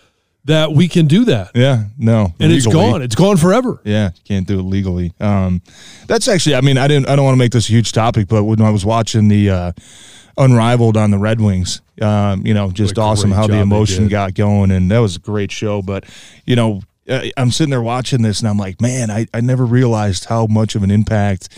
that 0.46 0.72
we 0.72 0.88
can 0.88 1.06
do 1.06 1.24
that. 1.26 1.50
Yeah, 1.54 1.84
no, 1.98 2.34
And 2.38 2.52
it's 2.52 2.66
gone. 2.66 3.02
It's 3.02 3.14
gone 3.14 3.36
forever. 3.36 3.80
Yeah, 3.84 4.10
can't 4.24 4.46
do 4.46 4.58
it 4.58 4.62
legally. 4.64 5.12
Um, 5.20 5.62
that's 6.06 6.28
actually, 6.28 6.54
I 6.56 6.60
mean, 6.60 6.76
I 6.78 6.86
didn't, 6.88 7.08
I 7.08 7.16
don't 7.16 7.24
want 7.24 7.34
to 7.34 7.38
make 7.38 7.52
this 7.52 7.68
a 7.68 7.72
huge 7.72 7.92
topic, 7.92 8.28
but 8.28 8.44
when 8.44 8.60
I 8.60 8.70
was 8.70 8.84
watching 8.84 9.28
the 9.28 9.50
uh, 9.50 9.72
Unrivaled 10.36 10.96
on 10.96 11.10
the 11.10 11.18
Red 11.18 11.40
Wings, 11.40 11.80
um, 12.02 12.44
you 12.46 12.54
know, 12.54 12.70
just 12.70 12.98
awesome 12.98 13.30
how 13.30 13.46
the 13.46 13.54
emotion 13.62 14.08
got 14.08 14.34
going, 14.34 14.70
and 14.72 14.90
that 14.90 14.98
was 14.98 15.16
a 15.16 15.20
great 15.20 15.52
show. 15.52 15.80
But 15.80 16.04
you 16.44 16.56
know, 16.56 16.82
I- 17.08 17.32
I'm 17.36 17.50
sitting 17.50 17.70
there 17.70 17.82
watching 17.82 18.22
this, 18.22 18.40
and 18.40 18.48
I'm 18.48 18.58
like, 18.58 18.80
man, 18.80 19.10
I, 19.10 19.26
I 19.32 19.40
never 19.40 19.64
realized 19.64 20.24
how 20.24 20.46
much 20.46 20.74
of 20.74 20.82
an 20.82 20.90
impact. 20.90 21.48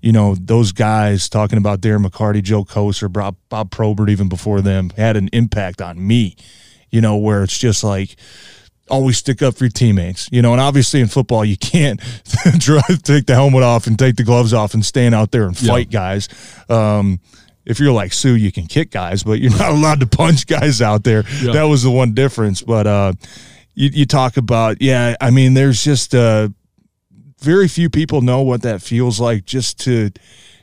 You 0.00 0.12
know, 0.12 0.34
those 0.34 0.72
guys 0.72 1.28
talking 1.28 1.58
about 1.58 1.80
Darren 1.80 2.04
McCarty, 2.04 2.42
Joe 2.42 2.64
Kocur, 2.64 3.12
Bob, 3.12 3.36
Bob 3.48 3.70
Probert, 3.70 4.10
even 4.10 4.28
before 4.28 4.60
them, 4.60 4.90
had 4.96 5.16
an 5.16 5.28
impact 5.32 5.80
on 5.82 6.04
me. 6.06 6.36
You 6.94 7.00
know, 7.00 7.16
where 7.16 7.42
it's 7.42 7.58
just 7.58 7.82
like, 7.82 8.14
always 8.88 9.16
stick 9.18 9.42
up 9.42 9.56
for 9.56 9.64
your 9.64 9.70
teammates. 9.70 10.28
You 10.30 10.42
know, 10.42 10.52
and 10.52 10.60
obviously 10.60 11.00
in 11.00 11.08
football 11.08 11.44
you 11.44 11.56
can't 11.56 11.98
take 13.02 13.26
the 13.26 13.34
helmet 13.34 13.62
off 13.62 13.86
and 13.86 13.98
take 13.98 14.16
the 14.16 14.22
gloves 14.24 14.52
off 14.52 14.74
and 14.74 14.84
stand 14.84 15.14
out 15.14 15.30
there 15.30 15.46
and 15.46 15.60
Yeah. 15.60 15.72
fight 15.72 15.90
guys. 15.90 16.28
Um, 16.68 17.18
if 17.66 17.80
you're 17.80 17.92
like 17.92 18.12
Suh, 18.12 18.34
you 18.34 18.52
can 18.52 18.66
kick 18.66 18.90
guys, 18.90 19.22
but 19.22 19.40
you're 19.40 19.50
not 19.58 19.72
allowed 19.72 20.00
to 20.00 20.06
punch 20.06 20.46
guys 20.46 20.82
out 20.82 21.02
there. 21.02 21.24
Yeah. 21.42 21.52
That 21.54 21.62
was 21.64 21.82
the 21.82 21.90
one 21.90 22.12
difference. 22.14 22.62
But 22.62 22.86
uh, 22.86 23.12
you, 23.74 23.88
you 23.92 24.06
talk 24.06 24.36
about, 24.36 24.80
yeah, 24.82 25.16
I 25.20 25.30
mean, 25.30 25.54
there's 25.54 25.82
just 25.82 26.14
uh, 26.14 26.50
very 27.40 27.68
few 27.68 27.88
people 27.90 28.20
know 28.20 28.42
what 28.42 28.62
that 28.62 28.82
feels 28.82 29.18
like 29.18 29.46
just 29.46 29.80
to, 29.80 30.10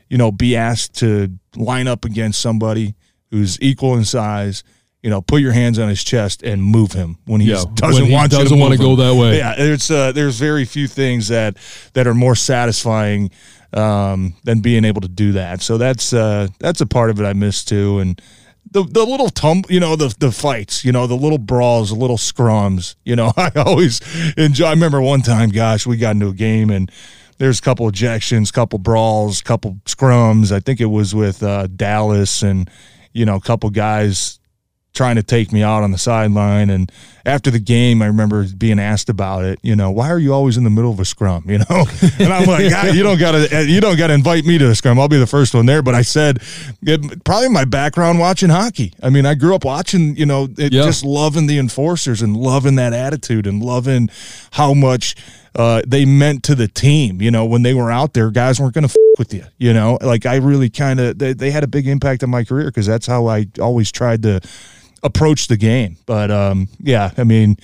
you 0.10 0.18
know, 0.18 0.32
be 0.32 0.56
asked 0.56 0.95
to 0.99 1.28
line 1.56 1.88
up 1.88 2.06
against 2.06 2.39
somebody 2.39 2.93
who's 3.32 3.60
equal 3.62 3.95
in 3.95 4.06
size 4.06 4.64
you 5.04 5.10
know, 5.10 5.22
put 5.22 5.41
your 5.41 5.52
hands 5.52 5.80
on 5.80 5.89
his 5.89 6.04
chest 6.04 6.43
and 6.43 6.62
move 6.64 6.91
him 6.91 7.18
when 7.26 7.41
he 7.41 7.49
Yeah, 7.49 7.64
doesn't 7.74 8.02
when 8.04 8.06
he 8.10 8.14
want 8.14 8.32
doesn't 8.32 8.49
to 8.49 8.56
wanna 8.62 8.78
go 8.78 8.91
him. 8.93 8.99
that 8.99 9.16
way. 9.16 9.38
Yeah, 9.38 9.56
there's 9.56 9.89
uh, 9.89 10.12
there's 10.12 10.38
very 10.39 10.64
few 10.66 10.88
things 10.88 11.28
that 11.30 11.58
that 11.93 12.06
are 12.08 12.14
more 12.14 12.36
satisfying 12.36 13.32
um, 13.74 14.36
than 14.43 14.60
being 14.60 14.86
able 14.86 15.02
to 15.02 15.08
do 15.08 15.32
that. 15.34 15.62
So 15.62 15.78
that's 15.78 16.14
uh, 16.14 16.47
that's 16.60 16.82
a 16.82 16.86
part 16.86 17.10
of 17.10 17.20
it 17.20 17.26
I 17.26 17.34
miss 17.34 17.64
too, 17.64 17.99
and. 17.99 18.22
The, 18.74 18.84
the 18.84 19.04
little 19.04 19.28
tum 19.28 19.64
you 19.68 19.82
know 19.82 19.97
the 19.97 20.16
the 20.20 20.32
fights 20.32 20.86
you 20.86 20.93
know 20.93 21.06
the 21.06 21.18
little 21.18 21.39
brawls 21.39 21.89
the 21.89 21.95
little 21.95 22.16
scrums 22.16 22.95
you 23.04 23.18
know 23.18 23.34
I 23.38 23.52
always 23.58 23.99
enjoy 24.38 24.68
I 24.68 24.70
remember 24.70 25.02
one 25.02 25.22
time 25.24 25.49
gosh 25.49 25.86
we 25.86 25.97
got 25.97 26.12
into 26.12 26.30
a 26.30 26.34
game 26.34 26.70
and 26.70 26.89
there's 27.38 27.60
a 27.60 27.62
couple 27.62 27.91
ejections 27.91 28.54
couple 28.54 28.80
brawls 28.80 29.41
couple 29.41 29.74
scrums 29.86 30.54
I 30.54 30.62
think 30.62 30.80
it 30.80 30.86
was 30.86 31.14
with 31.14 31.43
uh, 31.43 31.68
Dallas 31.68 32.43
and 32.43 32.70
you 33.12 33.26
know 33.26 33.36
a 33.36 33.41
couple 33.41 33.70
guys 33.72 34.39
trying 34.94 35.16
to 35.16 35.24
take 35.24 35.54
me 35.54 35.64
out 35.64 35.84
on 35.84 35.92
the 35.92 35.98
sideline. 35.98 36.70
And 36.70 36.92
after 37.26 37.50
the 37.50 37.60
game, 37.60 38.02
I 38.02 38.08
remember 38.08 38.46
being 38.58 38.78
asked 38.80 39.08
about 39.10 39.46
it. 39.46 39.58
You 39.64 39.76
know, 39.76 39.89
why 39.89 40.10
are 40.10 40.20
you 40.20 40.34
always 40.34 40.58
in 40.58 40.66
the 40.66 40.70
middle 40.70 40.92
of 40.92 41.00
a 41.00 41.06
scrum? 41.06 41.46
You 41.52 41.60
know, 41.60 41.86
and 42.20 42.34
I'm 42.34 42.46
like, 42.46 42.70
"God, 42.70 42.94
you 42.96 43.04
don't 43.04 43.18
got 43.20 43.32
to, 43.32 43.66
you 43.66 43.80
don't 43.80 43.98
got 43.98 44.08
to 44.08 44.14
invite 44.14 44.44
me 44.46 44.58
to 44.58 44.68
the 44.68 44.76
scrum. 44.76 45.00
I'll 45.00 45.08
be 45.08 45.18
the 45.18 45.28
first 45.28 45.54
one 45.54 45.66
there. 45.66 45.82
But 45.82 45.96
I 45.96 46.02
said, 46.02 46.39
it, 46.82 47.24
probably 47.24 47.50
my 47.50 47.66
background 47.66 48.20
watching 48.20 48.50
hockey. 48.50 48.94
I 49.02 49.10
mean, 49.10 49.26
I 49.26 49.34
grew 49.36 49.56
up 49.56 49.64
watching. 49.66 50.16
You 50.18 50.26
know, 50.26 50.48
it, 50.58 50.74
Yeah. 50.74 50.84
just 50.84 51.06
loving 51.06 51.48
the 51.48 51.58
enforcers 51.58 52.22
and 52.22 52.36
loving 52.36 52.76
that 52.76 52.92
attitude 52.94 53.48
and 53.48 53.64
loving 53.64 54.10
how 54.52 54.74
much. 54.74 55.16
Uh, 55.54 55.82
they 55.86 56.06
meant 56.06 56.44
to 56.44 56.56
the 56.56 56.70
team, 56.70 57.22
you 57.22 57.30
know, 57.30 57.44
when 57.44 57.62
they 57.62 57.74
were 57.74 57.92
out 57.92 58.14
there, 58.14 58.32
guys 58.32 58.58
weren't 58.58 58.74
going 58.74 58.88
to 58.88 58.89
f- 58.89 59.18
with 59.20 59.34
you, 59.34 59.44
you 59.58 59.74
know, 59.74 59.98
like 60.02 60.26
I 60.26 60.38
really 60.38 60.70
kind 60.70 60.98
of, 61.02 61.20
they, 61.20 61.34
they 61.34 61.52
had 61.52 61.62
a 61.66 61.68
big 61.68 61.88
impact 61.89 62.24
on 62.24 62.30
my 62.30 62.46
career 62.46 62.68
because 62.68 62.86
that's 62.86 63.06
how 63.06 63.28
I 63.28 63.48
always 63.60 63.92
tried 63.92 64.24
to, 64.24 64.39
approach 65.04 65.47
the 65.47 65.58
game. 65.58 65.97
But 66.06 66.32
um, 66.32 66.68
yeah, 66.80 67.12
I 67.18 67.24
mean, 67.24 67.58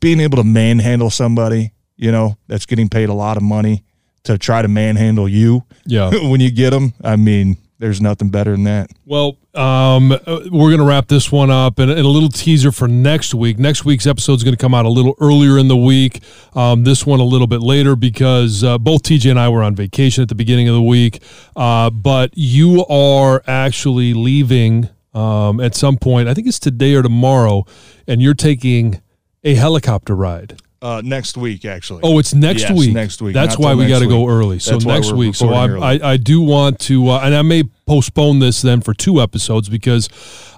being 0.00 0.20
able 0.20 0.36
to 0.38 0.44
manhandle 0.44 1.10
somebody, 1.10 1.72
you 1.96 2.12
know, 2.12 2.36
that's 2.46 2.66
getting 2.66 2.88
paid 2.88 3.08
a 3.08 3.14
lot 3.14 3.36
of 3.36 3.42
money 3.42 3.84
to 4.24 4.38
try 4.38 4.62
to 4.62 4.68
manhandle 4.68 5.28
you 5.28 5.64
Yeah. 5.86 6.10
when 6.28 6.40
you 6.40 6.50
get 6.50 6.70
them, 6.70 6.92
I 7.02 7.16
mean, 7.16 7.56
there's 7.78 8.00
nothing 8.00 8.28
better 8.28 8.50
than 8.50 8.64
that. 8.64 8.90
Well, 9.06 9.36
um, 9.54 10.10
uh, 10.12 10.18
we're 10.26 10.68
going 10.68 10.78
to 10.78 10.84
wrap 10.84 11.06
this 11.06 11.30
one 11.30 11.48
up 11.50 11.78
and, 11.78 11.90
and 11.90 12.00
a 12.00 12.08
little 12.08 12.28
teaser 12.28 12.72
for 12.72 12.88
next 12.88 13.34
week. 13.34 13.58
Next 13.58 13.84
week's 13.84 14.06
episode 14.06 14.34
is 14.34 14.44
going 14.44 14.56
to 14.56 14.60
come 14.60 14.74
out 14.74 14.84
a 14.84 14.88
little 14.88 15.14
earlier 15.20 15.58
in 15.58 15.68
the 15.68 15.76
week. 15.76 16.20
Um, 16.54 16.82
this 16.82 17.06
one 17.06 17.20
a 17.20 17.24
little 17.24 17.46
bit 17.46 17.60
later 17.60 17.94
because 17.94 18.64
uh, 18.64 18.78
both 18.78 19.04
TJ 19.04 19.30
and 19.30 19.38
I 19.38 19.48
were 19.48 19.62
on 19.62 19.76
vacation 19.76 20.22
at 20.22 20.28
the 20.28 20.34
beginning 20.34 20.68
of 20.68 20.74
the 20.74 20.82
week. 20.82 21.22
Uh, 21.54 21.90
but 21.90 22.32
you 22.34 22.84
are 22.86 23.42
actually 23.46 24.12
leaving 24.12 24.88
um, 25.14 25.60
at 25.60 25.74
some 25.74 25.96
point. 25.96 26.28
I 26.28 26.34
think 26.34 26.46
it's 26.46 26.58
today 26.58 26.94
or 26.94 27.02
tomorrow, 27.02 27.64
and 28.06 28.20
you're 28.22 28.34
taking 28.34 29.00
a 29.44 29.54
helicopter 29.54 30.14
ride. 30.14 30.60
Uh, 30.80 31.02
next 31.04 31.36
week, 31.36 31.64
actually. 31.64 32.00
Oh, 32.04 32.20
it's 32.20 32.32
next 32.34 32.62
Yes, 32.62 32.78
week. 32.78 32.94
next 32.94 33.20
week. 33.20 33.34
That's 33.34 33.58
Not 33.58 33.64
why 33.64 33.74
we 33.74 33.88
got 33.88 33.98
to 33.98 34.06
go 34.06 34.28
early. 34.28 34.60
So 34.60 34.72
That's 34.72 34.84
next 34.84 35.12
week. 35.12 35.34
So 35.34 35.48
I, 35.48 35.94
I. 35.94 36.12
I 36.12 36.16
do 36.16 36.40
want 36.40 36.78
to, 36.80 37.08
uh, 37.08 37.20
and 37.24 37.34
I 37.34 37.42
may 37.42 37.64
postpone 37.88 38.38
this 38.40 38.60
then 38.62 38.80
for 38.82 38.92
two 38.94 39.20
episodes 39.20 39.68
because 39.68 40.08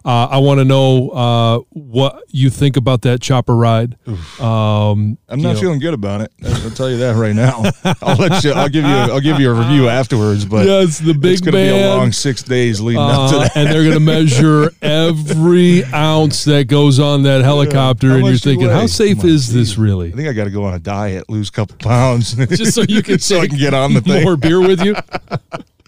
uh, 0.04 0.26
I 0.30 0.38
want 0.38 0.58
to 0.60 0.64
know 0.64 1.10
uh, 1.10 1.58
what 1.70 2.24
you 2.28 2.48
think 2.50 2.76
about 2.76 3.02
that 3.02 3.20
chopper 3.20 3.54
ride. 3.54 3.96
Um, 4.40 5.18
I'm 5.28 5.40
not 5.42 5.54
know. 5.54 5.60
feeling 5.60 5.78
good 5.78 5.92
about 5.94 6.22
it. 6.22 6.32
I'll 6.44 6.70
tell 6.70 6.90
you 6.90 6.96
that 6.98 7.16
right 7.16 7.34
now. 7.34 7.62
I'll 8.02 8.16
let 8.16 8.42
you. 8.42 8.52
I'll 8.52 8.68
give 8.68 8.84
you. 8.84 8.90
I'll 8.90 9.20
give 9.20 9.38
you 9.38 9.50
a 9.50 9.54
review 9.54 9.88
afterwards. 9.88 10.44
But 10.46 10.66
Yes, 10.66 10.98
the 10.98 11.12
big 11.12 11.32
it's 11.32 11.40
going 11.42 11.52
to 11.52 11.58
be 11.58 11.68
a 11.82 11.90
long 11.96 12.12
six 12.12 12.42
days 12.42 12.80
leading 12.80 13.02
up 13.02 13.30
to 13.30 13.36
Uh, 13.36 13.40
that. 13.40 13.56
and 13.56 13.68
they're 13.68 13.82
going 13.82 13.94
to 13.94 14.00
measure 14.00 14.70
every 14.82 15.84
ounce 15.84 16.44
that 16.44 16.66
goes 16.68 16.98
on 16.98 17.22
that 17.24 17.42
helicopter, 17.42 18.08
How 18.08 18.14
and 18.14 18.22
you're 18.24 18.30
do 18.30 18.50
you 18.50 18.56
thinking, 18.56 18.68
how 18.70 18.86
safe 18.86 19.22
is 19.24 19.52
this 19.52 19.76
really? 19.78 20.08
I 20.08 20.16
think 20.16 20.28
I 20.28 20.32
got 20.32 20.44
to 20.44 20.50
go 20.50 20.64
on 20.64 20.72
a 20.74 20.78
diet, 20.78 21.28
lose 21.28 21.50
a 21.50 21.52
couple 21.52 21.76
pounds, 21.76 22.34
Just 22.56 22.74
so 22.74 22.82
you 22.88 23.02
can 23.02 23.18
so 23.18 23.40
I 23.40 23.46
can 23.48 23.58
get 23.58 23.74
on 23.74 23.92
the 23.94 24.00
thing. 24.00 24.24
more 24.24 24.36
beer 24.38 24.60
with 24.60 24.82
you. 24.82 24.96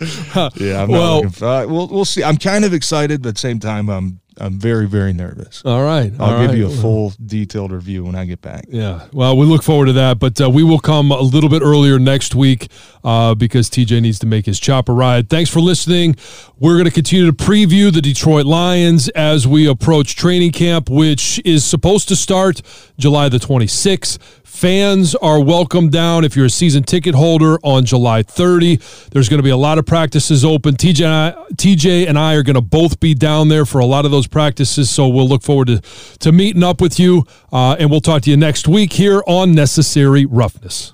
Yeah, 0.57 0.83
I'm 0.83 0.89
Well- 0.89 1.17
looking 1.17 1.31
for, 1.31 1.45
uh, 1.47 1.67
we'll 1.67 1.89
we'll 1.89 2.05
see. 2.05 2.23
I'm 2.25 2.37
kind 2.37 2.65
of 2.65 2.73
excited, 2.75 3.23
but 3.23 3.31
at 3.31 3.35
the 3.37 3.41
same 3.41 3.59
time, 3.59 3.89
I'm 3.89 4.21
I'm 4.39 4.59
very 4.59 4.87
very 4.87 5.13
nervous. 5.13 5.63
All 5.65 5.83
right, 5.83 6.13
I'll 6.19 6.35
all 6.35 6.41
give 6.41 6.51
right. 6.51 6.59
you 6.59 6.67
a 6.67 6.71
full 6.71 7.13
detailed 7.25 7.73
review 7.73 8.05
when 8.05 8.15
I 8.15 8.25
get 8.25 8.41
back. 8.41 8.65
Yeah, 8.69 9.07
well, 9.13 9.37
we 9.37 9.47
look 9.47 9.63
forward 9.63 9.87
to 9.87 9.93
that, 9.95 10.19
but 10.19 10.41
uh, 10.41 10.51
we 10.51 10.63
will 10.63 10.79
come 10.79 11.11
a 11.11 11.21
little 11.21 11.51
bit 11.51 11.63
earlier 11.63 11.99
next 11.99 12.35
week 12.35 12.69
uh, 13.05 13.35
because 13.35 13.69
TJ 13.69 14.03
needs 14.03 14.19
to 14.21 14.27
make 14.27 14.47
his 14.47 14.59
chopper 14.59 14.95
ride. 14.95 15.29
Thanks 15.29 15.51
for 15.51 15.61
listening. 15.61 16.17
We're 16.59 16.75
going 16.75 16.85
to 16.85 16.91
continue 16.91 17.27
to 17.27 17.33
preview 17.33 17.93
the 17.93 18.01
Detroit 18.01 18.47
Lions 18.47 19.09
as 19.11 19.47
we 19.47 19.67
approach 19.67 20.17
training 20.17 20.53
camp, 20.53 20.89
which 20.89 21.41
is 21.45 21.65
supposed 21.65 22.09
to 22.09 22.17
start 22.17 22.63
July 22.99 23.29
the 23.29 23.39
26th. 23.39 24.19
Fans 24.53 25.15
are 25.17 25.41
welcome 25.41 25.89
down 25.89 26.25
if 26.25 26.37
you're 26.37 26.47
a 26.47 26.51
season 26.51 26.85
ticket 26.85 27.15
holder 27.15 27.59
on 27.65 27.85
July 27.85 28.23
30. 28.23 28.77
There's 29.11 29.29
going 29.29 29.39
to 29.39 29.43
be 29.43 29.51
a 29.51 29.57
lot 29.57 29.79
of 29.79 29.87
practices 29.87 30.45
open. 30.45 30.77
TJ 30.77 31.05
and 31.05 31.13
I, 31.13 31.53
TJ 31.55 32.07
and 32.07 32.19
I 32.19 32.35
are 32.35 32.43
going 32.43 32.55
to 32.55 32.61
both 32.61 33.01
be 33.01 33.15
down 33.15 33.49
there 33.49 33.65
for 33.65 33.81
a 33.81 33.87
lot 33.87 34.05
of 34.05 34.13
those 34.23 34.29
practices, 34.29 34.91
so 34.91 35.09
we'll 35.09 35.29
look 35.29 35.43
forward 35.43 35.67
to, 35.67 35.81
to 36.21 36.33
meeting 36.33 36.63
up 36.63 36.81
with 36.81 36.99
you, 36.99 37.25
uh, 37.53 37.77
and 37.79 37.91
we'll 37.91 38.01
talk 38.01 38.23
to 38.23 38.31
you 38.31 38.37
next 38.37 38.69
week 38.69 38.93
here 38.93 39.23
on 39.27 39.53
Necessary 39.53 40.27
Roughness. 40.27 40.93